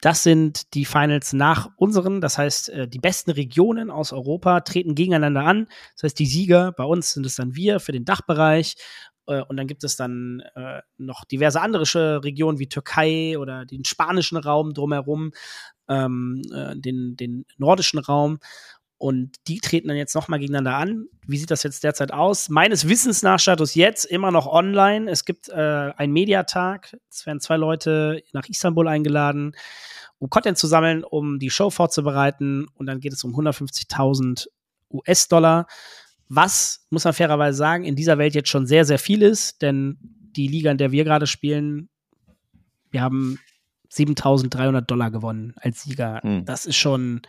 das 0.00 0.22
sind 0.22 0.74
die 0.74 0.84
Finals 0.84 1.32
nach 1.32 1.70
unseren. 1.76 2.20
Das 2.20 2.38
heißt, 2.38 2.68
äh, 2.70 2.88
die 2.88 2.98
besten 2.98 3.30
Regionen 3.32 3.90
aus 3.90 4.12
Europa 4.12 4.60
treten 4.60 4.94
gegeneinander 4.94 5.44
an. 5.44 5.66
Das 5.94 6.04
heißt, 6.04 6.18
die 6.18 6.26
Sieger, 6.26 6.72
bei 6.72 6.84
uns 6.84 7.12
sind 7.12 7.26
es 7.26 7.36
dann 7.36 7.54
wir 7.54 7.80
für 7.80 7.92
den 7.92 8.04
Dachbereich. 8.04 8.76
Äh, 9.28 9.42
und 9.42 9.56
dann 9.56 9.66
gibt 9.66 9.84
es 9.84 9.96
dann 9.96 10.42
äh, 10.56 10.80
noch 10.96 11.24
diverse 11.24 11.60
andere 11.60 12.24
Regionen 12.24 12.58
wie 12.58 12.68
Türkei 12.68 13.38
oder 13.38 13.64
den 13.64 13.84
spanischen 13.84 14.38
Raum 14.38 14.74
drumherum, 14.74 15.32
ähm, 15.88 16.42
den, 16.74 17.16
den 17.16 17.44
nordischen 17.56 17.98
Raum. 17.98 18.40
Und 18.98 19.36
die 19.46 19.60
treten 19.60 19.86
dann 19.86 19.96
jetzt 19.96 20.16
nochmal 20.16 20.40
gegeneinander 20.40 20.76
an. 20.76 21.06
Wie 21.24 21.38
sieht 21.38 21.52
das 21.52 21.62
jetzt 21.62 21.84
derzeit 21.84 22.12
aus? 22.12 22.48
Meines 22.48 22.88
Wissens 22.88 23.22
nach 23.22 23.38
Status 23.38 23.76
jetzt 23.76 24.04
immer 24.04 24.32
noch 24.32 24.48
online. 24.48 25.08
Es 25.08 25.24
gibt 25.24 25.48
äh, 25.48 25.92
einen 25.96 26.12
Mediatag. 26.12 26.96
Es 27.08 27.24
werden 27.24 27.38
zwei 27.38 27.56
Leute 27.56 28.24
nach 28.32 28.48
Istanbul 28.48 28.88
eingeladen, 28.88 29.54
um 30.18 30.28
Content 30.30 30.58
zu 30.58 30.66
sammeln, 30.66 31.04
um 31.04 31.38
die 31.38 31.50
Show 31.50 31.70
vorzubereiten. 31.70 32.66
Und 32.74 32.86
dann 32.86 32.98
geht 32.98 33.12
es 33.12 33.22
um 33.22 33.36
150.000 33.36 34.48
US-Dollar. 34.90 35.68
Was, 36.28 36.86
muss 36.90 37.04
man 37.04 37.14
fairerweise 37.14 37.56
sagen, 37.56 37.84
in 37.84 37.96
dieser 37.96 38.18
Welt 38.18 38.34
jetzt 38.34 38.48
schon 38.48 38.66
sehr, 38.66 38.84
sehr 38.84 38.98
viel 38.98 39.22
ist. 39.22 39.62
Denn 39.62 39.98
die 40.36 40.48
Liga, 40.48 40.70
in 40.70 40.78
der 40.78 40.92
wir 40.92 41.04
gerade 41.04 41.26
spielen, 41.26 41.88
wir 42.90 43.00
haben 43.00 43.38
7.300 43.92 44.82
Dollar 44.82 45.10
gewonnen 45.10 45.54
als 45.56 45.82
Sieger. 45.82 46.20
Hm. 46.22 46.44
Das 46.44 46.66
ist 46.66 46.76
schon 46.76 47.22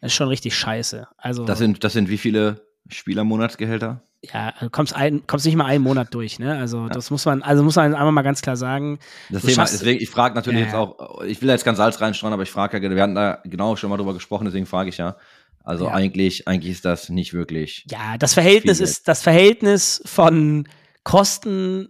das 0.00 0.12
ist 0.12 0.16
schon 0.16 0.28
richtig 0.28 0.56
scheiße. 0.56 1.06
Also, 1.18 1.44
das, 1.44 1.58
sind, 1.58 1.84
das 1.84 1.92
sind 1.92 2.08
wie 2.08 2.18
viele 2.18 2.62
Spielermonatsgehälter? 2.88 4.02
Ja, 4.22 4.52
du 4.60 4.68
kommst, 4.68 4.94
ein, 4.94 5.26
kommst 5.26 5.46
nicht 5.46 5.56
mal 5.56 5.64
einen 5.64 5.82
Monat 5.82 6.12
durch, 6.12 6.38
ne? 6.38 6.58
Also 6.58 6.82
ja. 6.82 6.88
das 6.90 7.10
muss 7.10 7.24
man, 7.24 7.42
also 7.42 7.62
muss 7.62 7.76
man 7.76 7.94
einfach 7.94 8.10
mal 8.10 8.20
ganz 8.20 8.42
klar 8.42 8.56
sagen. 8.56 8.98
Das 9.30 9.42
Thema, 9.42 9.64
deswegen, 9.64 9.98
ich 9.98 10.10
frage 10.10 10.34
natürlich 10.34 10.60
ja, 10.60 10.66
jetzt 10.66 10.74
auch, 10.74 11.22
ich 11.22 11.40
will 11.40 11.48
jetzt 11.48 11.64
ganz 11.64 11.78
Salz 11.78 12.02
reinstreuen, 12.02 12.34
aber 12.34 12.42
ich 12.42 12.50
frage 12.50 12.78
ja, 12.78 12.90
wir 12.90 13.02
hatten 13.02 13.14
da 13.14 13.40
genau 13.44 13.76
schon 13.76 13.88
mal 13.88 13.96
drüber 13.96 14.12
gesprochen, 14.12 14.44
deswegen 14.44 14.66
frage 14.66 14.90
ich 14.90 14.98
ja. 14.98 15.16
Also 15.62 15.86
ja. 15.86 15.92
eigentlich, 15.92 16.48
eigentlich 16.48 16.72
ist 16.72 16.84
das 16.84 17.08
nicht 17.08 17.32
wirklich. 17.32 17.84
Ja, 17.90 18.18
das 18.18 18.34
Verhältnis 18.34 18.80
ist 18.80 19.08
das 19.08 19.22
Verhältnis 19.22 20.02
von 20.06 20.66
Kosten 21.04 21.88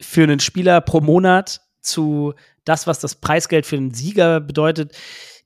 für 0.00 0.22
einen 0.22 0.40
Spieler 0.40 0.80
pro 0.80 1.00
Monat 1.00 1.60
zu 1.80 2.34
das, 2.64 2.86
was 2.86 3.00
das 3.00 3.16
Preisgeld 3.16 3.66
für 3.66 3.76
einen 3.76 3.92
Sieger 3.92 4.40
bedeutet 4.40 4.96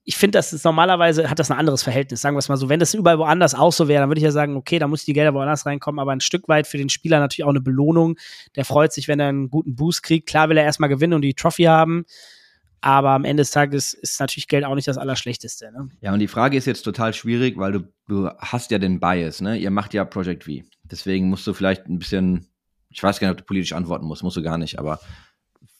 ich 0.09 0.17
finde, 0.17 0.39
das 0.39 0.53
ist 0.53 0.65
normalerweise 0.65 1.29
hat 1.29 1.41
das 1.41 1.51
ein 1.51 1.59
anderes 1.59 1.83
Verhältnis, 1.83 2.21
sagen 2.21 2.37
wir 2.37 2.39
es 2.39 2.49
mal 2.49 2.57
so. 2.57 2.69
Wenn 2.69 2.79
das 2.79 2.95
überall 2.95 3.19
woanders 3.19 3.57
auch 3.57 3.73
so 3.73 3.89
wäre, 3.89 4.01
dann 4.01 4.09
würde 4.09 4.21
ich 4.21 4.25
ja 4.25 4.31
sagen, 4.31 4.57
okay, 4.57 4.79
da 4.79 4.87
muss 4.87 5.05
die 5.05 5.13
Gelder 5.13 5.35
woanders 5.35 5.67
reinkommen, 5.67 5.99
aber 5.99 6.13
ein 6.13 6.21
Stück 6.21 6.47
weit 6.47 6.69
für 6.69 6.79
den 6.79 6.89
Spieler 6.89 7.19
natürlich 7.19 7.45
auch 7.45 7.51
eine 7.51 7.61
Belohnung. 7.61 8.17
Der 8.55 8.65
freut 8.65 8.93
sich, 8.93 9.09
wenn 9.09 9.19
er 9.19 9.29
einen 9.29 9.51
guten 9.51 9.75
Boost 9.75 10.05
kriegt. 10.05 10.29
Klar 10.29 10.49
will 10.49 10.59
er 10.59 10.65
erstmal 10.65 10.89
gewinnen 10.89 11.15
und 11.15 11.23
die 11.23 11.35
Trophy 11.35 11.65
haben. 11.65 12.05
Aber 12.81 13.11
am 13.11 13.25
Ende 13.25 13.41
des 13.41 13.51
Tages 13.51 13.95
ist 13.95 14.21
natürlich 14.21 14.49
Geld 14.49 14.65
auch 14.65 14.75
nicht 14.75 14.87
das 14.87 14.99
Allerschlechteste. 14.99 15.73
Ne? 15.73 15.89
Ja, 16.01 16.13
und 16.13 16.21
die 16.21 16.29
Frage 16.29 16.57
ist 16.57 16.67
jetzt 16.67 16.83
total 16.83 17.15
schwierig, 17.15 17.57
weil 17.57 17.73
du, 17.73 17.93
du 18.07 18.29
hast 18.39 18.71
ja 18.71 18.79
den 18.79 19.01
Bias, 19.01 19.41
ne? 19.41 19.57
Ihr 19.57 19.71
macht 19.71 19.95
ja 19.95 20.05
Project 20.05 20.45
V. 20.45 20.53
Deswegen 20.85 21.29
musst 21.29 21.47
du 21.47 21.55
vielleicht 21.55 21.87
ein 21.87 21.99
bisschen, 21.99 22.47
ich 22.91 23.03
weiß 23.03 23.19
gar 23.19 23.29
nicht, 23.29 23.33
ob 23.33 23.39
du 23.39 23.45
politisch 23.45 23.73
antworten 23.73 24.07
musst, 24.07 24.23
musst 24.23 24.37
du 24.37 24.43
gar 24.43 24.59
nicht, 24.59 24.79
aber 24.79 25.01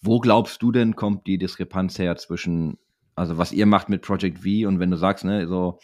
wo 0.03 0.19
glaubst 0.21 0.63
du 0.63 0.73
denn, 0.73 0.97
kommt 0.97 1.27
die 1.27 1.39
Diskrepanz 1.39 1.99
her 1.99 2.17
zwischen 2.17 2.79
also 3.17 3.39
was 3.39 3.51
ihr 3.53 3.67
macht 3.67 3.89
mit 3.89 4.03
Project 4.03 4.39
V 4.39 4.69
und 4.69 4.79
wenn 4.79 4.91
du 4.91 4.97
sagst, 4.97 5.25
ne, 5.25 5.49
so 5.49 5.81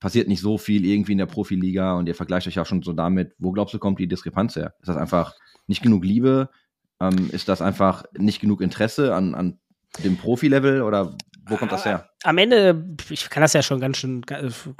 passiert 0.00 0.26
nicht 0.26 0.40
so 0.40 0.58
viel 0.58 0.84
irgendwie 0.84 1.12
in 1.12 1.18
der 1.18 1.26
Profiliga 1.26 1.94
und 1.94 2.08
ihr 2.08 2.14
vergleicht 2.14 2.48
euch 2.48 2.58
auch 2.58 2.66
schon 2.66 2.82
so 2.82 2.92
damit, 2.92 3.34
wo 3.38 3.52
glaubst 3.52 3.74
du, 3.74 3.78
kommt 3.78 4.00
die 4.00 4.08
Diskrepanz 4.08 4.56
her? 4.56 4.74
Ist 4.80 4.88
das 4.88 4.96
einfach 4.96 5.34
nicht 5.68 5.82
genug 5.82 6.04
Liebe? 6.04 6.48
Ähm, 6.98 7.30
ist 7.30 7.48
das 7.48 7.62
einfach 7.62 8.04
nicht 8.18 8.40
genug 8.40 8.62
Interesse 8.62 9.14
an, 9.14 9.34
an 9.34 9.60
dem 9.98 10.16
Profilevel 10.16 10.82
oder 10.82 11.16
wo 11.46 11.56
kommt 11.56 11.72
das 11.72 11.84
her? 11.84 12.08
Am 12.22 12.38
Ende, 12.38 12.96
ich 13.10 13.28
kann 13.28 13.40
das 13.40 13.52
ja 13.52 13.62
schon 13.62 13.80
ganz 13.80 13.96
schön, 13.96 14.24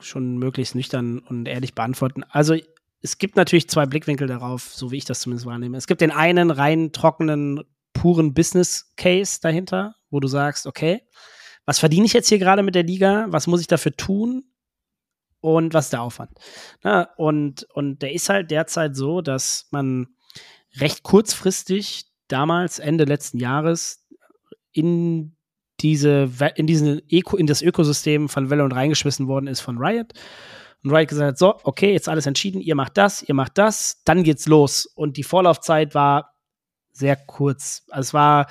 schon 0.00 0.38
möglichst 0.38 0.74
nüchtern 0.74 1.18
und 1.18 1.46
ehrlich 1.46 1.74
beantworten. 1.74 2.24
Also 2.28 2.56
es 3.02 3.18
gibt 3.18 3.36
natürlich 3.36 3.68
zwei 3.68 3.84
Blickwinkel 3.86 4.28
darauf, 4.28 4.72
so 4.72 4.92
wie 4.92 4.96
ich 4.96 5.04
das 5.04 5.20
zumindest 5.20 5.46
wahrnehme. 5.46 5.76
Es 5.76 5.88
gibt 5.88 6.00
den 6.00 6.12
einen 6.12 6.50
rein 6.50 6.92
trockenen, 6.92 7.62
puren 7.92 8.32
Business 8.32 8.92
Case 8.96 9.40
dahinter, 9.42 9.96
wo 10.10 10.20
du 10.20 10.28
sagst, 10.28 10.66
okay, 10.66 11.02
was 11.64 11.78
verdiene 11.78 12.06
ich 12.06 12.12
jetzt 12.12 12.28
hier 12.28 12.38
gerade 12.38 12.62
mit 12.62 12.74
der 12.74 12.84
Liga? 12.84 13.26
Was 13.28 13.46
muss 13.46 13.60
ich 13.60 13.66
dafür 13.66 13.94
tun? 13.96 14.44
Und 15.40 15.74
was 15.74 15.86
ist 15.86 15.92
der 15.92 16.02
Aufwand? 16.02 16.30
Na, 16.82 17.08
und, 17.16 17.64
und 17.74 18.02
der 18.02 18.12
ist 18.12 18.28
halt 18.28 18.50
derzeit 18.50 18.96
so, 18.96 19.20
dass 19.20 19.66
man 19.70 20.06
recht 20.76 21.02
kurzfristig 21.02 22.06
damals, 22.28 22.78
Ende 22.78 23.04
letzten 23.04 23.38
Jahres, 23.38 24.01
in 24.72 25.36
diese, 25.80 26.30
in 26.54 26.66
diesen 26.66 27.02
Öko, 27.10 27.36
in 27.36 27.46
das 27.46 27.62
Ökosystem 27.62 28.28
von 28.28 28.50
Valorant 28.50 28.74
reingeschmissen 28.74 29.26
worden 29.26 29.46
ist 29.46 29.60
von 29.60 29.78
Riot. 29.78 30.12
Und 30.84 30.90
Riot 30.90 31.08
gesagt 31.08 31.28
hat, 31.28 31.38
so, 31.38 31.58
okay, 31.64 31.92
jetzt 31.92 32.08
alles 32.08 32.26
entschieden, 32.26 32.60
ihr 32.60 32.74
macht 32.74 32.96
das, 32.96 33.22
ihr 33.22 33.34
macht 33.34 33.58
das, 33.58 34.02
dann 34.04 34.22
geht's 34.22 34.46
los. 34.46 34.86
Und 34.86 35.16
die 35.16 35.22
Vorlaufzeit 35.22 35.94
war 35.94 36.34
sehr 36.92 37.16
kurz. 37.16 37.84
Also 37.90 38.08
es 38.08 38.14
war, 38.14 38.46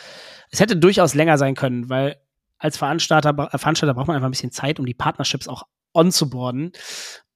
es 0.49 0.59
hätte 0.59 0.77
durchaus 0.77 1.13
länger 1.13 1.37
sein 1.37 1.55
können, 1.55 1.89
weil 1.89 2.17
als 2.57 2.77
Veranstalter, 2.77 3.33
Veranstalter 3.57 3.93
braucht 3.93 4.07
man 4.07 4.15
einfach 4.15 4.27
ein 4.27 4.31
bisschen 4.31 4.51
Zeit, 4.51 4.79
um 4.79 4.85
die 4.85 4.93
Partnerships 4.93 5.47
auch 5.47 5.63
onzuboarden 5.93 6.71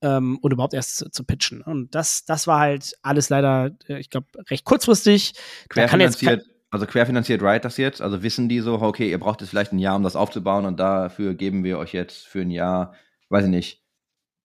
ähm, 0.01 0.37
und 0.41 0.53
überhaupt 0.53 0.73
erst 0.73 0.97
zu, 0.97 1.09
zu, 1.09 1.23
pitchen. 1.23 1.61
Und 1.61 1.93
das, 1.93 2.25
das 2.25 2.47
war 2.47 2.59
halt 2.59 2.93
alles 3.01 3.29
leider, 3.29 3.71
äh, 3.87 3.99
ich 3.99 4.09
glaube, 4.09 4.27
recht 4.49 4.63
kurzfristig. 4.63 5.33
Querfinanziert, 5.69 6.45
also 6.71 6.85
querfinanziert 6.85 7.41
Riot 7.41 7.65
das 7.65 7.77
jetzt? 7.77 8.01
Also 8.01 8.23
wissen 8.23 8.49
die 8.49 8.59
so, 8.59 8.81
okay, 8.81 9.09
ihr 9.09 9.19
braucht 9.19 9.41
jetzt 9.41 9.49
vielleicht 9.49 9.71
ein 9.71 9.79
Jahr, 9.79 9.95
um 9.95 10.03
das 10.03 10.15
aufzubauen 10.15 10.65
und 10.65 10.79
dafür 10.79 11.33
geben 11.33 11.63
wir 11.63 11.77
euch 11.77 11.93
jetzt 11.93 12.27
für 12.27 12.41
ein 12.41 12.51
Jahr, 12.51 12.93
weiß 13.29 13.45
ich 13.45 13.51
nicht, 13.51 13.83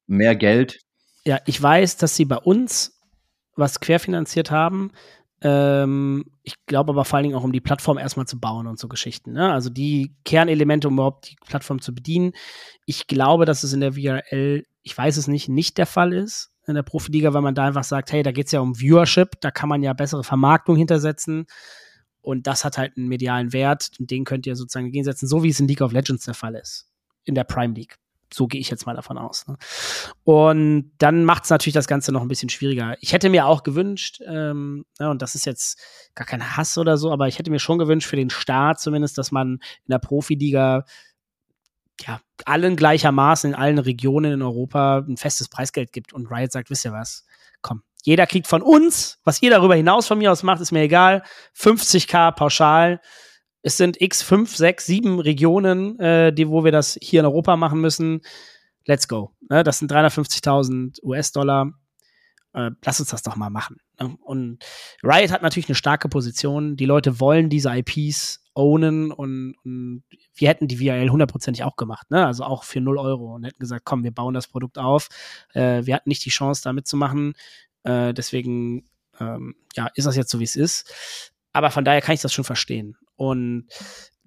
mehr 0.07 0.37
Geld? 0.37 0.81
Ja, 1.25 1.39
ich 1.47 1.61
weiß, 1.61 1.97
dass 1.97 2.17
sie 2.17 2.25
bei 2.25 2.39
uns 2.39 3.01
was 3.57 3.81
querfinanziert 3.81 4.51
haben. 4.51 4.93
Ähm, 5.43 6.25
ich 6.43 6.55
glaube 6.67 6.93
aber 6.93 7.05
vor 7.05 7.17
allen 7.17 7.25
Dingen 7.25 7.37
auch, 7.37 7.45
um 7.45 7.53
die 7.53 7.61
Plattform 7.61 7.99
erstmal 7.99 8.27
zu 8.27 8.39
bauen 8.39 8.67
und 8.67 8.79
so 8.79 8.89
Geschichten. 8.89 9.33
Ne? 9.33 9.53
Also 9.53 9.71
die 9.71 10.17
Kernelemente, 10.25 10.89
um 10.89 10.95
überhaupt 10.95 11.31
die 11.31 11.37
Plattform 11.47 11.81
zu 11.81 11.95
bedienen. 11.95 12.33
Ich 12.87 13.07
glaube, 13.07 13.47
dass 13.47 13.63
es 13.63 13.73
in 13.73 13.81
der 13.81 13.95
VRL, 13.95 14.65
ich 14.83 14.97
weiß 14.97 15.17
es 15.17 15.29
nicht, 15.29 15.49
nicht 15.49 15.79
der 15.79 15.87
Fall 15.87 16.13
ist 16.13 16.51
in 16.67 16.75
der 16.75 16.83
Profiliga, 16.83 17.35
weil 17.35 17.43
man 17.43 17.55
da 17.55 17.67
einfach 17.67 17.85
sagt, 17.85 18.13
hey, 18.13 18.23
da 18.23 18.33
geht 18.33 18.47
es 18.47 18.53
ja 18.53 18.61
um 18.61 18.79
Viewership, 18.79 19.41
da 19.41 19.51
kann 19.51 19.69
man 19.69 19.83
ja 19.83 19.93
bessere 19.93 20.25
Vermarktung 20.25 20.77
hintersetzen. 20.77 21.47
Und 22.23 22.47
das 22.47 22.65
hat 22.65 22.79
halt 22.79 22.97
einen 22.97 23.09
medialen 23.09 23.53
Wert 23.53 23.91
den 23.99 24.25
könnt 24.25 24.47
ihr 24.47 24.57
sozusagen 24.57 24.91
gegensetzen, 24.91 25.27
so 25.27 25.43
wie 25.43 25.49
es 25.49 25.61
in 25.61 25.69
League 25.69 25.81
of 25.81 25.93
Legends 25.93 26.25
der 26.25 26.35
Fall 26.35 26.55
ist. 26.55 26.89
In 27.25 27.35
der 27.35 27.45
Prime 27.45 27.75
League. 27.75 27.97
So 28.33 28.47
gehe 28.47 28.61
ich 28.61 28.71
jetzt 28.71 28.87
mal 28.87 28.95
davon 28.95 29.19
aus. 29.19 29.47
Ne? 29.49 29.57
Und 30.23 30.93
dann 30.99 31.25
macht 31.25 31.45
es 31.45 31.51
natürlich 31.51 31.75
das 31.75 31.89
Ganze 31.89 32.13
noch 32.13 32.23
ein 32.23 32.29
bisschen 32.29 32.49
schwieriger. 32.49 32.97
Ich 33.01 33.13
hätte 33.13 33.29
mir 33.29 33.47
auch 33.47 33.65
gewünscht, 33.65 34.21
ähm, 34.25 34.85
ja, 35.01 35.11
und 35.11 35.21
das 35.21 35.35
ist 35.35 35.47
jetzt 35.47 35.81
gar 36.15 36.27
kein 36.27 36.57
Hass 36.57 36.79
oder 36.79 36.97
so, 36.97 37.11
aber 37.11 37.27
ich 37.27 37.39
hätte 37.39 37.51
mir 37.51 37.59
schon 37.59 37.79
gewünscht 37.79 38.09
für 38.09 38.17
den 38.17 38.31
Start 38.31 38.79
zumindest, 38.79 39.19
dass 39.19 39.33
man 39.33 39.55
in 39.55 39.91
der 39.91 39.99
Profiliga 39.99 40.85
ja, 42.07 42.21
allen 42.45 42.77
gleichermaßen 42.77 43.51
in 43.51 43.57
allen 43.57 43.79
Regionen 43.79 44.33
in 44.33 44.43
Europa 44.43 44.99
ein 44.99 45.17
festes 45.17 45.49
Preisgeld 45.49 45.93
gibt 45.93 46.13
und 46.13 46.31
Riot 46.31 46.53
sagt, 46.53 46.71
wisst 46.71 46.85
ihr 46.85 46.93
was, 46.93 47.27
komm, 47.63 47.83
jeder 48.05 48.27
kriegt 48.27 48.47
von 48.47 48.63
uns, 48.63 49.19
was 49.25 49.43
ihr 49.43 49.51
darüber 49.51 49.75
hinaus 49.75 50.07
von 50.07 50.19
mir 50.19 50.33
aus 50.33 50.43
macht, 50.43 50.61
ist 50.61 50.73
mir 50.73 50.83
egal, 50.83 51.23
50k 51.57 52.33
pauschal, 52.33 53.01
es 53.63 53.77
sind 53.77 54.01
x 54.01 54.23
5, 54.23 54.57
6, 54.57 54.87
7 54.87 55.21
Regionen, 55.21 55.99
äh, 55.99 56.33
die, 56.33 56.49
wo 56.49 56.65
wir 56.65 56.73
das 56.73 56.99
hier 57.01 57.21
in 57.21 57.27
Europa 57.27 57.57
machen 57.57 57.81
müssen. 57.81 58.23
Let's 58.87 59.07
go. 59.07 59.33
Ne? 59.49 59.63
Das 59.63 59.79
sind 59.79 59.93
350.000 59.93 61.03
US-Dollar. 61.03 61.73
Äh, 62.55 62.71
lass 62.85 63.01
uns 63.01 63.11
das 63.11 63.23
doch 63.23 63.37
mal 63.37 63.51
machen. 63.51 63.77
Ne? 64.01 64.17
Und 64.23 64.65
Riot 65.03 65.31
hat 65.31 65.43
natürlich 65.43 65.69
eine 65.69 65.75
starke 65.75 66.09
Position. 66.09 66.77
Die 66.77 66.87
Leute 66.87 67.21
wollen 67.21 67.51
diese 67.51 67.71
IPs 67.71 68.43
ownen 68.55 69.13
und, 69.13 69.55
und 69.65 70.03
wir 70.35 70.49
hätten 70.49 70.67
die 70.67 70.77
VRL 70.79 71.11
hundertprozentig 71.11 71.63
auch 71.63 71.77
gemacht, 71.77 72.11
ne? 72.11 72.27
Also 72.27 72.43
auch 72.43 72.65
für 72.65 72.81
0 72.81 72.99
Euro 72.99 73.35
und 73.37 73.45
hätten 73.45 73.61
gesagt, 73.61 73.85
komm, 73.85 74.03
wir 74.03 74.11
bauen 74.11 74.35
das 74.35 74.49
Produkt 74.49 74.77
auf. 74.77 75.09
Äh, 75.55 75.87
wir 75.87 75.95
hatten 75.95 76.09
nicht 76.09 76.25
die 76.25 76.31
Chance, 76.31 76.63
da 76.65 76.73
mitzumachen. 76.73 77.35
Äh, 77.85 78.15
deswegen 78.15 78.85
ähm, 79.19 79.55
ja, 79.75 79.89
ist 79.95 80.07
das 80.07 80.17
jetzt 80.17 80.31
so, 80.31 80.41
wie 80.41 80.45
es 80.45 80.57
ist. 80.57 80.93
Aber 81.53 81.71
von 81.71 81.85
daher 81.85 82.01
kann 82.01 82.15
ich 82.15 82.21
das 82.21 82.33
schon 82.33 82.45
verstehen. 82.45 82.97
Und 83.17 83.67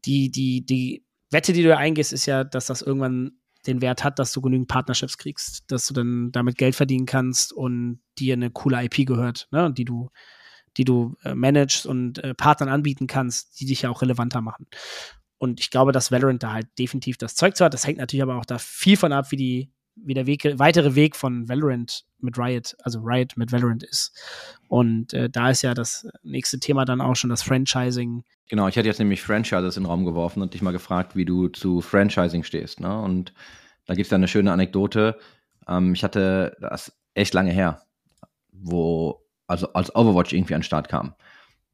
die, 0.06 0.30
die, 0.30 0.66
die 0.66 1.06
Wette, 1.32 1.54
die 1.54 1.64
du 1.64 1.76
eingehst, 1.76 2.14
ist 2.14 2.26
ja, 2.26 2.44
dass 2.44 2.68
das 2.68 2.82
irgendwann 2.82 3.32
den 3.66 3.82
Wert 3.82 4.04
hat, 4.04 4.20
dass 4.20 4.34
du 4.34 4.42
genügend 4.42 4.68
Partnerships 4.68 5.18
kriegst, 5.18 5.72
dass 5.72 5.88
du 5.88 5.94
dann 5.94 6.32
damit 6.32 6.58
Geld 6.58 6.76
verdienen 6.76 7.06
kannst 7.06 7.54
und 7.54 8.02
dir 8.20 8.34
eine 8.34 8.52
coole 8.52 8.84
IP 8.84 9.08
gehört, 9.08 9.48
ne, 9.52 9.72
die 9.72 9.86
du, 9.86 10.10
die 10.76 10.84
du 10.84 11.16
äh, 11.24 11.34
managst 11.34 11.86
und 11.86 12.22
äh, 12.24 12.34
Partnern 12.34 12.70
anbieten 12.70 13.08
kannst, 13.08 13.60
die 13.60 13.66
dich 13.66 13.84
ja 13.84 13.90
auch 13.90 14.02
relevanter 14.02 14.42
machen. 14.42 14.68
Und 15.38 15.60
ich 15.60 15.70
glaube, 15.70 15.92
dass 15.92 16.12
Valorant 16.12 16.44
da 16.44 16.54
halt 16.54 16.68
definitiv 16.78 17.18
das 17.18 17.36
Zeug 17.36 17.56
zu 17.56 17.66
hat. 17.66 17.74
Das 17.74 17.86
hängt 17.86 17.98
natürlich 17.98 18.24
aber 18.24 18.38
auch 18.38 18.46
da 18.46 18.60
viel 18.60 18.98
von 18.98 19.12
ab, 19.12 19.32
wie 19.32 19.38
die 19.38 19.72
wie 19.96 20.14
der 20.14 20.26
Weg, 20.26 20.44
weitere 20.58 20.96
Weg 20.96 21.16
von 21.16 21.48
Valorant 21.48 22.04
mit 22.20 22.38
Riot, 22.38 22.76
also 22.84 23.00
Riot 23.00 23.38
mit 23.38 23.52
Valorant 23.52 23.84
ist. 23.84 24.18
Und 24.68 25.14
äh, 25.14 25.30
da 25.30 25.50
ist 25.50 25.62
ja 25.62 25.74
das 25.74 26.08
nächste 26.24 26.60
Thema 26.60 26.86
dann 26.86 27.02
auch 27.02 27.16
schon 27.16 27.30
das 27.30 27.44
Franchising. 27.44 28.24
Genau, 28.50 28.68
ich 28.68 28.76
hätte 28.76 28.88
jetzt 28.88 29.00
nämlich 29.00 29.22
Franchises 29.22 29.78
in 29.78 29.84
den 29.84 29.90
Raum 29.90 30.06
geworfen 30.06 30.42
und 30.42 30.54
dich 30.54 30.62
mal 30.62 30.72
gefragt, 30.72 31.16
wie 31.16 31.26
du 31.26 31.48
zu 31.48 31.82
Franchising 31.82 32.44
stehst. 32.44 32.80
Ne? 32.80 33.00
Und 33.02 33.34
da 33.86 33.94
gibt 33.94 34.06
es 34.06 34.12
ja 34.12 34.16
eine 34.16 34.28
schöne 34.28 34.52
Anekdote. 34.52 35.18
Ähm, 35.68 35.94
ich 35.94 36.04
hatte 36.04 36.58
das 36.60 36.92
echt 37.14 37.34
lange 37.34 37.52
her, 37.52 37.82
wo, 38.52 39.22
also 39.48 39.72
als 39.74 39.96
Overwatch 39.96 40.34
irgendwie 40.34 40.56
an 40.56 40.62
den 40.62 40.66
Start 40.66 40.90
kam. 40.90 41.14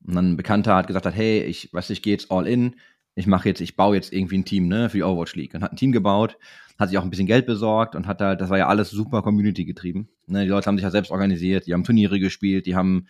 Und 0.05 0.15
dann 0.15 0.32
ein 0.32 0.38
Bekannter 0.38 0.75
hat 0.75 0.88
gesagt 0.88 1.05
hat, 1.05 1.15
hey, 1.15 1.41
ich 1.43 1.73
weiß, 1.73 1.89
ich 1.89 2.01
gehe 2.01 2.13
jetzt 2.13 2.32
all 2.32 2.47
in, 2.47 2.75
ich 3.15 3.28
mache 3.28 3.50
jetzt, 3.50 3.62
ich 3.62 3.76
baue 3.76 3.95
jetzt 3.95 4.13
irgendwie 4.13 4.38
ein 4.38 4.45
Team, 4.45 4.67
ne, 4.67 4.89
für 4.89 4.98
die 4.98 5.04
Overwatch 5.04 5.36
League. 5.36 5.54
Und 5.54 5.63
hat 5.63 5.74
ein 5.74 5.78
Team 5.78 5.91
gebaut, 5.91 6.38
hat 6.78 6.89
sich 6.89 6.98
auch 6.98 7.04
ein 7.04 7.10
bisschen 7.10 7.28
Geld 7.28 7.45
besorgt 7.45 7.95
und 7.95 8.08
hat 8.08 8.22
halt, 8.22 8.41
das 8.41 8.50
war 8.50 8.58
ja 8.58 8.67
alles 8.67 8.89
super 8.89 9.22
Community 9.22 9.65
getrieben. 9.65 10.10
Ne, 10.28 10.43
die 10.43 10.50
Leute 10.50 10.67
haben 10.67 10.78
sich 10.78 10.84
ja 10.84 10.91
selbst 10.91 11.12
organisiert, 11.12 11.67
die 11.67 11.74
haben 11.74 11.84
Turniere 11.84 12.19
gespielt, 12.19 12.65
die 12.65 12.76
haben 12.76 13.08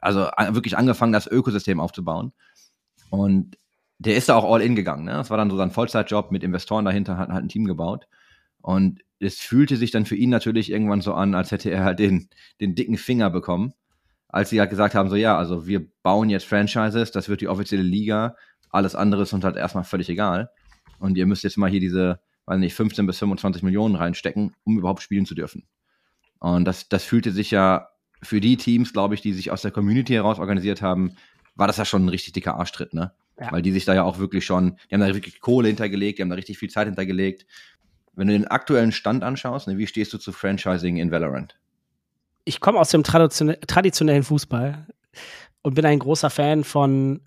also 0.00 0.20
wirklich 0.50 0.76
angefangen, 0.76 1.12
das 1.12 1.26
Ökosystem 1.26 1.80
aufzubauen. 1.80 2.32
Und 3.10 3.56
der 3.98 4.16
ist 4.16 4.28
da 4.28 4.36
auch 4.36 4.52
all 4.52 4.60
in 4.60 4.76
gegangen. 4.76 5.04
Ne? 5.04 5.12
Das 5.12 5.30
war 5.30 5.36
dann 5.36 5.50
so 5.50 5.56
sein 5.56 5.70
Vollzeitjob 5.70 6.30
mit 6.30 6.42
Investoren 6.42 6.84
dahinter, 6.84 7.16
hat 7.16 7.30
halt 7.30 7.44
ein 7.44 7.48
Team 7.48 7.64
gebaut. 7.64 8.06
Und 8.60 9.00
es 9.18 9.38
fühlte 9.38 9.76
sich 9.76 9.90
dann 9.90 10.06
für 10.06 10.16
ihn 10.16 10.30
natürlich 10.30 10.70
irgendwann 10.70 11.00
so 11.00 11.14
an, 11.14 11.34
als 11.34 11.50
hätte 11.50 11.70
er 11.70 11.84
halt 11.84 11.98
den, 11.98 12.28
den 12.60 12.74
dicken 12.74 12.98
Finger 12.98 13.30
bekommen, 13.30 13.72
als 14.28 14.50
sie 14.50 14.60
halt 14.60 14.70
gesagt 14.70 14.94
haben, 14.94 15.08
so 15.08 15.16
ja, 15.16 15.38
also 15.38 15.66
wir 15.66 15.86
bauen 16.02 16.28
jetzt 16.28 16.46
Franchises, 16.46 17.12
das 17.12 17.28
wird 17.28 17.40
die 17.40 17.48
offizielle 17.48 17.82
Liga, 17.82 18.36
alles 18.76 18.94
andere 18.94 19.22
ist 19.22 19.32
uns 19.32 19.44
halt 19.44 19.56
erstmal 19.56 19.84
völlig 19.84 20.08
egal. 20.08 20.50
Und 20.98 21.16
ihr 21.18 21.26
müsst 21.26 21.44
jetzt 21.44 21.56
mal 21.56 21.70
hier 21.70 21.80
diese, 21.80 22.20
weiß 22.46 22.58
nicht, 22.58 22.74
15 22.74 23.06
bis 23.06 23.18
25 23.18 23.62
Millionen 23.62 23.96
reinstecken, 23.96 24.54
um 24.64 24.78
überhaupt 24.78 25.02
spielen 25.02 25.26
zu 25.26 25.34
dürfen. 25.34 25.66
Und 26.38 26.64
das, 26.64 26.88
das 26.88 27.04
fühlte 27.04 27.32
sich 27.32 27.50
ja 27.50 27.88
für 28.22 28.40
die 28.40 28.56
Teams, 28.56 28.92
glaube 28.92 29.14
ich, 29.14 29.20
die 29.20 29.32
sich 29.32 29.50
aus 29.50 29.62
der 29.62 29.70
Community 29.70 30.14
heraus 30.14 30.38
organisiert 30.38 30.82
haben, 30.82 31.16
war 31.54 31.66
das 31.66 31.76
ja 31.76 31.84
schon 31.84 32.04
ein 32.04 32.08
richtig 32.08 32.34
dicker 32.34 32.56
Arschtritt, 32.56 32.94
ne? 32.94 33.12
Ja. 33.38 33.52
Weil 33.52 33.62
die 33.62 33.72
sich 33.72 33.84
da 33.84 33.94
ja 33.94 34.02
auch 34.02 34.18
wirklich 34.18 34.46
schon, 34.46 34.78
die 34.90 34.94
haben 34.94 35.02
da 35.02 35.14
wirklich 35.14 35.40
Kohle 35.40 35.68
hintergelegt, 35.68 36.18
die 36.18 36.22
haben 36.22 36.30
da 36.30 36.36
richtig 36.36 36.58
viel 36.58 36.70
Zeit 36.70 36.86
hintergelegt. 36.86 37.46
Wenn 38.14 38.28
du 38.28 38.32
den 38.32 38.46
aktuellen 38.46 38.92
Stand 38.92 39.22
anschaust, 39.22 39.68
ne, 39.68 39.76
wie 39.76 39.86
stehst 39.86 40.12
du 40.14 40.18
zu 40.18 40.32
Franchising 40.32 40.96
in 40.96 41.10
Valorant? 41.10 41.58
Ich 42.46 42.60
komme 42.60 42.78
aus 42.78 42.90
dem 42.90 43.02
traditionellen 43.02 44.22
Fußball 44.22 44.86
und 45.60 45.74
bin 45.74 45.84
ein 45.84 45.98
großer 45.98 46.30
Fan 46.30 46.64
von 46.64 47.20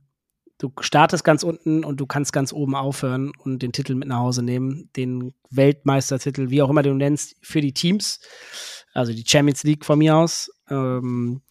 du 0.59 0.71
startest 0.81 1.23
ganz 1.23 1.41
unten 1.43 1.83
und 1.83 1.99
du 1.99 2.05
kannst 2.05 2.33
ganz 2.33 2.53
oben 2.53 2.75
aufhören 2.75 3.31
und 3.39 3.63
den 3.63 3.71
Titel 3.71 3.95
mit 3.95 4.07
nach 4.07 4.19
Hause 4.19 4.43
nehmen, 4.43 4.89
den 4.95 5.33
Weltmeistertitel, 5.49 6.49
wie 6.49 6.61
auch 6.61 6.69
immer 6.69 6.83
du 6.83 6.93
nennst, 6.93 7.35
für 7.41 7.61
die 7.61 7.73
Teams, 7.73 8.19
also 8.93 9.13
die 9.13 9.23
Champions 9.25 9.63
League 9.63 9.85
von 9.85 9.97
mir 9.97 10.17
aus. 10.17 10.51
Ähm, 10.69 11.41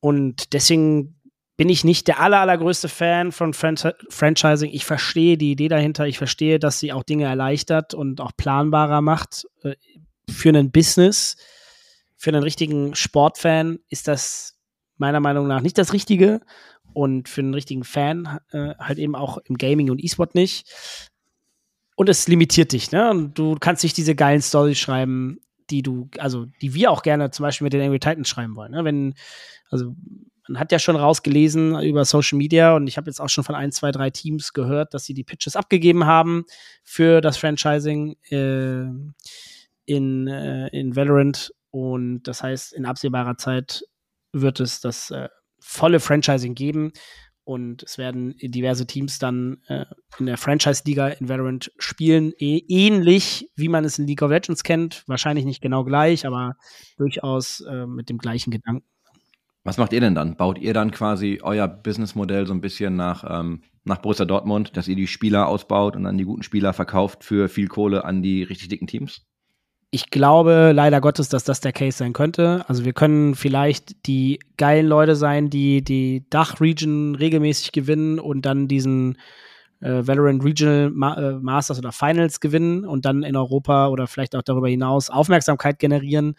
und 0.00 0.52
deswegen 0.52 1.18
bin 1.56 1.68
ich 1.68 1.84
nicht 1.84 2.06
der 2.06 2.20
aller, 2.20 2.40
allergrößte 2.40 2.88
Fan 2.88 3.32
von 3.32 3.54
Fran 3.54 3.76
Franchising. 4.08 4.70
Ich 4.72 4.84
verstehe 4.84 5.38
die 5.38 5.52
Idee 5.52 5.68
dahinter. 5.68 6.06
Ich 6.06 6.18
verstehe, 6.18 6.58
dass 6.58 6.80
sie 6.80 6.92
auch 6.92 7.04
Dinge 7.04 7.24
erleichtert 7.24 7.94
und 7.94 8.20
auch 8.20 8.32
planbarer 8.36 9.00
macht. 9.00 9.46
Äh, 9.62 9.76
für 10.28 10.50
einen 10.50 10.70
Business, 10.70 11.36
für 12.16 12.30
einen 12.30 12.42
richtigen 12.42 12.94
Sportfan 12.94 13.78
ist 13.88 14.06
das 14.06 14.58
meiner 14.96 15.20
Meinung 15.20 15.48
nach 15.48 15.60
nicht 15.60 15.78
das 15.78 15.92
Richtige 15.92 16.40
und 16.94 17.28
für 17.28 17.40
einen 17.40 17.54
richtigen 17.54 17.84
Fan 17.84 18.38
äh, 18.50 18.74
halt 18.78 18.98
eben 18.98 19.14
auch 19.14 19.38
im 19.38 19.56
Gaming 19.56 19.90
und 19.90 20.02
E-Sport 20.02 20.34
nicht. 20.34 20.70
Und 21.94 22.08
es 22.08 22.26
limitiert 22.26 22.72
dich, 22.72 22.90
ne? 22.90 23.10
Und 23.10 23.38
du 23.38 23.56
kannst 23.56 23.82
nicht 23.82 23.96
diese 23.96 24.14
geilen 24.14 24.40
Storys 24.40 24.78
schreiben, 24.78 25.38
die 25.70 25.82
du, 25.82 26.08
also 26.18 26.46
die 26.60 26.74
wir 26.74 26.90
auch 26.90 27.02
gerne 27.02 27.30
zum 27.30 27.44
Beispiel 27.44 27.64
mit 27.64 27.72
den 27.72 27.82
Angry 27.82 27.98
Titans 27.98 28.28
schreiben 28.28 28.56
wollen. 28.56 28.72
Ne? 28.72 28.84
Wenn, 28.84 29.14
also 29.70 29.94
man 30.48 30.58
hat 30.58 30.72
ja 30.72 30.78
schon 30.78 30.96
rausgelesen 30.96 31.80
über 31.82 32.04
Social 32.04 32.38
Media 32.38 32.74
und 32.74 32.86
ich 32.86 32.96
habe 32.96 33.08
jetzt 33.08 33.20
auch 33.20 33.28
schon 33.28 33.44
von 33.44 33.54
ein, 33.54 33.72
zwei, 33.72 33.90
drei 33.90 34.10
Teams 34.10 34.52
gehört, 34.52 34.94
dass 34.94 35.04
sie 35.04 35.14
die 35.14 35.24
Pitches 35.24 35.56
abgegeben 35.56 36.04
haben 36.04 36.44
für 36.82 37.20
das 37.20 37.36
Franchising 37.36 38.16
äh, 38.30 38.84
in, 39.86 40.28
äh, 40.28 40.68
in 40.68 40.96
Valorant. 40.96 41.52
Und 41.70 42.24
das 42.24 42.42
heißt, 42.42 42.72
in 42.72 42.86
absehbarer 42.86 43.36
Zeit 43.38 43.84
wird 44.32 44.60
es 44.60 44.80
das 44.80 45.10
äh, 45.10 45.28
volle 45.62 46.00
Franchising 46.00 46.54
geben. 46.54 46.92
Und 47.44 47.82
es 47.82 47.98
werden 47.98 48.36
diverse 48.40 48.86
Teams 48.86 49.18
dann 49.18 49.58
äh, 49.66 49.84
in 50.18 50.26
der 50.26 50.36
Franchise-Liga 50.36 51.08
in 51.08 51.28
Valorant 51.28 51.72
spielen, 51.76 52.32
e 52.38 52.62
ähnlich 52.68 53.50
wie 53.56 53.68
man 53.68 53.84
es 53.84 53.98
in 53.98 54.06
League 54.06 54.22
of 54.22 54.30
Legends 54.30 54.62
kennt. 54.62 55.02
Wahrscheinlich 55.08 55.44
nicht 55.44 55.60
genau 55.60 55.82
gleich, 55.82 56.24
aber 56.24 56.54
durchaus 56.98 57.60
äh, 57.60 57.86
mit 57.86 58.08
dem 58.10 58.18
gleichen 58.18 58.52
Gedanken. 58.52 58.86
Was 59.64 59.76
macht 59.76 59.92
ihr 59.92 60.00
denn 60.00 60.14
dann? 60.14 60.36
Baut 60.36 60.58
ihr 60.58 60.74
dann 60.74 60.90
quasi 60.92 61.40
euer 61.42 61.68
Businessmodell 61.68 62.46
so 62.46 62.54
ein 62.54 62.60
bisschen 62.60 62.96
nach, 62.96 63.24
ähm, 63.28 63.62
nach 63.84 63.98
Borussia 63.98 64.24
Dortmund, 64.24 64.76
dass 64.76 64.88
ihr 64.88 64.96
die 64.96 65.06
Spieler 65.06 65.48
ausbaut 65.48 65.96
und 65.96 66.04
dann 66.04 66.18
die 66.18 66.24
guten 66.24 66.42
Spieler 66.42 66.72
verkauft 66.72 67.24
für 67.24 67.48
viel 67.48 67.68
Kohle 67.68 68.04
an 68.04 68.22
die 68.22 68.44
richtig 68.44 68.68
dicken 68.68 68.86
Teams? 68.86 69.24
Ich 69.94 70.08
glaube 70.08 70.72
leider 70.74 71.02
Gottes, 71.02 71.28
dass 71.28 71.44
das 71.44 71.60
der 71.60 71.72
Case 71.72 71.98
sein 71.98 72.14
könnte. 72.14 72.64
Also 72.66 72.86
wir 72.86 72.94
können 72.94 73.34
vielleicht 73.34 74.06
die 74.06 74.40
geilen 74.56 74.86
Leute 74.86 75.14
sein, 75.14 75.50
die 75.50 75.84
die 75.84 76.24
Dach-Region 76.30 77.14
regelmäßig 77.14 77.72
gewinnen 77.72 78.18
und 78.18 78.46
dann 78.46 78.68
diesen 78.68 79.18
äh, 79.80 80.06
Valorant 80.06 80.42
Regional 80.42 80.88
Ma 80.88 81.14
äh, 81.16 81.32
Masters 81.34 81.78
oder 81.78 81.92
Finals 81.92 82.40
gewinnen 82.40 82.86
und 82.86 83.04
dann 83.04 83.22
in 83.22 83.36
Europa 83.36 83.88
oder 83.88 84.06
vielleicht 84.06 84.34
auch 84.34 84.40
darüber 84.40 84.68
hinaus 84.68 85.10
Aufmerksamkeit 85.10 85.78
generieren 85.78 86.36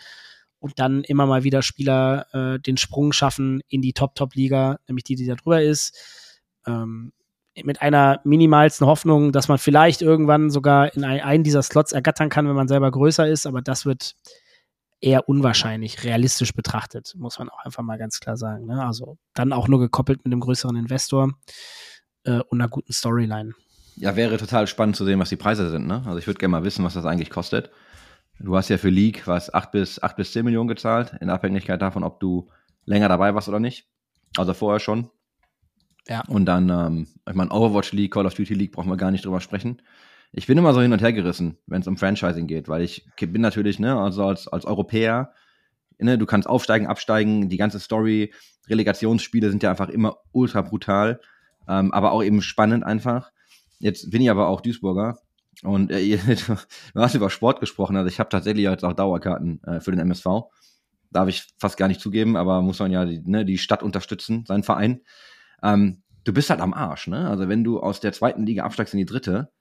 und 0.58 0.80
dann 0.80 1.04
immer 1.04 1.28
mal 1.28 1.44
wieder 1.44 1.62
Spieler 1.62 2.26
äh, 2.34 2.60
den 2.60 2.78
Sprung 2.78 3.14
schaffen 3.14 3.62
in 3.68 3.84
die 3.84 3.94
Top-Top-Liga, 3.94 4.80
nämlich 4.88 5.04
die, 5.04 5.14
die 5.16 5.28
da 5.28 5.36
drüber 5.36 5.62
ist. 5.62 5.96
Ähm, 6.66 7.14
mit 7.64 7.82
einer 7.82 8.20
minimalsten 8.24 8.88
Hoffnung, 8.88 9.32
dass 9.32 9.48
man 9.48 9.58
vielleicht 9.58 10.02
irgendwann 10.02 10.50
sogar 10.50 10.94
in 10.96 11.04
einen 11.04 11.44
dieser 11.44 11.62
Slots 11.62 11.92
ergattern 11.92 12.30
kann, 12.30 12.48
wenn 12.48 12.56
man 12.56 12.68
selber 12.68 12.90
größer 12.90 13.28
ist, 13.28 13.46
aber 13.46 13.62
das 13.62 13.86
wird 13.86 14.16
eher 15.02 15.28
unwahrscheinlich, 15.28 16.04
realistisch 16.04 16.54
betrachtet, 16.54 17.14
muss 17.18 17.38
man 17.38 17.50
auch 17.50 17.60
einfach 17.64 17.84
mal 17.84 17.98
ganz 17.98 18.20
klar 18.20 18.38
sagen. 18.38 18.66
Ne? 18.66 18.84
Also 18.84 19.18
dann 19.34 19.54
auch 19.54 19.68
nur 19.68 19.80
gekoppelt 19.80 20.24
mit 20.24 20.32
einem 20.32 20.40
größeren 20.40 20.78
Investor 20.78 21.34
äh, 22.24 22.40
und 22.40 22.62
einer 22.62 22.70
guten 22.70 22.94
Storyline. 22.94 23.54
Ja, 23.98 24.16
wäre 24.16 24.38
total 24.38 24.66
spannend 24.66 24.96
zu 24.96 25.06
sehen, 25.06 25.20
was 25.20 25.30
die 25.30 25.36
Preise 25.36 25.70
sind. 25.70 25.86
Ne? 25.86 26.02
Also 26.06 26.18
ich 26.18 26.26
würde 26.26 26.40
gerne 26.40 26.54
mal 26.54 26.64
wissen, 26.64 26.86
was 26.86 26.94
das 26.94 27.06
eigentlich 27.06 27.30
kostet. 27.30 27.70
Du 28.40 28.56
hast 28.56 28.70
ja 28.70 28.78
für 28.78 28.90
League 28.90 29.28
was 29.28 29.54
8 29.54 29.72
bis, 29.72 30.02
8 30.02 30.16
bis 30.16 30.32
10 30.32 30.46
Millionen 30.46 30.70
gezahlt, 30.70 31.14
in 31.20 31.30
Abhängigkeit 31.30 31.82
davon, 31.82 32.04
ob 32.04 32.20
du 32.20 32.50
länger 32.86 33.10
dabei 33.10 33.36
warst 33.36 33.50
oder 33.50 33.60
nicht. 33.60 33.88
Also 34.38 34.54
vorher 34.54 34.80
schon. 34.80 35.10
Ja. 36.08 36.24
Und 36.28 36.46
dann, 36.46 36.70
ähm, 36.70 37.08
ich 37.28 37.34
meine, 37.34 37.52
Overwatch 37.52 37.94
League, 37.94 38.14
Call 38.14 38.26
of 38.26 38.34
Duty 38.34 38.54
League 38.54 38.72
brauchen 38.74 38.90
wir 38.90 38.98
gar 38.98 39.12
nicht 39.12 39.26
drüber 39.26 39.40
sprechen. 39.40 39.82
Ich 40.32 40.48
bin 40.48 40.58
immer 40.58 40.74
so 40.74 40.82
hin 40.82 40.92
und 40.92 41.02
her 41.02 41.14
gerissen, 41.14 41.58
wenn 41.68 41.82
es 41.82 41.88
um 41.88 41.96
Franchising 41.96 42.48
geht, 42.48 42.68
weil 42.68 42.82
ich 42.82 43.06
bin 43.20 43.42
natürlich, 43.42 43.80
ne, 43.80 43.96
also 43.96 44.26
als, 44.26 44.48
als 44.48 44.66
Europäer, 44.66 45.32
ne, 46.00 46.18
du 46.18 46.26
kannst 46.26 46.50
aufsteigen, 46.50 46.88
absteigen, 46.88 47.50
die 47.50 47.58
ganze 47.58 47.80
Story, 47.80 48.34
Relegationsspiele 48.68 49.50
sind 49.50 49.64
ja 49.64 49.70
einfach 49.70 49.90
immer 49.90 50.18
ultra 50.32 50.62
brutal, 50.62 51.22
ähm, 51.68 51.94
aber 51.94 52.12
auch 52.12 52.24
eben 52.24 52.42
spannend 52.42 52.84
einfach. 52.84 53.32
Jetzt 53.80 54.10
bin 54.10 54.22
ich 54.22 54.30
aber 54.30 54.48
auch 54.48 54.62
Duisburger 54.62 55.20
und 55.62 55.92
äh, 55.92 56.18
du 56.96 57.00
hast 57.00 57.16
über 57.16 57.30
Sport 57.30 57.60
gesprochen, 57.60 57.96
also 57.96 58.08
ich 58.08 58.20
habe 58.20 58.30
tatsächlich 58.30 58.64
jetzt 58.64 58.84
auch 58.84 58.94
Dauerkarten 58.94 59.62
äh, 59.64 59.80
für 59.82 59.92
den 59.92 60.00
MSV. 60.00 60.26
Darf 61.12 61.28
ich 61.28 61.48
fast 61.60 61.78
gar 61.78 61.88
nicht 61.88 62.02
zugeben, 62.02 62.36
aber 62.36 62.64
muss 62.64 62.80
man 62.80 62.92
ja 62.92 63.06
die, 63.06 63.22
ne, 63.24 63.46
die 63.46 63.60
Stadt 63.60 63.84
unterstützen, 63.84 64.46
seinen 64.48 64.64
Verein 64.64 65.02
ähm, 65.64 66.04
du 66.24 66.34
bist 66.34 66.50
halt 66.50 66.62
am 66.62 66.74
Arsch, 66.74 67.08
ne? 67.08 67.28
Also 67.28 67.48
wenn 67.50 67.64
du 67.64 67.80
aus 67.80 68.00
der 68.00 68.14
zweiten 68.14 68.46
Liga 68.46 68.64
absteigst 68.64 68.94
in 68.94 69.00
die 69.00 69.06
dritte 69.06 69.52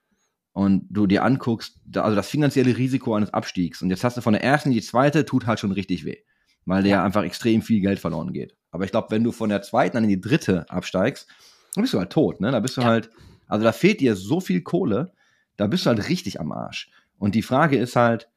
und 0.52 0.86
du 0.90 1.06
dir 1.06 1.24
anguckst, 1.24 1.80
da, 1.84 2.02
also 2.02 2.16
das 2.16 2.28
finanzielle 2.28 2.76
Risiko 2.76 3.14
eines 3.14 3.32
Abstiegs 3.32 3.80
und 3.82 3.90
jetzt 3.90 4.04
hast 4.04 4.16
du 4.16 4.20
von 4.20 4.34
der 4.34 4.44
ersten 4.44 4.70
in 4.70 4.74
die 4.74 4.82
zweite, 4.82 5.24
tut 5.24 5.46
halt 5.46 5.60
schon 5.60 5.72
richtig 5.72 6.04
weh, 6.04 6.18
weil 6.66 6.86
ja 6.86 7.02
einfach 7.02 7.22
extrem 7.22 7.62
viel 7.62 7.80
Geld 7.80 7.98
verloren 7.98 8.32
geht. 8.32 8.56
Aber 8.70 8.84
ich 8.84 8.90
glaube, 8.90 9.08
wenn 9.10 9.24
du 9.24 9.32
von 9.32 9.48
der 9.48 9.62
zweiten 9.62 9.96
dann 9.96 10.04
in 10.04 10.10
die 10.10 10.20
dritte 10.20 10.68
absteigst, 10.70 11.28
dann 11.74 11.82
bist 11.82 11.94
du 11.94 11.98
halt 11.98 12.10
tot, 12.10 12.40
ne? 12.40 12.50
Da 12.50 12.60
bist 12.60 12.76
du 12.76 12.82
ja. 12.82 12.88
halt, 12.88 13.10
also 13.46 13.64
da 13.64 13.72
fehlt 13.72 14.00
dir 14.00 14.16
so 14.16 14.40
viel 14.40 14.62
Kohle, 14.62 15.12
da 15.56 15.66
bist 15.66 15.86
du 15.86 15.90
halt 15.90 16.08
richtig 16.08 16.40
am 16.40 16.52
Arsch. 16.52 16.90
Und 17.18 17.34
die 17.34 17.42
Frage 17.42 17.78
ist 17.78 17.96
halt, 17.96 18.28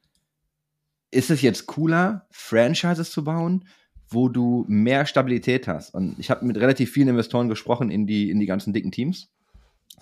ist 1.10 1.30
es 1.30 1.42
jetzt 1.42 1.66
cooler, 1.66 2.26
Franchises 2.30 3.10
zu 3.10 3.24
bauen 3.24 3.64
wo 4.08 4.28
du 4.28 4.64
mehr 4.68 5.06
Stabilität 5.06 5.68
hast. 5.68 5.94
Und 5.94 6.16
ich 6.18 6.30
habe 6.30 6.44
mit 6.44 6.56
relativ 6.58 6.92
vielen 6.92 7.08
Investoren 7.08 7.48
gesprochen 7.48 7.90
in 7.90 8.06
die, 8.06 8.30
in 8.30 8.38
die 8.38 8.46
ganzen 8.46 8.72
dicken 8.72 8.92
Teams. 8.92 9.30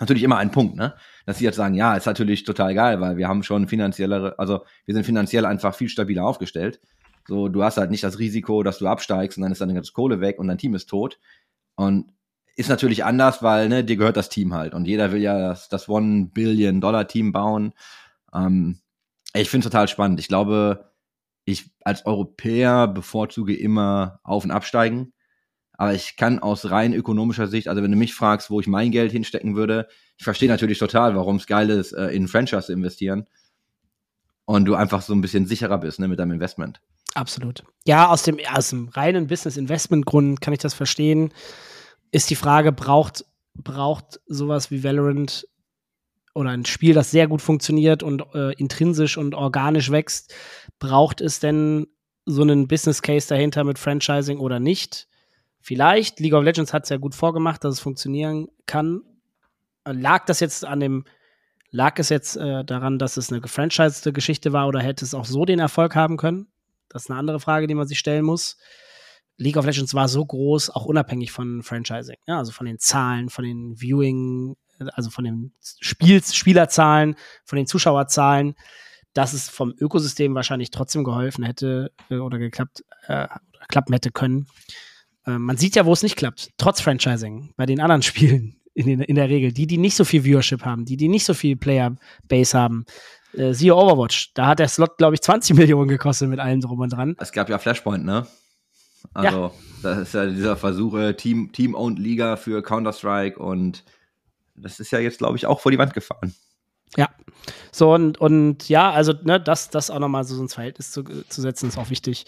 Natürlich 0.01 0.23
immer 0.23 0.38
ein 0.38 0.51
Punkt, 0.51 0.77
ne? 0.77 0.95
Dass 1.25 1.38
sie 1.38 1.45
jetzt 1.45 1.57
sagen, 1.57 1.75
ja, 1.75 1.95
ist 1.95 2.07
natürlich 2.07 2.45
total 2.45 2.75
geil, 2.75 3.01
weil 3.01 3.17
wir 3.17 3.29
haben 3.29 3.43
schon 3.43 3.69
finanziellere, 3.69 4.38
also 4.38 4.64
wir 4.85 4.95
sind 4.95 5.05
finanziell 5.05 5.47
einfach 5.47 5.75
viel 5.75 5.88
stabiler 5.88 6.25
aufgestellt. 6.25 6.81
So, 7.27 7.49
du 7.49 7.62
hast 7.62 7.79
halt 7.79 7.90
nicht 7.90 8.05
das 8.05 8.19
Risiko, 8.19 8.62
dass 8.62 8.79
du 8.79 8.87
absteigst 8.87 9.38
und 9.38 9.43
dann 9.43 9.53
ist 9.53 9.61
deine 9.61 9.75
ganze 9.75 9.93
Kohle 9.93 10.21
weg 10.21 10.38
und 10.38 10.49
dein 10.49 10.59
Team 10.59 10.75
ist 10.75 10.87
tot. 10.87 11.19
Und 11.77 12.12
ist 12.57 12.69
natürlich 12.69 13.05
anders, 13.05 13.43
weil, 13.43 13.69
ne, 13.69 13.85
dir 13.85 13.97
gehört 13.97 14.17
das 14.17 14.29
Team 14.29 14.53
halt. 14.53 14.75
Und 14.75 14.87
jeder 14.87 15.12
will 15.12 15.21
ja 15.21 15.38
das, 15.38 15.69
das 15.69 15.88
One-Billion-Dollar-Team 15.88 17.33
bauen. 17.33 17.73
Ähm, 18.35 18.81
Ich 19.37 19.51
finde 19.51 19.67
es 19.67 19.73
total 19.73 19.88
spannend. 19.88 20.21
Ich 20.21 20.29
glaube, 20.29 20.93
ich 21.44 21.70
als 21.83 22.07
Europäer 22.07 22.88
bevorzuge 22.88 23.57
immer 23.57 24.20
Auf- 24.24 24.44
und 24.44 24.50
Absteigen. 24.50 25.12
Aber 25.76 25.92
ich 25.92 26.16
kann 26.16 26.38
aus 26.38 26.70
rein 26.70 26.94
ökonomischer 26.94 27.48
Sicht, 27.48 27.68
also 27.68 27.83
wenn 27.83 27.90
du 27.90 27.96
mich 27.96 28.14
fragst, 28.14 28.48
wo 28.48 28.61
ich 28.61 28.66
mein 28.66 28.92
Geld 28.92 29.11
hinstecken 29.11 29.57
würde, 29.57 29.88
ich 30.16 30.24
verstehe 30.24 30.48
natürlich 30.48 30.78
total, 30.78 31.16
warum 31.16 31.37
es 31.37 31.46
geil 31.46 31.68
ist, 31.70 31.92
äh, 31.92 32.09
in 32.09 32.28
Franchise 32.28 32.66
zu 32.66 32.72
investieren. 32.72 33.26
Und 34.46 34.66
du 34.66 34.74
einfach 34.74 35.02
so 35.02 35.14
ein 35.14 35.20
bisschen 35.20 35.46
sicherer 35.46 35.78
bist 35.78 35.98
ne, 35.98 36.07
mit 36.07 36.18
deinem 36.18 36.33
Investment. 36.33 36.80
Absolut. 37.14 37.64
Ja, 37.87 38.09
aus 38.09 38.22
dem, 38.22 38.38
aus 38.52 38.70
dem 38.70 38.88
reinen 38.88 39.26
Business-Investment-Grund 39.26 40.40
kann 40.40 40.52
ich 40.52 40.61
das 40.61 40.74
verstehen. 40.74 41.33
Ist 42.12 42.30
die 42.30 42.37
Frage, 42.37 42.70
braucht, 42.70 43.24
braucht 43.54 44.20
sowas 44.26 44.70
wie 44.70 44.85
Valorant 44.85 45.48
oder 46.35 46.51
ein 46.51 46.64
Spiel, 46.64 46.94
das 46.94 47.11
sehr 47.11 47.29
gut 47.29 47.40
funktioniert 47.40 48.03
und 48.03 48.23
äh, 48.35 48.53
intrinsisch 48.55 49.16
und 49.16 49.35
organisch 49.35 49.90
wächst, 49.90 50.35
braucht 50.79 51.20
es 51.20 51.40
denn 51.40 51.87
so 52.27 52.42
einen 52.42 52.68
Business 52.68 53.03
Case 53.03 53.29
dahinter 53.29 53.64
mit 53.64 53.79
Franchising 53.79 54.38
oder 54.38 54.59
nicht? 54.59 55.09
Vielleicht. 55.61 56.20
League 56.20 56.35
of 56.35 56.44
Legends 56.44 56.73
hat 56.73 56.85
es 56.85 56.90
ja 56.90 56.97
gut 56.97 57.14
vorgemacht, 57.14 57.64
dass 57.64 57.75
es 57.75 57.81
funktionieren 57.81 58.49
kann. 58.66 59.01
Lag 59.87 60.27
das 60.27 60.40
jetzt 60.40 60.64
an 60.64 60.81
dem, 60.81 61.05
lag 61.70 61.99
es 61.99 62.09
jetzt 62.09 62.37
äh, 62.37 62.64
daran, 62.64 62.99
dass 62.99 63.16
es 63.16 63.31
eine 63.31 63.40
gefranchisete 63.40 64.12
Geschichte 64.12 64.53
war 64.53 64.66
oder 64.68 64.81
hätte 64.81 65.05
es 65.05 65.14
auch 65.14 65.25
so 65.25 65.44
den 65.44 65.61
Erfolg 65.61 65.94
haben 65.94 66.16
können? 66.16 66.49
Das 66.88 67.05
ist 67.05 67.11
eine 67.11 67.18
andere 67.18 67.40
Frage, 67.40 67.66
die 67.66 67.75
man 67.75 67.87
sich 67.87 67.99
stellen 67.99 68.25
muss. 68.25 68.57
League 69.37 69.57
of 69.57 69.66
Legends 69.66 69.94
war 69.94 70.09
so 70.09 70.25
groß, 70.25 70.70
auch 70.70 70.85
unabhängig 70.85 71.33
von 71.33 71.62
Franchising. 71.62 72.16
Ja, 72.27 72.38
also 72.38 72.53
von 72.53 72.66
den 72.66 72.79
Zahlen, 72.79 73.31
von 73.31 73.44
den 73.44 73.77
Viewing, 73.81 74.57
also 74.90 75.11
von 75.11 75.25
den 75.25 75.53
Spiels 75.81 76.35
Spielerzahlen, 76.35 77.16
von 77.44 77.57
den 77.57 77.66
Zuschauerzahlen, 77.66 78.55
dass 79.14 79.33
es 79.33 79.49
vom 79.49 79.75
Ökosystem 79.79 80.35
wahrscheinlich 80.35 80.70
trotzdem 80.70 81.05
geholfen 81.05 81.44
hätte 81.44 81.92
äh, 82.11 82.16
oder 82.16 82.38
geklappt, 82.38 82.85
äh, 83.07 83.29
klappen 83.68 83.94
hätte 83.94 84.11
können. 84.11 84.47
Äh, 85.27 85.38
man 85.38 85.57
sieht 85.57 85.77
ja, 85.77 85.87
wo 85.87 85.92
es 85.92 86.03
nicht 86.03 86.16
klappt, 86.16 86.51
trotz 86.59 86.81
Franchising, 86.81 87.55
bei 87.57 87.66
den 87.66 87.81
anderen 87.81 88.03
Spielen 88.03 88.61
in, 88.75 88.88
in, 88.88 89.01
in 89.01 89.14
der 89.14 89.29
Regel. 89.29 89.53
Die, 89.53 89.66
die 89.66 89.79
nicht 89.79 89.97
so 89.97 90.05
viel 90.05 90.25
Viewership 90.25 90.64
haben, 90.64 90.85
die, 90.85 90.97
die 90.97 91.09
nicht 91.09 91.25
so 91.25 91.33
viel 91.33 91.57
Player-Base 91.57 92.59
haben. 92.59 92.85
Äh, 93.33 93.53
siehe 93.55 93.75
Overwatch, 93.75 94.33
da 94.35 94.49
hat 94.49 94.59
der 94.59 94.68
Slot, 94.68 94.99
glaube 94.99 95.14
ich, 95.14 95.23
20 95.23 95.57
Millionen 95.57 95.88
gekostet 95.88 96.29
mit 96.29 96.40
allem 96.40 96.61
drum 96.61 96.81
und 96.81 96.92
dran. 96.92 97.16
Es 97.18 97.33
gab 97.33 97.49
ja 97.49 97.59
Flashpoint, 97.59 98.05
ne? 98.05 98.27
Also, 99.12 99.38
ja. 99.38 99.53
das 99.83 99.99
ist 99.99 100.14
ja 100.14 100.27
dieser 100.27 100.57
Versuch, 100.57 100.94
äh, 100.94 101.14
Team, 101.14 101.51
für 101.53 102.62
Counter-Strike 102.62 103.38
und 103.38 103.85
das 104.55 104.81
ist 104.81 104.90
ja 104.90 104.99
jetzt, 104.99 105.19
glaube 105.19 105.37
ich, 105.37 105.47
auch 105.47 105.61
vor 105.61 105.73
die 105.73 105.79
Wand 105.79 105.95
gefahren. 105.95 106.35
Ja. 106.97 107.09
So, 107.73 107.93
und, 107.93 108.19
und 108.19 108.69
ja, 108.69 108.90
also, 108.93 109.12
ne, 109.25 109.40
das, 109.40 109.71
das 109.71 109.90
auch 109.90 109.99
nochmal 109.99 110.25
so 110.25 110.40
ins 110.40 110.55
Verhältnis 110.55 110.93
zu, 110.93 111.03
zu 111.03 111.40
setzen, 111.40 111.69
ist 111.69 111.79
auch 111.79 111.90
wichtig. 111.90 112.25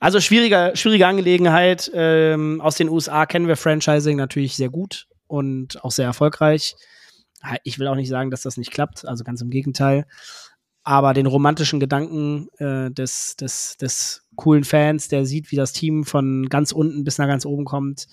Also, 0.00 0.20
schwierige, 0.20 0.72
schwierige 0.74 1.06
Angelegenheit. 1.06 1.90
Ähm, 1.92 2.60
aus 2.60 2.76
den 2.76 2.88
USA 2.88 3.26
kennen 3.26 3.46
wir 3.46 3.56
Franchising 3.56 4.16
natürlich 4.16 4.56
sehr 4.56 4.70
gut 4.70 5.06
und 5.26 5.84
auch 5.84 5.90
sehr 5.90 6.06
erfolgreich. 6.06 6.76
Ich 7.62 7.78
will 7.78 7.88
auch 7.88 7.94
nicht 7.94 8.08
sagen, 8.08 8.30
dass 8.30 8.42
das 8.42 8.56
nicht 8.56 8.72
klappt, 8.72 9.06
also 9.06 9.22
ganz 9.22 9.40
im 9.42 9.50
Gegenteil. 9.50 10.06
Aber 10.82 11.14
den 11.14 11.26
romantischen 11.26 11.80
Gedanken 11.80 12.48
äh, 12.58 12.90
des, 12.90 13.36
des, 13.36 13.76
des 13.76 14.22
coolen 14.36 14.64
Fans, 14.64 15.08
der 15.08 15.26
sieht, 15.26 15.50
wie 15.50 15.56
das 15.56 15.72
Team 15.72 16.04
von 16.04 16.48
ganz 16.48 16.72
unten 16.72 17.04
bis 17.04 17.18
nach 17.18 17.26
ganz 17.26 17.44
oben 17.44 17.64
kommt. 17.64 18.06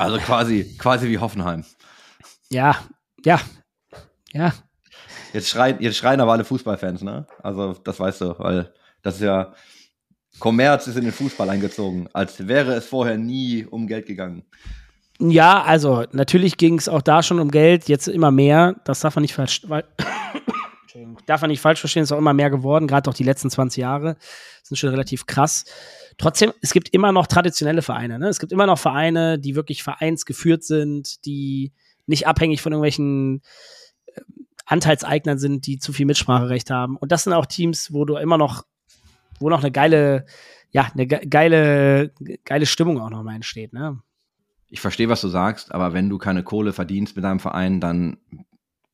Also 0.00 0.16
quasi, 0.16 0.64
quasi 0.78 1.08
wie 1.10 1.18
Hoffenheim. 1.18 1.62
Ja, 2.48 2.74
ja, 3.22 3.38
ja. 4.32 4.54
Jetzt 5.34 5.50
schreien, 5.50 5.76
jetzt 5.80 5.98
schreien 5.98 6.22
aber 6.22 6.32
alle 6.32 6.44
Fußballfans, 6.44 7.02
ne? 7.02 7.26
Also, 7.42 7.74
das 7.74 8.00
weißt 8.00 8.22
du, 8.22 8.34
weil 8.38 8.72
das 9.02 9.16
ist 9.16 9.20
ja, 9.20 9.52
Kommerz 10.38 10.86
ist 10.86 10.96
in 10.96 11.04
den 11.04 11.12
Fußball 11.12 11.50
eingezogen, 11.50 12.08
als 12.14 12.48
wäre 12.48 12.72
es 12.72 12.86
vorher 12.86 13.18
nie 13.18 13.66
um 13.66 13.86
Geld 13.86 14.06
gegangen. 14.06 14.44
Ja, 15.18 15.62
also 15.64 16.06
natürlich 16.12 16.56
ging 16.56 16.78
es 16.78 16.88
auch 16.88 17.02
da 17.02 17.22
schon 17.22 17.38
um 17.38 17.50
Geld, 17.50 17.86
jetzt 17.90 18.08
immer 18.08 18.30
mehr. 18.30 18.76
Das 18.86 19.00
darf 19.00 19.16
man 19.16 19.22
nicht 19.22 19.34
falsch, 19.34 19.66
darf 21.26 21.42
man 21.42 21.50
nicht 21.50 21.60
falsch 21.60 21.80
verstehen, 21.80 22.04
ist 22.04 22.12
auch 22.12 22.18
immer 22.18 22.32
mehr 22.32 22.48
geworden, 22.48 22.86
gerade 22.86 23.10
auch 23.10 23.14
die 23.14 23.24
letzten 23.24 23.50
20 23.50 23.82
Jahre 23.82 24.16
sind 24.62 24.78
schon 24.78 24.88
relativ 24.88 25.26
krass. 25.26 25.66
Trotzdem, 26.20 26.52
es 26.60 26.74
gibt 26.74 26.90
immer 26.90 27.12
noch 27.12 27.26
traditionelle 27.26 27.80
Vereine. 27.80 28.18
Ne? 28.18 28.28
Es 28.28 28.38
gibt 28.40 28.52
immer 28.52 28.66
noch 28.66 28.78
Vereine, 28.78 29.38
die 29.38 29.56
wirklich 29.56 29.82
vereinsgeführt 29.82 30.62
sind, 30.62 31.24
die 31.24 31.72
nicht 32.04 32.26
abhängig 32.26 32.60
von 32.60 32.72
irgendwelchen 32.72 33.40
äh, 34.04 34.20
Anteilseignern 34.66 35.38
sind, 35.38 35.66
die 35.66 35.78
zu 35.78 35.94
viel 35.94 36.04
Mitspracherecht 36.04 36.68
haben. 36.68 36.98
Und 36.98 37.10
das 37.10 37.24
sind 37.24 37.32
auch 37.32 37.46
Teams, 37.46 37.94
wo 37.94 38.04
du 38.04 38.16
immer 38.16 38.36
noch, 38.36 38.64
wo 39.38 39.48
noch 39.48 39.60
eine 39.60 39.72
geile, 39.72 40.26
ja, 40.70 40.90
eine 40.92 41.06
geile, 41.06 42.12
geile 42.44 42.66
Stimmung 42.66 43.00
auch 43.00 43.08
nochmal 43.08 43.36
entsteht. 43.36 43.72
Ne? 43.72 43.98
Ich 44.68 44.82
verstehe, 44.82 45.08
was 45.08 45.22
du 45.22 45.28
sagst, 45.28 45.72
aber 45.72 45.94
wenn 45.94 46.10
du 46.10 46.18
keine 46.18 46.42
Kohle 46.42 46.74
verdienst 46.74 47.16
mit 47.16 47.24
deinem 47.24 47.40
Verein, 47.40 47.80
dann 47.80 48.18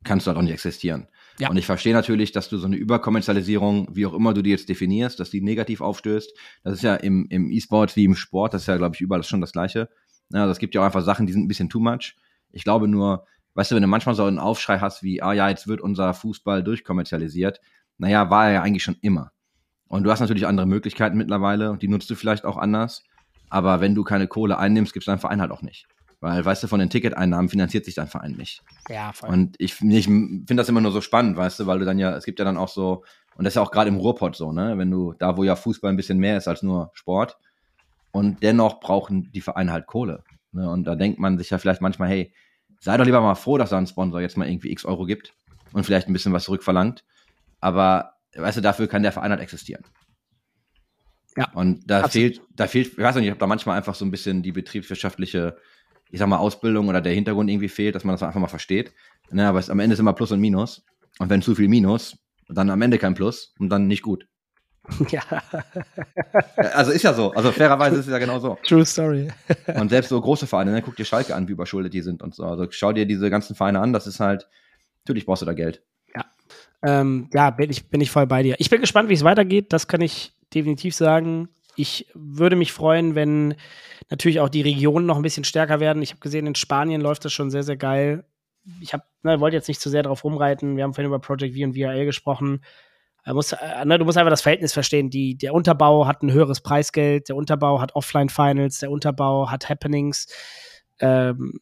kannst 0.05 0.27
du 0.27 0.29
halt 0.29 0.39
auch 0.39 0.43
nicht 0.43 0.53
existieren. 0.53 1.09
Ja. 1.39 1.51
Und 1.51 1.57
ich 1.57 1.67
verstehe 1.67 1.93
natürlich, 1.93 2.33
dass 2.33 2.49
du 2.49 2.57
so 2.57 2.67
eine 2.67 2.77
Überkommerzialisierung, 2.77 3.89
wie 3.95 4.07
auch 4.07 4.15
immer 4.15 4.33
du 4.33 4.43
die 4.43 4.51
jetzt 4.51 4.69
definierst, 4.69 5.21
dass 5.21 5.31
die 5.31 5.43
negativ 5.43 5.81
aufstößt. 5.81 6.33
Das 6.65 6.75
ist 6.75 6.83
ja 6.83 6.95
im, 6.95 7.27
im 7.29 7.51
E-Sport 7.51 7.95
wie 7.97 8.05
im 8.05 8.17
Sport, 8.17 8.55
das 8.55 8.63
ist 8.63 8.69
ja, 8.69 8.77
glaube 8.77 8.95
ich, 8.95 9.01
überall 9.01 9.23
schon 9.23 9.41
das 9.41 9.53
Gleiche. 9.53 9.89
Ja, 10.31 10.41
also 10.41 10.53
es 10.53 10.59
gibt 10.59 10.75
ja 10.75 10.81
auch 10.81 10.87
einfach 10.87 11.03
Sachen, 11.03 11.27
die 11.27 11.33
sind 11.33 11.45
ein 11.45 11.49
bisschen 11.49 11.69
too 11.69 11.81
much. 11.81 12.17
Ich 12.53 12.65
glaube 12.65 12.89
nur, 12.89 13.27
weißt 13.55 13.71
du, 13.71 13.75
wenn 13.75 13.83
du 13.83 13.89
manchmal 13.89 14.15
so 14.15 14.25
einen 14.25 14.39
Aufschrei 14.39 14.79
hast 14.79 15.03
wie, 15.03 15.23
ah 15.23 15.33
ja, 15.33 15.49
jetzt 15.49 15.69
wird 15.69 15.81
unser 15.81 16.15
Fußball 16.15 16.63
durchkommerzialisiert, 16.63 17.61
naja, 17.99 18.31
war 18.31 18.47
er 18.47 18.53
ja 18.53 18.63
eigentlich 18.63 18.83
schon 18.83 18.97
immer. 19.03 19.33
Und 19.89 20.05
du 20.05 20.11
hast 20.11 20.21
natürlich 20.21 20.47
andere 20.47 20.67
Möglichkeiten 20.67 21.17
mittlerweile 21.17 21.71
und 21.71 21.83
die 21.83 21.89
nutzt 21.89 22.11
du 22.11 22.15
vielleicht 22.15 22.45
auch 22.45 22.57
anders. 22.57 23.05
Aber 23.49 23.81
wenn 23.81 23.95
du 23.95 24.03
keine 24.05 24.27
Kohle 24.27 24.59
einnimmst, 24.59 24.93
gibst 24.93 25.07
du 25.07 25.13
deinen 25.13 25.21
Verein 25.21 25.41
halt 25.41 25.53
auch 25.53 25.63
nicht. 25.63 25.87
Weil, 26.21 26.45
weißt 26.45 26.63
du, 26.63 26.67
von 26.67 26.81
den 26.81 26.91
Ticketeinnahmen 26.91 27.49
finanziert 27.49 27.85
sich 27.85 27.95
dein 27.95 28.09
Verein 28.09 28.33
nicht. 28.33 28.63
Ja, 28.89 29.13
voll. 29.13 29.29
Und 29.29 29.57
ich, 29.59 29.81
ich 29.83 30.05
finde 30.05 30.55
das 30.55 30.69
immer 30.69 30.81
nur 30.81 30.93
so 30.93 31.01
spannend, 31.01 31.37
weißt 31.37 31.61
du, 31.61 31.67
weil 31.67 31.79
du 31.79 31.85
dann 31.85 31.99
ja, 31.99 32.17
es 32.17 32.25
gibt 32.25 32.39
ja 32.39 32.45
dann 32.45 32.57
auch 32.57 32.69
so, 32.69 33.05
und 33.37 33.45
das 33.45 33.53
ist 33.53 33.57
ja 33.57 33.63
auch 33.63 33.71
gerade 33.71 33.89
im 33.89 33.97
Ruhrpott 33.97 34.35
so, 34.35 34.51
ne, 34.51 34.79
wenn 34.79 34.91
du, 34.91 35.13
da 35.13 35.37
wo 35.37 35.45
ja 35.45 35.57
Fußball 35.57 35.91
ein 35.91 35.97
bisschen 35.97 36.19
mehr 36.19 36.39
ist 36.39 36.49
als 36.49 36.63
nur 36.63 36.91
Sport, 36.95 37.39
und 38.17 38.43
dennoch 38.43 38.81
brauchen 38.81 39.31
die 39.33 39.43
Vereine 39.43 39.73
halt 39.73 39.87
Kohle. 39.87 40.25
Ne? 40.53 40.71
Und 40.71 40.85
da 40.85 40.95
denkt 40.95 41.19
man 41.19 41.37
sich 41.37 41.51
ja 41.51 41.59
vielleicht 41.59 41.83
manchmal, 41.83 42.09
hey, 42.09 42.33
sei 42.81 42.97
doch 42.97 43.05
lieber 43.05 43.21
mal 43.21 43.35
froh, 43.35 43.59
dass 43.59 43.71
da 43.71 43.77
ein 43.77 43.87
Sponsor 43.87 44.23
jetzt 44.23 44.39
mal 44.39 44.49
irgendwie 44.49 44.73
x 44.73 44.87
Euro 44.87 45.05
gibt 45.05 45.35
und 45.75 45.85
vielleicht 45.85 46.09
ein 46.09 46.15
bisschen 46.15 46.33
was 46.33 46.45
zurückverlangt. 46.45 47.05
Aber, 47.61 48.15
weißt 48.35 48.57
du, 48.57 48.63
dafür 48.63 48.87
kann 48.87 49.03
der 49.03 49.13
Verein 49.13 49.33
halt 49.33 49.43
existieren. 49.43 49.85
Ja. 51.37 51.51
Und 51.53 51.91
da 51.91 52.01
absolut. 52.01 52.13
fehlt, 52.13 52.43
da 52.55 52.67
fehlt, 52.67 52.87
ich 52.93 52.99
weiß 52.99 53.17
nicht, 53.17 53.27
ich 53.27 53.31
habe 53.31 53.39
da 53.39 53.47
manchmal 53.47 53.77
einfach 53.77 53.95
so 53.95 54.07
ein 54.07 54.11
bisschen 54.11 54.43
die 54.43 54.53
betriebswirtschaftliche 54.53 55.59
ich 56.11 56.19
sag 56.19 56.29
mal, 56.29 56.39
Ausbildung 56.39 56.89
oder 56.89 57.01
der 57.01 57.13
Hintergrund 57.13 57.51
irgendwie 57.51 57.69
fehlt, 57.69 57.95
dass 57.95 58.05
man 58.05 58.15
das 58.15 58.23
einfach 58.23 58.41
mal 58.41 58.49
versteht. 58.49 58.93
Ne, 59.31 59.47
aber 59.47 59.59
es, 59.59 59.71
am 59.71 59.81
Ende 59.81 59.95
ist 59.95 60.01
immer 60.01 60.13
Plus 60.13 60.33
und 60.33 60.41
Minus. 60.41 60.85
Und 61.19 61.31
wenn 61.31 61.43
zu 61.43 61.55
viel 61.55 61.69
Minus, 61.69 62.19
dann 62.49 62.71
am 62.71 62.83
Ende 62.83 62.99
kein 62.99 63.15
Plus 63.15 63.55
und 63.59 63.71
dann 63.71 63.87
nicht 63.87 64.03
gut. 64.03 64.27
Ja. 65.11 65.23
also 66.55 66.93
ist 66.93 67.03
ja 67.03 67.13
so. 67.13 67.33
Also 67.33 67.51
fairerweise 67.51 67.97
ist 67.97 68.07
es 68.07 68.13
ja 68.13 68.19
genau 68.19 68.39
so. 68.39 68.57
True 68.67 68.85
Story. 68.85 69.29
und 69.75 69.89
selbst 69.89 70.09
so 70.11 70.21
große 70.21 70.47
Vereine, 70.47 70.71
ne, 70.71 70.81
guck 70.81 70.95
dir 70.95 71.05
Schalke 71.05 71.35
an, 71.35 71.49
wie 71.49 71.53
überschuldet 71.53 71.93
die 71.93 72.03
sind 72.03 72.23
und 72.23 72.37
so. 72.37 72.45
Also 72.45 72.67
schau 72.71 72.93
dir 72.93 73.05
diese 73.05 73.29
ganzen 73.29 73.57
Vereine 73.57 73.81
an, 73.81 73.93
das 73.93 74.07
ist 74.07 74.21
halt, 74.21 74.47
natürlich 75.01 75.27
brauchst 75.27 75.43
du 75.43 75.47
da 75.47 75.55
Geld. 75.55 75.83
Ja. 76.15 76.25
Ähm, 76.83 77.29
ja, 77.35 77.51
bin 77.51 77.71
ich, 77.71 77.89
bin 77.89 78.01
ich 78.01 78.13
voll 78.13 78.29
bei 78.29 78.45
dir. 78.45 78.55
Ich 78.59 78.71
bin 78.71 78.81
gespannt, 78.81 79.09
wie 79.09 79.15
es 79.15 79.25
weitergeht. 79.25 79.73
Das 79.73 79.89
kann 79.89 80.01
ich 80.01 80.33
definitiv 80.55 80.95
sagen. 80.95 81.49
Ich 81.77 82.07
würde 82.15 82.57
mich 82.57 82.73
freuen, 82.73 83.15
wenn 83.15 83.55
natürlich 84.11 84.41
auch 84.41 84.49
die 84.49 84.63
Regionen 84.63 85.07
noch 85.07 85.17
ein 85.17 85.23
bisschen 85.23 85.45
stärker 85.45 85.81
werden. 85.81 86.03
Ich 86.03 86.11
habe 86.11 86.21
gesehen, 86.21 86.47
in 86.47 86.55
Spanien 86.55 87.01
läuft 87.01 87.25
das 87.25 87.33
schon 87.33 87.51
sehr, 87.51 87.63
sehr 87.63 87.77
geil. 87.77 88.25
Ich 88.81 88.93
habe, 88.93 89.05
ne, 89.23 89.41
wollte 89.41 89.57
jetzt 89.57 89.69
nicht 89.69 89.81
zu 89.81 89.91
sehr 89.91 90.03
darauf 90.03 90.25
rumreiten. 90.25 90.77
Wir 90.77 90.85
haben 90.85 90.95
vorhin 90.95 91.09
über 91.09 91.21
Project 91.21 91.57
V 91.57 91.65
und 91.65 91.75
VRL 91.75 92.05
gesprochen. 92.05 92.63
Du 93.25 93.35
musst, 93.35 93.53
äh, 93.53 93.85
ne, 93.85 93.99
du 93.99 94.05
musst 94.05 94.19
einfach 94.19 94.31
das 94.31 94.43
Verhältnis 94.43 94.73
verstehen. 94.73 95.11
Die, 95.11 95.37
der 95.37 95.55
Unterbau 95.55 96.07
hat 96.07 96.23
ein 96.23 96.33
höheres 96.33 96.61
Preisgeld, 96.61 97.29
der 97.29 97.37
Unterbau 97.37 97.81
hat 97.81 97.95
Offline-Finals, 97.95 98.79
der 98.79 98.91
Unterbau 98.91 99.51
hat 99.51 99.69
Happenings. 99.69 100.27
Ähm, 101.01 101.61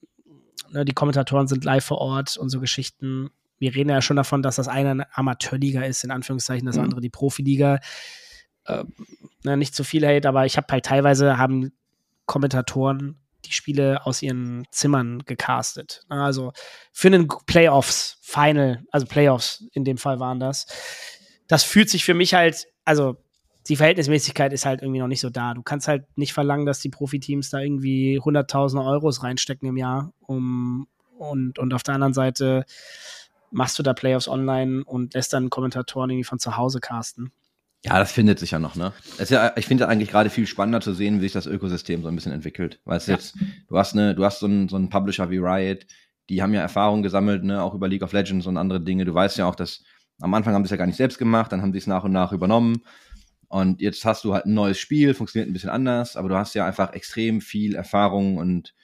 ne, 0.70 0.84
die 0.84 0.92
Kommentatoren 0.92 1.46
sind 1.46 1.64
live 1.64 1.84
vor 1.84 1.98
Ort 1.98 2.36
und 2.36 2.50
so 2.50 2.60
Geschichten. 2.60 3.30
Wir 3.58 3.74
reden 3.74 3.88
ja 3.88 4.02
schon 4.02 4.16
davon, 4.16 4.42
dass 4.42 4.56
das 4.56 4.68
eine 4.68 4.90
eine 4.90 5.16
Amateurliga 5.16 5.82
ist, 5.82 6.04
in 6.04 6.10
Anführungszeichen, 6.10 6.66
das 6.66 6.76
mhm. 6.76 6.84
andere 6.84 7.00
die 7.00 7.10
Profiliga. 7.10 7.80
Ne, 8.66 9.56
nicht 9.56 9.74
zu 9.74 9.84
viel 9.84 10.06
Hate, 10.06 10.28
aber 10.28 10.46
ich 10.46 10.56
habe 10.56 10.66
halt 10.70 10.86
teilweise 10.86 11.36
haben 11.36 11.72
Kommentatoren 12.26 13.18
die 13.44 13.52
Spiele 13.52 14.06
aus 14.06 14.22
ihren 14.22 14.66
Zimmern 14.70 15.20
gecastet. 15.26 16.02
Also 16.08 16.52
für 16.92 17.08
einen 17.08 17.28
Playoffs, 17.46 18.18
Final, 18.22 18.82
also 18.90 19.06
Playoffs 19.06 19.64
in 19.72 19.84
dem 19.84 19.98
Fall 19.98 20.18
waren 20.18 20.40
das. 20.40 20.66
Das 21.46 21.62
fühlt 21.62 21.90
sich 21.90 22.04
für 22.04 22.14
mich 22.14 22.32
halt, 22.32 22.66
also 22.86 23.16
die 23.68 23.76
Verhältnismäßigkeit 23.76 24.52
ist 24.52 24.66
halt 24.66 24.82
irgendwie 24.82 25.00
noch 25.00 25.08
nicht 25.08 25.20
so 25.20 25.30
da. 25.30 25.54
Du 25.54 25.62
kannst 25.62 25.88
halt 25.88 26.04
nicht 26.16 26.32
verlangen, 26.32 26.66
dass 26.66 26.80
die 26.80 26.88
Profiteams 26.90 27.50
da 27.50 27.60
irgendwie 27.60 28.18
100.000 28.18 28.84
Euros 28.84 29.22
reinstecken 29.22 29.68
im 29.68 29.76
Jahr, 29.76 30.12
um 30.20 30.86
und, 31.16 31.58
und 31.58 31.72
auf 31.74 31.82
der 31.82 31.94
anderen 31.94 32.14
Seite 32.14 32.64
machst 33.50 33.78
du 33.78 33.82
da 33.82 33.94
Playoffs 33.94 34.26
online 34.26 34.84
und 34.84 35.14
lässt 35.14 35.32
dann 35.32 35.48
Kommentatoren 35.48 36.10
irgendwie 36.10 36.24
von 36.24 36.38
zu 36.38 36.56
Hause 36.56 36.80
casten. 36.80 37.32
Ja, 37.84 37.98
das 37.98 38.12
findet 38.12 38.38
sich 38.38 38.52
ja 38.52 38.58
noch, 38.58 38.76
ne? 38.76 38.94
ist 39.18 39.30
ja, 39.30 39.52
ich 39.56 39.66
finde 39.66 39.86
eigentlich 39.88 40.08
gerade 40.08 40.30
viel 40.30 40.46
spannender 40.46 40.80
zu 40.80 40.94
sehen, 40.94 41.18
wie 41.18 41.24
sich 41.24 41.32
das 41.32 41.46
Ökosystem 41.46 42.02
so 42.02 42.08
ein 42.08 42.14
bisschen 42.14 42.32
entwickelt. 42.32 42.80
Weißt 42.86 43.08
du 43.08 43.12
ja. 43.12 43.18
jetzt, 43.18 43.36
du 43.68 43.76
hast 43.76 43.92
eine, 43.92 44.14
du 44.14 44.24
hast 44.24 44.40
so 44.40 44.46
einen, 44.46 44.70
so 44.70 44.76
einen 44.76 44.88
Publisher 44.88 45.28
wie 45.28 45.36
Riot, 45.36 45.86
die 46.30 46.40
haben 46.40 46.54
ja 46.54 46.62
Erfahrungen 46.62 47.02
gesammelt, 47.02 47.44
ne, 47.44 47.62
auch 47.62 47.74
über 47.74 47.86
League 47.86 48.02
of 48.02 48.12
Legends 48.14 48.46
und 48.46 48.56
andere 48.56 48.80
Dinge. 48.80 49.04
Du 49.04 49.12
weißt 49.12 49.36
ja 49.36 49.46
auch, 49.46 49.54
dass 49.54 49.82
am 50.20 50.32
Anfang 50.32 50.54
haben 50.54 50.62
sie 50.62 50.68
es 50.68 50.70
ja 50.70 50.78
gar 50.78 50.86
nicht 50.86 50.96
selbst 50.96 51.18
gemacht, 51.18 51.52
dann 51.52 51.60
haben 51.60 51.72
sie 51.72 51.78
es 51.78 51.86
nach 51.86 52.04
und 52.04 52.12
nach 52.12 52.32
übernommen. 52.32 52.82
Und 53.48 53.82
jetzt 53.82 54.02
hast 54.06 54.24
du 54.24 54.32
halt 54.32 54.46
ein 54.46 54.54
neues 54.54 54.78
Spiel, 54.78 55.12
funktioniert 55.12 55.50
ein 55.50 55.52
bisschen 55.52 55.68
anders, 55.68 56.16
aber 56.16 56.30
du 56.30 56.36
hast 56.36 56.54
ja 56.54 56.64
einfach 56.64 56.94
extrem 56.94 57.42
viel 57.42 57.74
Erfahrung 57.74 58.38
und 58.38 58.74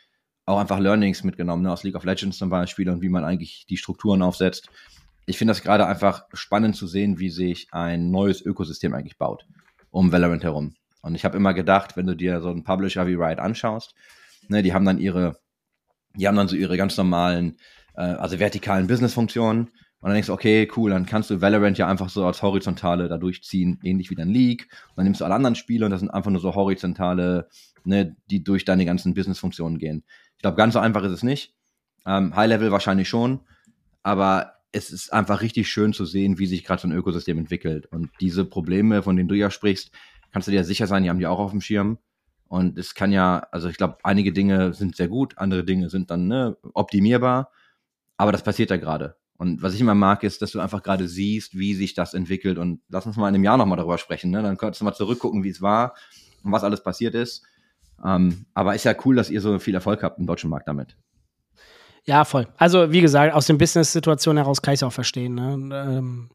auch 0.45 0.59
einfach 0.59 0.79
Learnings 0.79 1.25
mitgenommen, 1.25 1.63
ne, 1.63 1.73
aus 1.73 1.85
League 1.85 1.97
of 1.97 2.05
Legends 2.05 2.37
zum 2.37 2.51
Beispiel 2.51 2.91
und 2.91 3.01
wie 3.01 3.09
man 3.09 3.25
eigentlich 3.25 3.65
die 3.67 3.79
Strukturen 3.79 4.21
aufsetzt 4.21 4.69
ich 5.31 5.39
finde 5.39 5.53
das 5.53 5.63
gerade 5.63 5.87
einfach 5.87 6.25
spannend 6.35 6.77
zu 6.77 6.87
sehen, 6.87 7.19
wie 7.19 7.31
sich 7.31 7.69
ein 7.71 8.11
neues 8.11 8.43
Ökosystem 8.43 8.93
eigentlich 8.95 9.17
baut 9.17 9.47
um 9.91 10.13
Valorant 10.13 10.45
herum. 10.45 10.75
Und 11.03 11.15
ich 11.15 11.25
habe 11.25 11.37
immer 11.37 11.55
gedacht, 11.55 11.97
wenn 11.97 12.07
du 12.07 12.15
dir 12.15 12.41
so 12.41 12.51
einen 12.51 12.65
Publisher 12.65 13.07
wie 13.07 13.15
Riot 13.15 13.39
anschaust, 13.39 13.95
ne, 14.49 14.63
die 14.63 14.73
haben 14.75 14.85
dann 14.85 14.99
ihre, 14.99 15.39
die 16.15 16.29
haben 16.29 16.37
dann 16.37 16.49
so 16.49 16.57
ihre 16.57 16.77
ganz 16.77 16.97
normalen, 16.97 17.57
äh, 17.95 18.03
also 18.03 18.39
vertikalen 18.39 18.87
Business-Funktionen. 18.87 19.63
Und 20.03 20.09
dann 20.09 20.13
denkst 20.15 20.29
du, 20.29 20.33
okay, 20.33 20.69
cool, 20.77 20.91
dann 20.91 21.07
kannst 21.07 21.31
du 21.31 21.41
Valorant 21.41 21.77
ja 21.77 21.87
einfach 21.87 22.09
so 22.09 22.25
als 22.27 22.43
horizontale 22.43 23.09
da 23.09 23.19
durchziehen, 23.19 23.79
ähnlich 23.83 24.11
wie 24.11 24.15
dein 24.15 24.31
League. 24.31 24.69
Und 24.91 24.99
dann 24.99 25.05
nimmst 25.05 25.21
du 25.21 25.25
alle 25.25 25.35
anderen 25.35 25.57
Spiele 25.57 25.85
und 25.85 25.91
das 25.91 26.01
sind 26.01 26.11
einfach 26.11 26.31
nur 26.31 26.41
so 26.41 26.55
horizontale, 26.55 27.49
ne, 27.85 28.17
die 28.31 28.43
durch 28.43 28.65
deine 28.65 28.85
ganzen 28.85 29.15
Business-Funktionen 29.15 29.79
gehen. 29.79 30.05
Ich 30.37 30.43
glaube, 30.43 30.57
ganz 30.57 30.75
so 30.75 30.81
einfach 30.81 31.03
ist 31.03 31.13
es 31.13 31.23
nicht. 31.23 31.55
Ähm, 32.07 32.35
High-Level 32.35 32.71
wahrscheinlich 32.73 33.09
schon, 33.09 33.41
aber 34.03 34.60
es 34.73 34.91
ist 34.91 35.13
einfach 35.13 35.43
richtig 35.43 35.69
schön 35.69 35.93
zu 35.93 36.05
sehen, 36.05 36.39
wie 36.39 36.47
sich 36.47 36.65
gerade 36.65 36.83
so 36.83 36.89
ein 36.89 36.93
Ökosystem 36.93 37.39
entwickelt. 37.39 37.87
Und 37.87 38.11
diese 38.21 38.45
Probleme, 38.45 39.03
von 39.03 39.17
denen 39.17 39.29
du 39.29 39.35
ja 39.35 39.51
sprichst, 39.51 39.91
kannst 40.33 40.49
du 40.49 40.53
dir 40.53 40.65
sicher 40.65 40.87
sein, 40.87 41.03
die 41.03 41.11
haben 41.11 41.19
die 41.19 41.27
auch 41.27 41.39
auf 41.39 41.51
dem 41.51 41.61
Schirm. 41.61 41.99
Und 42.49 42.79
es 42.79 42.95
kann 42.95 43.13
ja, 43.13 43.47
also 43.53 43.69
ich 43.69 43.77
glaube, 43.77 43.99
einige 44.03 44.33
Dinge 44.33 44.73
sind 44.73 44.97
sehr 44.97 45.09
gut, 45.09 45.39
andere 45.39 45.65
Dinge 45.65 45.89
sind 45.89 46.11
dann 46.11 46.27
ne, 46.29 46.57
optimierbar. 46.75 47.51
Aber 48.17 48.33
das 48.33 48.43
passiert 48.43 48.71
ja 48.71 48.77
gerade. 48.77 49.17
Und 49.37 49.63
was 49.63 49.75
ich 49.75 49.81
immer 49.81 49.95
mag, 49.95 50.23
ist, 50.23 50.43
dass 50.43 50.53
du 50.53 50.61
einfach 50.61 50.83
gerade 50.83 51.09
siehst, 51.09 51.57
wie 51.57 51.75
sich 51.75 51.95
das 51.95 52.13
entwickelt. 52.13 52.59
Und 52.59 52.81
lass 52.89 53.07
uns 53.07 53.17
mal 53.17 53.29
in 53.29 53.35
einem 53.35 53.45
Jahr 53.45 53.57
nochmal 53.57 53.79
darüber 53.79 53.99
sprechen. 53.99 54.31
Ne? 54.31 54.43
Dann 54.43 54.57
könntest 54.57 54.81
du 54.81 54.85
mal 54.85 54.93
zurückgucken, 54.93 55.43
wie 55.45 55.49
es 55.49 55.63
war 55.63 55.95
und 56.43 56.53
was 56.53 56.65
alles 56.65 56.83
passiert 56.83 57.15
ist. 57.15 57.45
Ähm, 58.05 58.47
aber 58.55 58.75
ist 58.75 58.85
ja 58.85 58.95
cool, 59.05 59.17
dass 59.17 59.31
ihr 59.31 59.41
so 59.41 59.59
viel 59.59 59.75
Erfolg 59.75 60.03
habt 60.03 60.19
im 60.19 60.27
deutschen 60.27 60.51
Markt 60.51 60.69
damit. 60.69 60.97
Ja, 62.05 62.25
voll. 62.25 62.49
Also, 62.57 62.93
wie 62.93 63.01
gesagt, 63.01 63.35
aus 63.35 63.47
den 63.47 63.59
Business-Situationen 63.59 64.43
heraus 64.43 64.63
kann 64.63 64.75
ich 64.75 64.79
es 64.79 64.83
auch 64.83 64.93
verstehen. 64.93 65.35
Ne? 65.35 65.53
Ähm, 65.73 66.31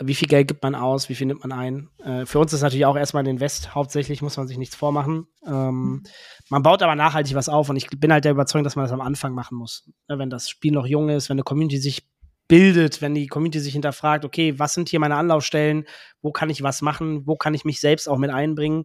wie 0.00 0.14
viel 0.14 0.28
Geld 0.28 0.48
gibt 0.48 0.62
man 0.62 0.74
aus, 0.74 1.08
wie 1.08 1.14
viel 1.14 1.26
nimmt 1.26 1.40
man 1.40 1.52
ein? 1.52 1.88
Äh, 2.04 2.26
für 2.26 2.38
uns 2.38 2.52
ist 2.52 2.62
natürlich 2.62 2.86
auch 2.86 2.96
erstmal 2.96 3.22
ein 3.22 3.30
Invest, 3.30 3.74
hauptsächlich 3.74 4.22
muss 4.22 4.36
man 4.36 4.48
sich 4.48 4.58
nichts 4.58 4.74
vormachen. 4.74 5.26
Ähm, 5.46 6.02
man 6.48 6.62
baut 6.62 6.82
aber 6.82 6.94
nachhaltig 6.94 7.34
was 7.34 7.48
auf 7.48 7.68
und 7.68 7.76
ich 7.76 7.88
bin 7.88 8.12
halt 8.12 8.24
der 8.24 8.32
Überzeugung, 8.32 8.64
dass 8.64 8.76
man 8.76 8.84
das 8.84 8.92
am 8.92 9.00
Anfang 9.00 9.34
machen 9.34 9.56
muss. 9.56 9.88
Ja, 10.08 10.18
wenn 10.18 10.30
das 10.30 10.48
Spiel 10.48 10.72
noch 10.72 10.86
jung 10.86 11.08
ist, 11.08 11.28
wenn 11.28 11.36
eine 11.36 11.44
Community 11.44 11.78
sich 11.78 12.08
bildet, 12.48 13.02
wenn 13.02 13.14
die 13.14 13.26
Community 13.26 13.60
sich 13.60 13.74
hinterfragt, 13.74 14.24
okay, 14.24 14.58
was 14.58 14.74
sind 14.74 14.88
hier 14.88 15.00
meine 15.00 15.16
Anlaufstellen, 15.16 15.84
wo 16.22 16.32
kann 16.32 16.50
ich 16.50 16.62
was 16.62 16.82
machen, 16.82 17.26
wo 17.26 17.36
kann 17.36 17.54
ich 17.54 17.64
mich 17.64 17.78
selbst 17.78 18.08
auch 18.08 18.18
mit 18.18 18.30
einbringen, 18.30 18.84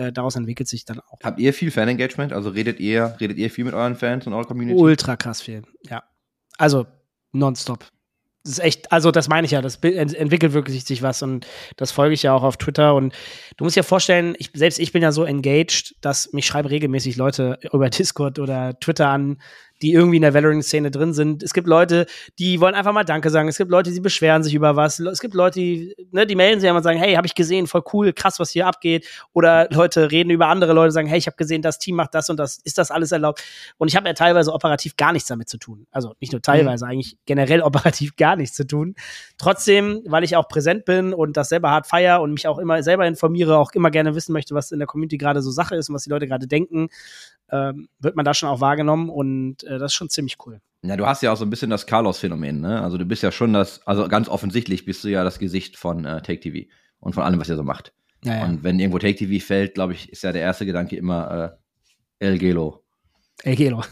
äh, 0.00 0.12
daraus 0.12 0.36
entwickelt 0.36 0.68
sich 0.68 0.84
dann 0.84 1.00
auch. 1.00 1.18
Habt 1.22 1.38
ihr 1.38 1.52
viel 1.52 1.70
Fan-Engagement? 1.70 2.32
Also 2.32 2.50
redet 2.50 2.80
ihr, 2.80 3.16
redet 3.20 3.36
ihr 3.36 3.50
viel 3.50 3.64
mit 3.64 3.74
euren 3.74 3.96
Fans 3.96 4.26
und 4.26 4.32
eurer 4.32 4.46
Community? 4.46 4.80
Ultra 4.80 5.16
krass 5.16 5.42
viel, 5.42 5.62
ja. 5.82 6.02
Also 6.56 6.86
nonstop. 7.32 7.86
Das 8.42 8.54
ist 8.54 8.58
echt, 8.60 8.90
also 8.90 9.10
das 9.10 9.28
meine 9.28 9.44
ich 9.44 9.50
ja, 9.50 9.60
das 9.60 9.76
entwickelt 9.76 10.54
wirklich 10.54 10.82
sich 10.84 11.02
was 11.02 11.22
und 11.22 11.46
das 11.76 11.90
folge 11.90 12.14
ich 12.14 12.22
ja 12.22 12.32
auch 12.32 12.42
auf 12.42 12.56
Twitter 12.56 12.94
und 12.94 13.12
du 13.58 13.64
musst 13.64 13.76
dir 13.76 13.82
vorstellen, 13.82 14.34
ich, 14.38 14.50
selbst 14.54 14.78
ich 14.78 14.92
bin 14.92 15.02
ja 15.02 15.12
so 15.12 15.24
engaged, 15.24 15.94
dass 16.00 16.32
mich 16.32 16.46
schreiben 16.46 16.68
regelmäßig 16.68 17.16
Leute 17.16 17.58
über 17.70 17.90
Discord 17.90 18.38
oder 18.38 18.78
Twitter 18.80 19.08
an, 19.08 19.42
die 19.82 19.92
irgendwie 19.92 20.16
in 20.16 20.22
der 20.22 20.34
Valorant-Szene 20.34 20.90
drin 20.90 21.12
sind. 21.12 21.42
Es 21.42 21.54
gibt 21.54 21.66
Leute, 21.66 22.06
die 22.38 22.60
wollen 22.60 22.74
einfach 22.74 22.92
mal 22.92 23.04
Danke 23.04 23.30
sagen. 23.30 23.48
Es 23.48 23.56
gibt 23.56 23.70
Leute, 23.70 23.90
die 23.90 24.00
beschweren 24.00 24.42
sich 24.42 24.54
über 24.54 24.76
was. 24.76 24.98
Es 24.98 25.20
gibt 25.20 25.34
Leute, 25.34 25.58
die, 25.58 25.96
ne, 26.10 26.26
die 26.26 26.36
melden 26.36 26.60
sich 26.60 26.70
und 26.70 26.82
sagen, 26.82 26.98
hey, 26.98 27.14
habe 27.14 27.26
ich 27.26 27.34
gesehen, 27.34 27.66
voll 27.66 27.82
cool, 27.92 28.12
krass, 28.12 28.38
was 28.38 28.50
hier 28.50 28.66
abgeht. 28.66 29.06
Oder 29.32 29.68
Leute 29.70 30.10
reden 30.10 30.30
über 30.30 30.48
andere 30.48 30.72
Leute, 30.72 30.92
sagen, 30.92 31.08
hey, 31.08 31.18
ich 31.18 31.26
habe 31.26 31.36
gesehen, 31.36 31.62
das 31.62 31.78
Team 31.78 31.96
macht 31.96 32.14
das 32.14 32.28
und 32.28 32.36
das. 32.36 32.58
Ist 32.64 32.78
das 32.78 32.90
alles 32.90 33.12
erlaubt? 33.12 33.42
Und 33.78 33.88
ich 33.88 33.96
habe 33.96 34.06
ja 34.06 34.14
teilweise 34.14 34.52
operativ 34.52 34.96
gar 34.96 35.12
nichts 35.12 35.28
damit 35.28 35.48
zu 35.48 35.58
tun. 35.58 35.86
Also 35.90 36.14
nicht 36.20 36.32
nur 36.32 36.42
teilweise, 36.42 36.84
mhm. 36.84 36.90
eigentlich 36.90 37.16
generell 37.26 37.62
operativ 37.62 38.16
gar 38.16 38.36
nichts 38.36 38.56
zu 38.56 38.66
tun. 38.66 38.94
Trotzdem, 39.38 40.02
weil 40.06 40.24
ich 40.24 40.36
auch 40.36 40.48
präsent 40.48 40.84
bin 40.84 41.14
und 41.14 41.36
das 41.36 41.48
selber 41.48 41.70
hart 41.70 41.86
feier 41.86 42.20
und 42.20 42.32
mich 42.32 42.46
auch 42.46 42.58
immer 42.58 42.82
selber 42.82 43.06
informiere, 43.06 43.56
auch 43.56 43.72
immer 43.72 43.90
gerne 43.90 44.14
wissen 44.14 44.32
möchte, 44.32 44.54
was 44.54 44.72
in 44.72 44.78
der 44.78 44.86
Community 44.86 45.16
gerade 45.16 45.42
so 45.42 45.50
Sache 45.50 45.76
ist 45.76 45.88
und 45.88 45.94
was 45.94 46.04
die 46.04 46.10
Leute 46.10 46.26
gerade 46.26 46.46
denken, 46.46 46.88
ähm, 47.52 47.88
wird 47.98 48.16
man 48.16 48.24
da 48.24 48.34
schon 48.34 48.48
auch 48.48 48.60
wahrgenommen 48.60 49.08
und 49.08 49.64
äh, 49.70 49.78
das 49.78 49.92
ist 49.92 49.96
schon 49.96 50.10
ziemlich 50.10 50.36
cool. 50.44 50.60
Ja, 50.82 50.96
du 50.96 51.06
hast 51.06 51.22
ja 51.22 51.32
auch 51.32 51.36
so 51.36 51.44
ein 51.44 51.50
bisschen 51.50 51.70
das 51.70 51.86
Carlos-Phänomen, 51.86 52.60
ne? 52.60 52.82
Also 52.82 52.98
du 52.98 53.04
bist 53.04 53.22
ja 53.22 53.30
schon 53.30 53.52
das, 53.52 53.86
also 53.86 54.08
ganz 54.08 54.28
offensichtlich 54.28 54.84
bist 54.84 55.04
du 55.04 55.08
ja 55.08 55.24
das 55.24 55.38
Gesicht 55.38 55.76
von 55.76 56.04
äh, 56.04 56.22
Take 56.22 56.40
TV 56.40 56.68
und 56.98 57.14
von 57.14 57.22
allem, 57.22 57.38
was 57.38 57.48
er 57.48 57.56
so 57.56 57.62
macht. 57.62 57.92
Ja, 58.24 58.36
ja. 58.36 58.44
Und 58.44 58.64
wenn 58.64 58.78
irgendwo 58.78 58.98
Take 58.98 59.16
TV 59.16 59.44
fällt, 59.44 59.74
glaube 59.74 59.92
ich, 59.92 60.10
ist 60.10 60.22
ja 60.22 60.32
der 60.32 60.42
erste 60.42 60.66
Gedanke 60.66 60.96
immer 60.96 61.58
äh, 62.20 62.26
El 62.26 62.38
Gelo. 62.38 62.84
El 63.42 63.56
Gelo. 63.56 63.82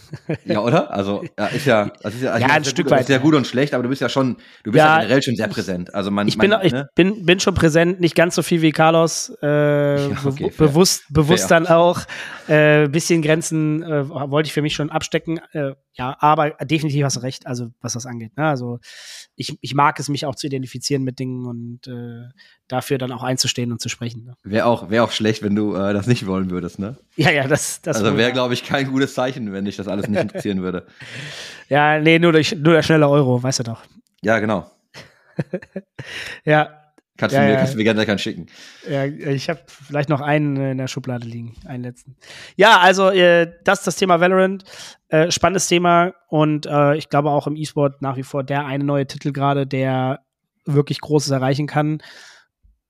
ja, 0.45 0.61
oder? 0.61 0.93
Also, 0.93 1.25
ja, 1.39 1.47
ist 1.47 1.67
ja, 1.67 1.91
das 2.03 2.15
ist 2.15 2.23
ja, 2.23 2.37
ja 2.39 2.47
ein 2.49 2.65
Stück 2.65 2.87
gut, 2.87 2.93
weit. 2.93 3.07
Sehr 3.07 3.19
gut 3.19 3.35
und 3.35 3.47
schlecht, 3.47 3.75
aber 3.75 3.83
du 3.83 3.89
bist 3.89 4.03
ja 4.03 4.09
schon, 4.09 4.37
du 4.63 4.73
bist 4.73 4.79
ja, 4.79 4.97
ja 4.97 5.01
generell 5.01 5.23
schon 5.23 5.37
sehr 5.37 5.49
präsent. 5.49 5.95
Also 5.95 6.11
man, 6.11 6.29
ich, 6.29 6.37
bin, 6.37 6.51
man, 6.51 6.65
ich 6.65 6.73
ne? 6.73 6.89
bin, 6.95 7.25
bin 7.25 7.41
schon 7.41 7.55
präsent, 7.55 8.01
nicht 8.01 8.15
ganz 8.15 8.35
so 8.35 8.43
viel 8.43 8.63
wie 8.63 8.73
Carlos, 8.73 9.33
äh, 9.43 10.09
ja, 10.11 10.17
okay, 10.25 10.51
be 10.57 10.67
bewusst, 10.67 11.05
bewusst 11.11 11.51
dann 11.51 11.67
auch. 11.67 12.01
Äh, 12.47 12.89
bisschen 12.89 13.23
Grenzen 13.23 13.83
äh, 13.83 14.09
wollte 14.09 14.49
ich 14.49 14.53
für 14.53 14.63
mich 14.63 14.75
schon 14.75 14.91
abstecken. 14.91 15.41
Äh, 15.53 15.73
ja, 15.93 16.17
aber 16.21 16.51
definitiv 16.63 17.05
hast 17.05 17.17
du 17.17 17.21
recht, 17.21 17.47
also 17.47 17.71
was 17.81 17.95
das 17.95 18.07
angeht. 18.07 18.37
Ne? 18.37 18.47
Also 18.47 18.79
ich, 19.35 19.59
ich 19.61 19.75
mag 19.75 19.99
es, 19.99 20.09
mich 20.09 20.27
auch 20.27 20.35
zu 20.35 20.47
identifizieren 20.47 21.03
mit 21.03 21.19
Dingen 21.19 21.45
und 21.45 21.89
äh, 21.89 22.29
dafür 22.69 22.99
dann 22.99 23.11
auch 23.13 23.23
einzustehen 23.23 23.73
und 23.73 23.81
zu 23.81 23.89
sprechen. 23.89 24.25
Ne? 24.25 24.35
Wäre 24.45 24.67
auch, 24.67 24.91
wär 24.91 25.03
auch 25.03 25.11
schlecht, 25.11 25.43
wenn 25.43 25.57
du 25.57 25.75
äh, 25.75 25.93
das 25.93 26.07
nicht 26.07 26.27
wollen 26.27 26.51
würdest, 26.51 26.79
ne? 26.79 26.97
Ja, 27.17 27.31
ja, 27.31 27.49
das, 27.49 27.83
das 27.83 27.97
Also 27.97 28.17
wäre, 28.17 28.33
glaube 28.33 28.55
ich, 28.55 28.65
kein 28.65 28.91
gutes 28.91 29.15
Zeichen, 29.15 29.38
wenn 29.53 29.65
dich 29.65 29.77
das 29.77 29.89
alles 29.89 30.09
nicht 30.09 30.21
interessieren 30.21 30.63
würde. 30.63 30.87
Ja, 31.71 32.01
nee, 32.01 32.19
nur, 32.19 32.33
durch, 32.33 32.57
nur 32.57 32.73
der 32.73 32.83
schnelle 32.83 33.07
Euro, 33.11 33.43
weißt 33.43 33.59
du 33.59 33.63
doch. 33.63 33.83
Ja, 34.23 34.39
genau. 34.39 34.71
ja, 36.47 36.79
Kannst, 37.19 37.35
ja, 37.35 37.41
du 37.41 37.47
mir, 37.47 37.53
ja. 37.53 37.59
kannst 37.59 37.75
du 37.75 37.79
mir 37.79 37.85
gerne 37.85 38.05
gleich 38.05 38.23
schicken. 38.23 38.47
Ja, 38.89 39.05
ich 39.05 39.51
habe 39.51 39.61
vielleicht 39.67 40.09
noch 40.09 40.21
einen 40.21 40.57
in 40.57 40.79
der 40.79 40.87
Schublade 40.87 41.27
liegen, 41.27 41.57
einen 41.67 41.83
letzten. 41.83 42.17
Ja, 42.55 42.79
also 42.79 43.11
äh, 43.11 43.53
das 43.65 43.81
ist 43.81 43.87
das 43.89 43.97
Thema 43.97 44.21
Valorant. 44.21 44.63
Äh, 45.09 45.33
spannendes 45.33 45.67
Thema 45.67 46.15
und 46.29 46.67
äh, 46.67 46.95
ich 46.95 47.09
glaube 47.09 47.31
auch 47.31 47.49
im 47.49 47.57
E-Sport 47.57 48.03
nach 48.03 48.17
wie 48.17 48.23
vor 48.23 48.45
der 48.45 48.67
eine 48.67 48.85
neue 48.85 49.07
Titel 49.07 49.33
gerade, 49.33 49.67
der 49.67 50.21
wirklich 50.65 51.01
Großes 51.01 51.33
erreichen 51.33 51.67
kann. 51.67 52.01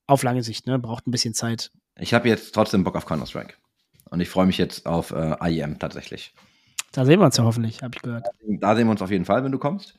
Auf 0.07 0.23
lange 0.23 0.43
Sicht, 0.43 0.67
ne? 0.67 0.79
Braucht 0.79 1.07
ein 1.07 1.11
bisschen 1.11 1.33
Zeit. 1.33 1.71
Ich 1.99 2.13
habe 2.13 2.29
jetzt 2.29 2.55
trotzdem 2.55 2.85
Bock 2.85 2.97
auf 2.97 3.07
Counter-Strike. 3.07 3.55
Und 4.11 4.21
ich 4.21 4.29
freue 4.29 4.47
mich 4.47 4.59
jetzt 4.59 4.87
auf 4.87 5.11
äh, 5.13 5.37
IEM 5.43 5.79
tatsächlich. 5.79 6.35
Da 6.93 7.05
sehen 7.05 7.21
wir 7.21 7.27
uns 7.27 7.37
ja 7.37 7.45
hoffentlich, 7.45 7.83
habe 7.83 7.95
ich 7.95 8.03
gehört. 8.03 8.27
Da 8.61 8.75
sehen 8.75 8.87
wir 8.87 8.93
uns 8.93 9.03
auf 9.03 9.11
jeden 9.11 9.25
Fall, 9.25 9.45
wenn 9.45 9.53
du 9.53 9.59
kommst. 9.59 9.95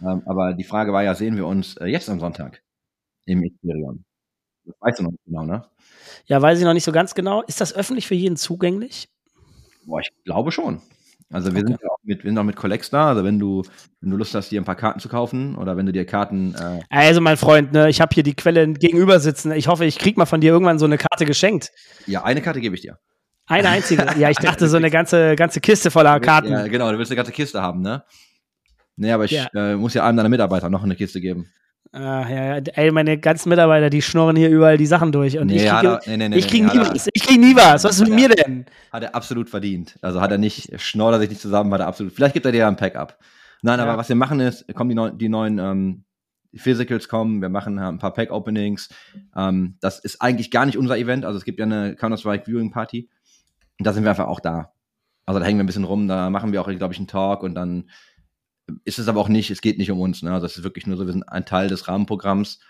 Ähm, 0.00 0.22
aber 0.26 0.54
die 0.54 0.64
Frage 0.64 0.92
war 0.92 1.02
ja, 1.02 1.14
sehen 1.14 1.36
wir 1.36 1.46
uns 1.46 1.76
äh, 1.76 1.86
jetzt 1.86 2.08
am 2.08 2.20
Sonntag? 2.20 2.62
im 3.30 3.44
Ethereum. 3.44 4.04
Das 4.64 4.74
weißt 4.80 4.98
du 4.98 5.04
noch 5.04 5.10
nicht 5.12 5.24
genau, 5.24 5.44
ne? 5.44 5.62
Ja, 6.26 6.40
weiß 6.42 6.58
ich 6.58 6.64
noch 6.64 6.74
nicht 6.74 6.84
so 6.84 6.92
ganz 6.92 7.14
genau. 7.14 7.42
Ist 7.42 7.60
das 7.60 7.74
öffentlich 7.74 8.06
für 8.06 8.14
jeden 8.14 8.36
zugänglich? 8.36 9.08
Boah, 9.86 10.00
ich 10.00 10.10
glaube 10.24 10.52
schon. 10.52 10.80
Also 11.32 11.54
wir 11.54 11.60
okay. 11.60 11.68
sind 11.68 11.80
ja 11.82 11.88
auch 11.88 11.98
mit, 12.02 12.24
wir 12.24 12.30
sind 12.30 12.38
auch 12.38 12.44
mit 12.44 12.56
Collects 12.56 12.90
da. 12.90 13.08
Also 13.08 13.24
wenn 13.24 13.38
du, 13.38 13.62
wenn 14.00 14.10
du 14.10 14.16
Lust 14.16 14.34
hast, 14.34 14.50
dir 14.50 14.60
ein 14.60 14.64
paar 14.64 14.76
Karten 14.76 14.98
zu 15.00 15.08
kaufen 15.08 15.56
oder 15.56 15.76
wenn 15.76 15.86
du 15.86 15.92
dir 15.92 16.04
Karten. 16.04 16.54
Äh 16.54 16.80
also 16.90 17.20
mein 17.20 17.36
Freund, 17.36 17.72
ne, 17.72 17.88
ich 17.88 18.00
habe 18.00 18.12
hier 18.12 18.24
die 18.24 18.34
Quelle 18.34 18.72
gegenüber 18.72 19.20
sitzen. 19.20 19.52
Ich 19.52 19.68
hoffe, 19.68 19.84
ich 19.84 19.98
krieg 19.98 20.16
mal 20.16 20.26
von 20.26 20.40
dir 20.40 20.52
irgendwann 20.52 20.78
so 20.78 20.86
eine 20.86 20.98
Karte 20.98 21.24
geschenkt. 21.24 21.72
Ja, 22.06 22.24
eine 22.24 22.42
Karte 22.42 22.60
gebe 22.60 22.74
ich 22.74 22.82
dir. 22.82 22.98
Eine 23.50 23.68
einzige. 23.70 24.06
ja, 24.18 24.30
ich 24.30 24.38
dachte 24.38 24.68
so 24.68 24.76
eine 24.76 24.90
ganze, 24.90 25.34
ganze 25.36 25.60
Kiste 25.60 25.90
voller 25.90 26.18
Karten. 26.20 26.52
Ja, 26.52 26.66
genau, 26.66 26.90
du 26.90 26.98
willst 26.98 27.10
eine 27.10 27.16
ganze 27.16 27.32
Kiste 27.32 27.60
haben, 27.60 27.82
ne? 27.82 28.04
Nee, 28.96 29.12
aber 29.12 29.24
ich 29.24 29.32
ja. 29.32 29.48
äh, 29.54 29.76
muss 29.76 29.94
ja 29.94 30.04
einem 30.04 30.16
deiner 30.16 30.28
Mitarbeiter 30.28 30.70
noch 30.70 30.84
eine 30.84 30.94
Kiste 30.94 31.20
geben. 31.20 31.48
Ah, 31.92 32.28
ja, 32.28 32.56
ja, 32.56 32.62
ey, 32.74 32.92
meine 32.92 33.18
ganzen 33.18 33.48
Mitarbeiter, 33.48 33.90
die 33.90 34.02
schnurren 34.02 34.36
hier 34.36 34.48
überall 34.48 34.76
die 34.76 34.86
Sachen 34.86 35.10
durch. 35.10 35.38
Und 35.38 35.48
nee, 35.48 35.56
ich 35.56 35.68
kriege 35.68 35.98
nee, 36.06 36.16
nee, 36.16 36.28
nee, 36.28 36.36
ich 36.36 36.46
krieg 36.46 36.62
nie, 36.62 36.78
was. 36.78 37.08
Ich 37.12 37.22
krieg 37.22 37.40
nie 37.40 37.56
was. 37.56 37.82
Was 37.82 37.98
ist 37.98 38.08
mit 38.08 38.14
mir 38.14 38.28
denn? 38.28 38.66
Hat 38.92 39.02
er 39.02 39.14
absolut 39.14 39.50
verdient. 39.50 39.98
Also 40.00 40.20
hat 40.20 40.30
er 40.30 40.38
nicht, 40.38 40.80
schnurrt 40.80 41.14
er 41.14 41.18
sich 41.18 41.30
nicht 41.30 41.40
zusammen, 41.40 41.72
hat 41.74 41.80
er 41.80 41.88
absolut. 41.88 42.12
Vielleicht 42.12 42.34
gibt 42.34 42.46
er 42.46 42.52
dir 42.52 42.58
ja 42.58 42.68
ein 42.68 42.76
Pack 42.76 42.94
ab. 42.94 43.18
Nein, 43.62 43.80
ja. 43.80 43.84
aber 43.84 43.98
was 43.98 44.08
wir 44.08 44.16
machen 44.16 44.38
ist, 44.38 44.72
kommen 44.74 44.88
die, 44.90 44.94
neuen, 44.94 45.18
die 45.18 45.28
neuen 45.28 45.58
ähm, 45.58 46.04
Physicals 46.54 47.08
kommen, 47.08 47.42
wir 47.42 47.48
machen 47.48 47.78
ein 47.78 47.98
paar 47.98 48.12
Pack-Openings. 48.12 48.88
Ähm, 49.36 49.76
das 49.80 49.98
ist 49.98 50.20
eigentlich 50.20 50.50
gar 50.50 50.66
nicht 50.66 50.78
unser 50.78 50.96
Event. 50.96 51.24
Also 51.24 51.38
es 51.38 51.44
gibt 51.44 51.58
ja 51.58 51.64
eine 51.64 51.96
Counter-Strike 51.96 52.44
Viewing 52.46 52.70
Party. 52.70 53.08
Und 53.80 53.86
da 53.86 53.94
sind 53.94 54.04
wir 54.04 54.10
einfach 54.10 54.26
auch 54.26 54.40
da. 54.40 54.74
Also 55.24 55.40
da 55.40 55.46
hängen 55.46 55.58
wir 55.58 55.64
ein 55.64 55.66
bisschen 55.66 55.84
rum, 55.84 56.06
da 56.06 56.28
machen 56.28 56.52
wir 56.52 56.60
auch, 56.60 56.68
glaube 56.68 56.92
ich, 56.92 56.98
einen 56.98 57.06
Talk 57.06 57.42
und 57.42 57.54
dann 57.54 57.88
ist 58.84 58.98
es 58.98 59.08
aber 59.08 59.20
auch 59.20 59.28
nicht, 59.28 59.50
es 59.50 59.62
geht 59.62 59.78
nicht 59.78 59.90
um 59.90 59.98
uns. 59.98 60.20
Ne? 60.22 60.30
Also 60.34 60.44
das 60.46 60.58
ist 60.58 60.64
wirklich 60.64 60.86
nur 60.86 60.98
so, 60.98 61.06
wir 61.06 61.14
sind 61.14 61.22
ein 61.22 61.46
Teil 61.46 61.68
des 61.68 61.88
Rahmenprogramms. 61.88 62.60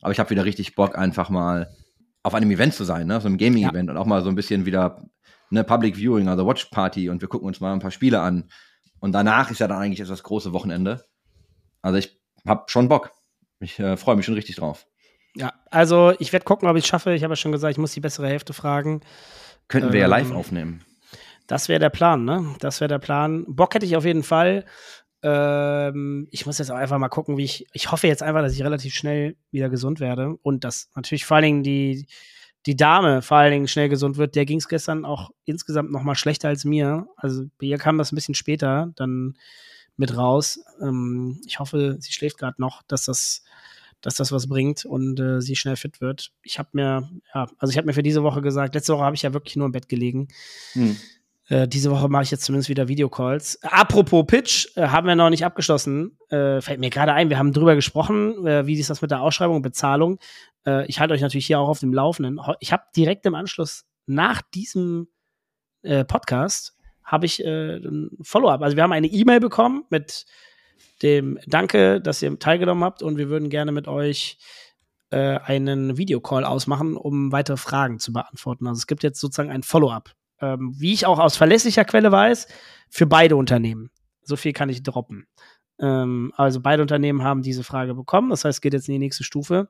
Aber 0.00 0.12
ich 0.12 0.18
habe 0.18 0.30
wieder 0.30 0.46
richtig 0.46 0.74
Bock, 0.74 0.96
einfach 0.96 1.28
mal 1.28 1.76
auf 2.22 2.32
einem 2.32 2.50
Event 2.50 2.72
zu 2.72 2.84
sein, 2.84 3.06
ne? 3.06 3.20
so 3.20 3.26
einem 3.26 3.36
Gaming-Event 3.36 3.88
ja. 3.88 3.92
und 3.92 3.98
auch 3.98 4.06
mal 4.06 4.22
so 4.22 4.30
ein 4.30 4.36
bisschen 4.36 4.64
wieder 4.64 5.04
ne, 5.50 5.64
Public 5.64 5.98
Viewing, 5.98 6.28
also 6.28 6.46
Watch 6.46 6.64
Party 6.66 7.10
und 7.10 7.20
wir 7.20 7.28
gucken 7.28 7.46
uns 7.46 7.60
mal 7.60 7.74
ein 7.74 7.80
paar 7.80 7.90
Spiele 7.90 8.20
an. 8.20 8.48
Und 9.00 9.12
danach 9.12 9.50
ist 9.50 9.60
ja 9.60 9.68
dann 9.68 9.82
eigentlich 9.82 10.08
das 10.08 10.22
große 10.22 10.54
Wochenende. 10.54 11.04
Also 11.82 11.98
ich 11.98 12.18
habe 12.46 12.64
schon 12.68 12.88
Bock. 12.88 13.12
Ich 13.60 13.78
äh, 13.78 13.98
freue 13.98 14.16
mich 14.16 14.24
schon 14.24 14.34
richtig 14.34 14.56
drauf. 14.56 14.86
Ja, 15.36 15.52
also 15.70 16.14
ich 16.18 16.32
werde 16.32 16.46
gucken, 16.46 16.68
ob 16.68 16.76
ich 16.76 16.84
es 16.84 16.88
schaffe. 16.88 17.12
Ich 17.12 17.22
habe 17.22 17.32
ja 17.32 17.36
schon 17.36 17.52
gesagt, 17.52 17.72
ich 17.72 17.78
muss 17.78 17.92
die 17.92 18.00
bessere 18.00 18.28
Hälfte 18.28 18.54
fragen. 18.54 19.02
Könnten 19.68 19.92
wir 19.92 20.00
ähm, 20.00 20.02
ja 20.02 20.06
live 20.06 20.30
aufnehmen. 20.32 20.84
Das 21.46 21.68
wäre 21.68 21.80
der 21.80 21.90
Plan, 21.90 22.24
ne? 22.24 22.54
Das 22.60 22.80
wäre 22.80 22.88
der 22.88 22.98
Plan. 22.98 23.44
Bock 23.46 23.74
hätte 23.74 23.86
ich 23.86 23.96
auf 23.96 24.04
jeden 24.04 24.22
Fall. 24.22 24.64
Ähm, 25.22 26.28
ich 26.30 26.46
muss 26.46 26.58
jetzt 26.58 26.70
auch 26.70 26.76
einfach 26.76 26.98
mal 26.98 27.08
gucken, 27.08 27.36
wie 27.36 27.44
ich. 27.44 27.66
Ich 27.72 27.90
hoffe 27.90 28.06
jetzt 28.06 28.22
einfach, 28.22 28.42
dass 28.42 28.54
ich 28.54 28.62
relativ 28.62 28.94
schnell 28.94 29.36
wieder 29.50 29.68
gesund 29.68 30.00
werde 30.00 30.36
und 30.42 30.64
dass 30.64 30.90
natürlich 30.94 31.24
vor 31.24 31.36
allen 31.36 31.44
Dingen 31.44 31.62
die, 31.62 32.06
die 32.66 32.76
Dame 32.76 33.22
vor 33.22 33.38
allen 33.38 33.52
Dingen 33.52 33.68
schnell 33.68 33.88
gesund 33.88 34.16
wird. 34.16 34.36
Der 34.36 34.46
ging 34.46 34.58
es 34.58 34.68
gestern 34.68 35.04
auch 35.04 35.30
insgesamt 35.44 35.90
noch 35.90 36.02
mal 36.02 36.14
schlechter 36.14 36.48
als 36.48 36.64
mir. 36.64 37.06
Also 37.16 37.44
bei 37.58 37.66
ihr 37.66 37.78
kam 37.78 37.98
das 37.98 38.12
ein 38.12 38.16
bisschen 38.16 38.34
später 38.34 38.92
dann 38.96 39.34
mit 39.96 40.16
raus. 40.16 40.60
Ähm, 40.80 41.40
ich 41.46 41.58
hoffe, 41.58 41.96
sie 42.00 42.12
schläft 42.12 42.38
gerade 42.38 42.60
noch, 42.60 42.82
dass 42.82 43.04
das 43.04 43.44
dass 44.04 44.16
das 44.16 44.32
was 44.32 44.48
bringt 44.48 44.84
und 44.84 45.18
äh, 45.18 45.40
sie 45.40 45.56
schnell 45.56 45.76
fit 45.76 46.02
wird. 46.02 46.30
Ich 46.42 46.58
habe 46.58 46.68
mir, 46.72 47.08
ja, 47.34 47.46
also 47.58 47.70
ich 47.70 47.78
habe 47.78 47.86
mir 47.86 47.94
für 47.94 48.02
diese 48.02 48.22
Woche 48.22 48.42
gesagt, 48.42 48.74
letzte 48.74 48.92
Woche 48.92 49.04
habe 49.04 49.16
ich 49.16 49.22
ja 49.22 49.32
wirklich 49.32 49.56
nur 49.56 49.64
im 49.64 49.72
Bett 49.72 49.88
gelegen. 49.88 50.28
Hm. 50.74 50.96
Äh, 51.48 51.66
diese 51.66 51.90
Woche 51.90 52.08
mache 52.10 52.24
ich 52.24 52.30
jetzt 52.30 52.44
zumindest 52.44 52.68
wieder 52.68 52.86
Videocalls. 52.86 53.58
Apropos 53.62 54.26
Pitch, 54.26 54.76
äh, 54.76 54.88
haben 54.88 55.06
wir 55.06 55.16
noch 55.16 55.30
nicht 55.30 55.46
abgeschlossen. 55.46 56.18
Äh, 56.28 56.60
fällt 56.60 56.80
mir 56.80 56.90
gerade 56.90 57.14
ein, 57.14 57.30
wir 57.30 57.38
haben 57.38 57.54
drüber 57.54 57.74
gesprochen, 57.74 58.46
äh, 58.46 58.66
wie 58.66 58.78
ist 58.78 58.90
das 58.90 59.00
mit 59.00 59.10
der 59.10 59.22
Ausschreibung 59.22 59.56
und 59.56 59.62
Bezahlung. 59.62 60.18
Äh, 60.66 60.86
ich 60.86 61.00
halte 61.00 61.14
euch 61.14 61.22
natürlich 61.22 61.46
hier 61.46 61.58
auch 61.58 61.68
auf 61.68 61.80
dem 61.80 61.94
Laufenden. 61.94 62.38
Ich 62.60 62.72
habe 62.72 62.82
direkt 62.94 63.24
im 63.24 63.34
Anschluss 63.34 63.86
nach 64.04 64.42
diesem 64.42 65.08
äh, 65.82 66.04
Podcast 66.04 66.76
habe 67.02 67.26
ich 67.26 67.44
ein 67.44 68.08
Follow-up. 68.22 68.62
Also 68.62 68.76
wir 68.76 68.82
haben 68.82 68.92
eine 68.92 69.06
E-Mail 69.06 69.38
bekommen 69.38 69.84
mit 69.90 70.24
dem 71.02 71.38
Danke, 71.46 72.00
dass 72.00 72.22
ihr 72.22 72.38
teilgenommen 72.38 72.84
habt 72.84 73.02
und 73.02 73.18
wir 73.18 73.28
würden 73.28 73.50
gerne 73.50 73.72
mit 73.72 73.88
euch 73.88 74.38
einen 75.10 75.96
Videocall 75.96 76.44
ausmachen, 76.44 76.96
um 76.96 77.30
weitere 77.30 77.56
Fragen 77.56 78.00
zu 78.00 78.12
beantworten. 78.12 78.66
Also 78.66 78.78
es 78.78 78.88
gibt 78.88 79.04
jetzt 79.04 79.20
sozusagen 79.20 79.50
ein 79.50 79.62
Follow-up 79.62 80.12
ähm, 80.44 80.74
wie 80.76 80.92
ich 80.92 81.06
auch 81.06 81.18
aus 81.18 81.36
verlässlicher 81.36 81.84
Quelle 81.84 82.12
weiß, 82.12 82.46
für 82.90 83.06
beide 83.06 83.36
Unternehmen. 83.36 83.90
So 84.22 84.36
viel 84.36 84.52
kann 84.52 84.68
ich 84.68 84.82
droppen. 84.82 85.26
Ähm, 85.78 86.32
also 86.36 86.60
beide 86.60 86.82
Unternehmen 86.82 87.22
haben 87.22 87.42
diese 87.42 87.64
Frage 87.64 87.94
bekommen. 87.94 88.30
Das 88.30 88.44
heißt, 88.44 88.58
es 88.58 88.60
geht 88.60 88.74
jetzt 88.74 88.88
in 88.88 88.94
die 88.94 88.98
nächste 88.98 89.24
Stufe. 89.24 89.68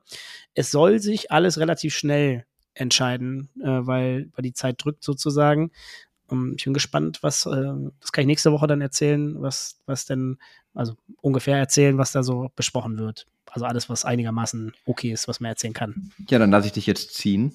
Es 0.53 0.71
soll 0.71 0.99
sich 0.99 1.31
alles 1.31 1.59
relativ 1.59 1.95
schnell 1.95 2.45
entscheiden, 2.73 3.49
äh, 3.61 3.67
weil, 3.67 4.29
weil 4.33 4.43
die 4.43 4.53
Zeit 4.53 4.83
drückt 4.83 5.03
sozusagen. 5.03 5.71
Ähm, 6.31 6.55
ich 6.57 6.63
bin 6.63 6.73
gespannt, 6.73 7.19
was, 7.21 7.45
äh, 7.45 7.73
das 7.99 8.11
kann 8.11 8.21
ich 8.21 8.27
nächste 8.27 8.51
Woche 8.51 8.67
dann 8.67 8.81
erzählen, 8.81 9.41
was, 9.41 9.79
was 9.85 10.05
denn, 10.05 10.37
also 10.73 10.95
ungefähr 11.21 11.57
erzählen, 11.57 11.97
was 11.97 12.11
da 12.11 12.23
so 12.23 12.51
besprochen 12.55 12.97
wird. 12.97 13.27
Also 13.51 13.65
alles, 13.65 13.89
was 13.89 14.05
einigermaßen 14.05 14.73
okay 14.85 15.11
ist, 15.11 15.27
was 15.27 15.39
man 15.39 15.49
erzählen 15.49 15.73
kann. 15.73 16.11
Ja, 16.29 16.39
dann 16.39 16.51
lasse 16.51 16.67
ich 16.67 16.73
dich 16.73 16.87
jetzt 16.87 17.13
ziehen. 17.13 17.53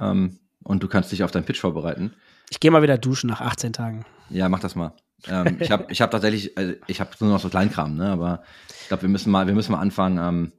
Ähm, 0.00 0.38
und 0.62 0.82
du 0.82 0.88
kannst 0.88 1.12
dich 1.12 1.22
auf 1.22 1.30
deinen 1.30 1.44
Pitch 1.44 1.60
vorbereiten. 1.60 2.12
Ich 2.50 2.60
gehe 2.60 2.70
mal 2.70 2.82
wieder 2.82 2.98
duschen 2.98 3.28
nach 3.28 3.40
18 3.40 3.72
Tagen. 3.72 4.04
Ja, 4.30 4.48
mach 4.48 4.60
das 4.60 4.74
mal. 4.74 4.94
ähm, 5.26 5.58
ich 5.60 5.70
habe 5.70 5.86
ich 5.90 6.00
hab 6.00 6.10
tatsächlich, 6.10 6.56
also 6.56 6.74
ich 6.86 7.00
habe 7.00 7.10
nur 7.20 7.30
noch 7.30 7.40
so 7.40 7.48
Kleinkram, 7.48 7.96
ne? 7.96 8.10
aber 8.10 8.42
ich 8.82 8.88
glaube, 8.88 9.02
wir 9.02 9.08
müssen 9.08 9.30
mal, 9.30 9.46
wir 9.46 9.54
müssen 9.54 9.72
mal 9.72 9.80
anfangen, 9.80 10.18
ähm, 10.18 10.52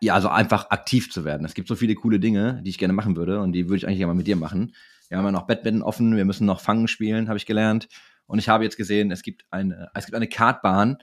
ja, 0.00 0.14
also 0.14 0.28
einfach 0.28 0.70
aktiv 0.70 1.10
zu 1.10 1.24
werden. 1.24 1.44
Es 1.44 1.54
gibt 1.54 1.68
so 1.68 1.74
viele 1.74 1.94
coole 1.94 2.20
Dinge, 2.20 2.60
die 2.62 2.70
ich 2.70 2.78
gerne 2.78 2.92
machen 2.92 3.16
würde 3.16 3.40
und 3.40 3.52
die 3.52 3.68
würde 3.68 3.78
ich 3.78 3.86
eigentlich 3.86 4.04
mal 4.06 4.14
mit 4.14 4.26
dir 4.26 4.36
machen. 4.36 4.74
Wir 5.08 5.18
haben 5.18 5.24
ja 5.24 5.32
noch 5.32 5.46
Badminton 5.46 5.82
offen, 5.82 6.16
wir 6.16 6.24
müssen 6.24 6.46
noch 6.46 6.60
Fangen 6.60 6.88
spielen, 6.88 7.28
habe 7.28 7.36
ich 7.36 7.46
gelernt. 7.46 7.88
Und 8.26 8.38
ich 8.38 8.48
habe 8.48 8.64
jetzt 8.64 8.76
gesehen, 8.76 9.10
es 9.10 9.22
gibt 9.22 9.44
eine, 9.50 9.88
es 9.94 10.06
gibt 10.06 10.16
eine 10.16 10.28
Kartbahn, 10.28 10.98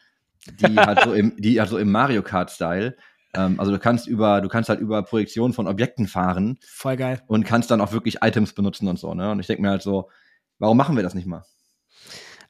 die 0.59 0.75
halt 0.77 1.01
so 1.03 1.13
im, 1.13 1.35
die 1.37 1.61
so 1.65 1.77
im 1.77 1.91
Mario 1.91 2.21
Kart 2.21 2.51
Style 2.51 2.95
ähm, 3.35 3.59
also 3.59 3.71
du 3.71 3.79
kannst 3.79 4.07
über, 4.07 4.41
du 4.41 4.47
kannst 4.47 4.69
halt 4.69 4.79
über 4.79 5.01
Projektion 5.03 5.53
von 5.53 5.67
Objekten 5.67 6.07
fahren. 6.07 6.57
Voll 6.65 6.97
geil. 6.97 7.21
Und 7.27 7.45
kannst 7.45 7.71
dann 7.71 7.81
auch 7.81 7.91
wirklich 7.91 8.17
Items 8.21 8.53
benutzen 8.53 8.87
und 8.87 8.99
so, 8.99 9.13
ne? 9.13 9.31
Und 9.31 9.39
ich 9.39 9.47
denke 9.47 9.61
mir 9.61 9.69
halt 9.69 9.81
so, 9.81 10.09
warum 10.59 10.77
machen 10.77 10.95
wir 10.95 11.03
das 11.03 11.15
nicht 11.15 11.27
mal? 11.27 11.43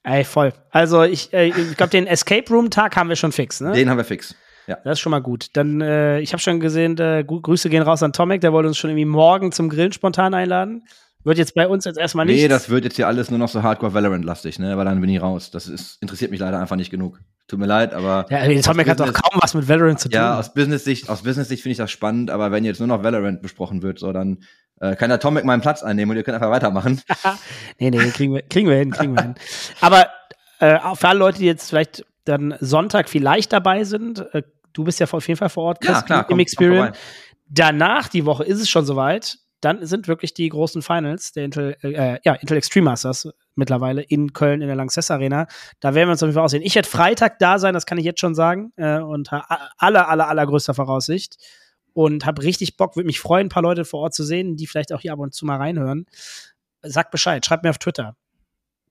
Ey, 0.03 0.25
voll. 0.25 0.51
Also 0.69 1.03
ich, 1.03 1.31
äh, 1.33 1.47
ich 1.47 1.77
glaube, 1.77 1.91
den 1.91 2.07
Escape 2.07 2.49
Room 2.49 2.69
Tag 2.69 2.97
haben 2.97 3.07
wir 3.07 3.15
schon 3.15 3.31
fix, 3.31 3.61
ne? 3.61 3.71
Den 3.71 3.89
haben 3.89 3.97
wir 3.97 4.03
fix. 4.03 4.35
Ja. 4.67 4.77
Das 4.83 4.93
ist 4.93 4.99
schon 4.99 5.11
mal 5.11 5.21
gut. 5.21 5.47
Dann, 5.53 5.81
äh, 5.81 6.19
ich 6.19 6.33
habe 6.33 6.41
schon 6.41 6.59
gesehen, 6.59 6.97
äh, 6.97 7.23
Grüße 7.25 7.69
gehen 7.69 7.83
raus 7.83 8.03
an 8.03 8.13
Tomek, 8.13 8.41
der 8.41 8.53
wollte 8.53 8.67
uns 8.67 8.77
schon 8.77 8.89
irgendwie 8.89 9.05
morgen 9.05 9.51
zum 9.51 9.69
Grillen 9.69 9.91
spontan 9.91 10.33
einladen. 10.33 10.85
Wird 11.23 11.37
jetzt 11.37 11.55
bei 11.55 11.67
uns 11.67 11.85
jetzt 11.85 11.97
erstmal 11.97 12.25
nicht. 12.25 12.41
Nee, 12.41 12.47
das 12.49 12.69
wird 12.69 12.83
jetzt 12.83 12.97
hier 12.97 13.07
alles 13.07 13.29
nur 13.29 13.39
noch 13.39 13.47
so 13.47 13.63
Hardcore 13.63 13.93
Valorant-lastig, 13.93 14.59
ne? 14.59 14.75
Weil 14.77 14.85
dann 14.85 14.99
bin 14.99 15.09
ich 15.09 15.21
raus. 15.21 15.51
Das 15.51 15.67
ist, 15.67 16.01
interessiert 16.01 16.31
mich 16.31 16.39
leider 16.39 16.59
einfach 16.59 16.75
nicht 16.75 16.89
genug. 16.89 17.19
Tut 17.47 17.59
mir 17.59 17.65
leid, 17.65 17.93
aber. 17.93 18.25
Ja, 18.29 18.61
Tomek 18.61 18.89
hat 18.89 18.99
doch 18.99 19.13
kaum 19.13 19.39
was 19.41 19.53
mit 19.53 19.67
Valorant 19.67 19.99
zu 19.99 20.09
tun. 20.09 20.15
Ja, 20.15 20.37
aus 20.37 20.53
Business-Sicht, 20.53 21.09
aus 21.09 21.23
Business-Sicht 21.23 21.63
finde 21.63 21.73
ich 21.73 21.77
das 21.77 21.91
spannend, 21.91 22.29
aber 22.29 22.51
wenn 22.51 22.65
jetzt 22.65 22.79
nur 22.79 22.87
noch 22.87 23.03
Valorant 23.03 23.41
besprochen 23.41 23.81
wird, 23.83 23.99
so 23.99 24.11
dann 24.11 24.43
äh, 24.81 24.95
kann 24.95 25.09
der 25.09 25.19
Tomek 25.19 25.45
meinen 25.45 25.61
Platz 25.61 25.81
einnehmen 25.81 26.11
und 26.11 26.17
ihr 26.17 26.23
könnt 26.23 26.35
einfach 26.35 26.51
weitermachen. 26.51 27.01
nee, 27.79 27.89
nee, 27.89 28.09
kriegen 28.09 28.33
wir, 28.33 28.41
kriegen 28.41 28.67
wir 28.67 28.75
hin, 28.75 28.91
kriegen 28.91 29.15
wir 29.15 29.21
hin. 29.21 29.35
Aber 29.79 30.07
äh, 30.59 30.77
für 30.95 31.07
alle 31.07 31.19
Leute, 31.19 31.39
die 31.39 31.45
jetzt 31.45 31.69
vielleicht 31.69 32.05
dann 32.25 32.55
Sonntag 32.59 33.07
vielleicht 33.07 33.53
dabei 33.53 33.85
sind, 33.85 34.19
äh, 34.33 34.43
du 34.73 34.83
bist 34.83 34.99
ja 34.99 35.07
auf 35.09 35.27
jeden 35.27 35.37
Fall 35.37 35.49
vor 35.49 35.63
Ort, 35.63 35.81
Chris, 35.81 35.95
ja, 35.95 36.01
klar, 36.01 36.21
im 36.21 36.27
komm, 36.27 36.39
Experience. 36.39 36.97
Danach 37.47 38.09
die 38.09 38.25
Woche 38.25 38.43
ist 38.43 38.59
es 38.59 38.69
schon 38.69 38.85
soweit 38.85 39.37
dann 39.63 39.85
sind 39.85 40.07
wirklich 40.07 40.33
die 40.33 40.49
großen 40.49 40.81
Finals 40.81 41.31
der 41.31 41.45
Intel, 41.45 41.77
äh, 41.81 42.19
ja, 42.23 42.33
Intel 42.33 42.57
Extreme 42.57 42.85
Masters 42.85 43.29
mittlerweile 43.55 44.01
in 44.01 44.33
Köln 44.33 44.61
in 44.61 44.67
der 44.67 44.75
Lanxess 44.75 45.09
Arena. 45.11 45.47
Da 45.79 45.95
werden 45.95 46.09
wir 46.09 46.13
uns 46.13 46.23
auf 46.23 46.27
jeden 46.27 46.35
Fall 46.35 46.43
aussehen. 46.43 46.63
Ich 46.63 46.75
werde 46.75 46.89
Freitag 46.89 47.39
da 47.39 47.59
sein, 47.59 47.73
das 47.73 47.85
kann 47.85 47.97
ich 47.97 48.05
jetzt 48.05 48.19
schon 48.19 48.35
sagen, 48.35 48.73
äh, 48.75 48.99
unter 48.99 49.45
aller, 49.77 50.09
aller, 50.09 50.27
allergrößter 50.27 50.73
Voraussicht. 50.73 51.37
Und 51.93 52.25
habe 52.25 52.41
richtig 52.41 52.75
Bock, 52.75 52.95
würde 52.95 53.05
mich 53.05 53.19
freuen, 53.19 53.45
ein 53.47 53.49
paar 53.49 53.61
Leute 53.61 53.85
vor 53.85 54.01
Ort 54.01 54.15
zu 54.15 54.23
sehen, 54.23 54.55
die 54.57 54.65
vielleicht 54.65 54.91
auch 54.91 54.99
hier 54.99 55.13
ab 55.13 55.19
und 55.19 55.33
zu 55.33 55.45
mal 55.45 55.57
reinhören. 55.57 56.07
Sagt 56.81 57.11
Bescheid, 57.11 57.45
schreibt 57.45 57.63
mir 57.63 57.69
auf 57.69 57.77
Twitter. 57.77 58.15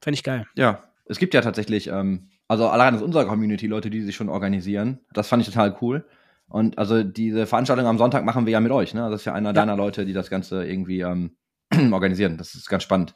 Fände 0.01 0.15
ich 0.15 0.23
geil. 0.23 0.47
Ja, 0.55 0.85
es 1.07 1.19
gibt 1.19 1.35
ja 1.35 1.41
tatsächlich, 1.41 1.89
ähm, 1.89 2.31
also 2.47 2.69
allein 2.69 2.95
aus 2.95 3.03
unserer 3.03 3.25
Community 3.25 3.67
Leute, 3.67 3.91
die 3.91 4.03
sich 4.03 4.15
schon 4.15 4.29
organisieren. 4.29 5.01
Das 5.13 5.29
fand 5.29 5.43
ich 5.43 5.49
total 5.49 5.77
cool. 5.81 6.07
Und 6.53 6.77
also 6.77 7.03
diese 7.03 7.47
Veranstaltung 7.47 7.87
am 7.87 7.97
Sonntag 7.97 8.27
machen 8.27 8.45
wir 8.45 8.53
ja 8.53 8.61
mit 8.61 8.73
euch. 8.73 8.93
Ne? 8.93 9.09
Das 9.09 9.23
ist 9.23 9.25
ja 9.25 9.33
einer 9.33 9.49
ja. 9.49 9.53
deiner 9.55 9.75
Leute, 9.75 10.05
die 10.05 10.13
das 10.13 10.29
Ganze 10.29 10.67
irgendwie 10.67 11.01
ähm, 11.01 11.35
organisieren. 11.93 12.37
Das 12.37 12.55
ist 12.55 12.69
ganz 12.69 12.83
spannend. 12.83 13.15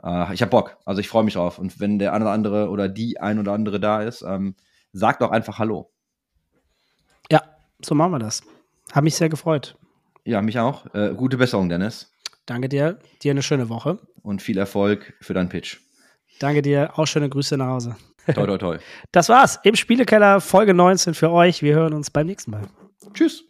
Äh, 0.00 0.32
ich 0.32 0.42
habe 0.42 0.50
Bock. 0.50 0.78
Also 0.84 1.00
ich 1.00 1.08
freue 1.08 1.24
mich 1.24 1.34
drauf. 1.34 1.58
Und 1.58 1.80
wenn 1.80 1.98
der 1.98 2.12
eine 2.12 2.24
oder 2.24 2.32
andere 2.32 2.68
oder 2.68 2.88
die 2.88 3.20
ein 3.20 3.40
oder 3.40 3.52
andere 3.52 3.80
da 3.80 4.02
ist, 4.02 4.22
ähm, 4.22 4.54
sagt 4.92 5.22
doch 5.22 5.32
einfach 5.32 5.58
Hallo. 5.58 5.90
Ja, 7.32 7.42
so 7.84 7.96
machen 7.96 8.12
wir 8.12 8.20
das. 8.20 8.42
Hab 8.92 9.02
mich 9.02 9.16
sehr 9.16 9.28
gefreut. 9.28 9.76
Ja, 10.24 10.40
mich 10.40 10.60
auch. 10.60 10.86
Äh, 10.94 11.14
gute 11.16 11.38
Besserung, 11.38 11.68
Dennis. 11.68 12.12
Danke 12.46 12.68
dir. 12.68 13.00
Dir 13.24 13.32
eine 13.32 13.42
schöne 13.42 13.70
Woche. 13.70 13.98
Und 14.22 14.40
viel 14.40 14.56
Erfolg 14.56 15.14
für 15.20 15.34
deinen 15.34 15.48
Pitch. 15.48 15.78
Danke 16.38 16.62
dir. 16.62 16.96
Auch 16.96 17.06
schöne 17.06 17.28
Grüße 17.28 17.56
nach 17.56 17.66
Hause. 17.66 17.96
Toi, 18.26 18.46
toi, 18.46 18.58
toi. 18.58 18.78
Das 19.10 19.28
war's 19.28 19.58
im 19.64 19.74
Spielekeller 19.74 20.40
Folge 20.40 20.74
19 20.74 21.14
für 21.14 21.30
euch. 21.30 21.62
Wir 21.62 21.74
hören 21.74 21.92
uns 21.92 22.10
beim 22.10 22.26
nächsten 22.26 22.52
Mal. 22.52 22.62
Tschüss. 23.14 23.44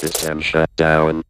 System 0.00 0.40
shut 0.40 0.68
down. 0.76 1.22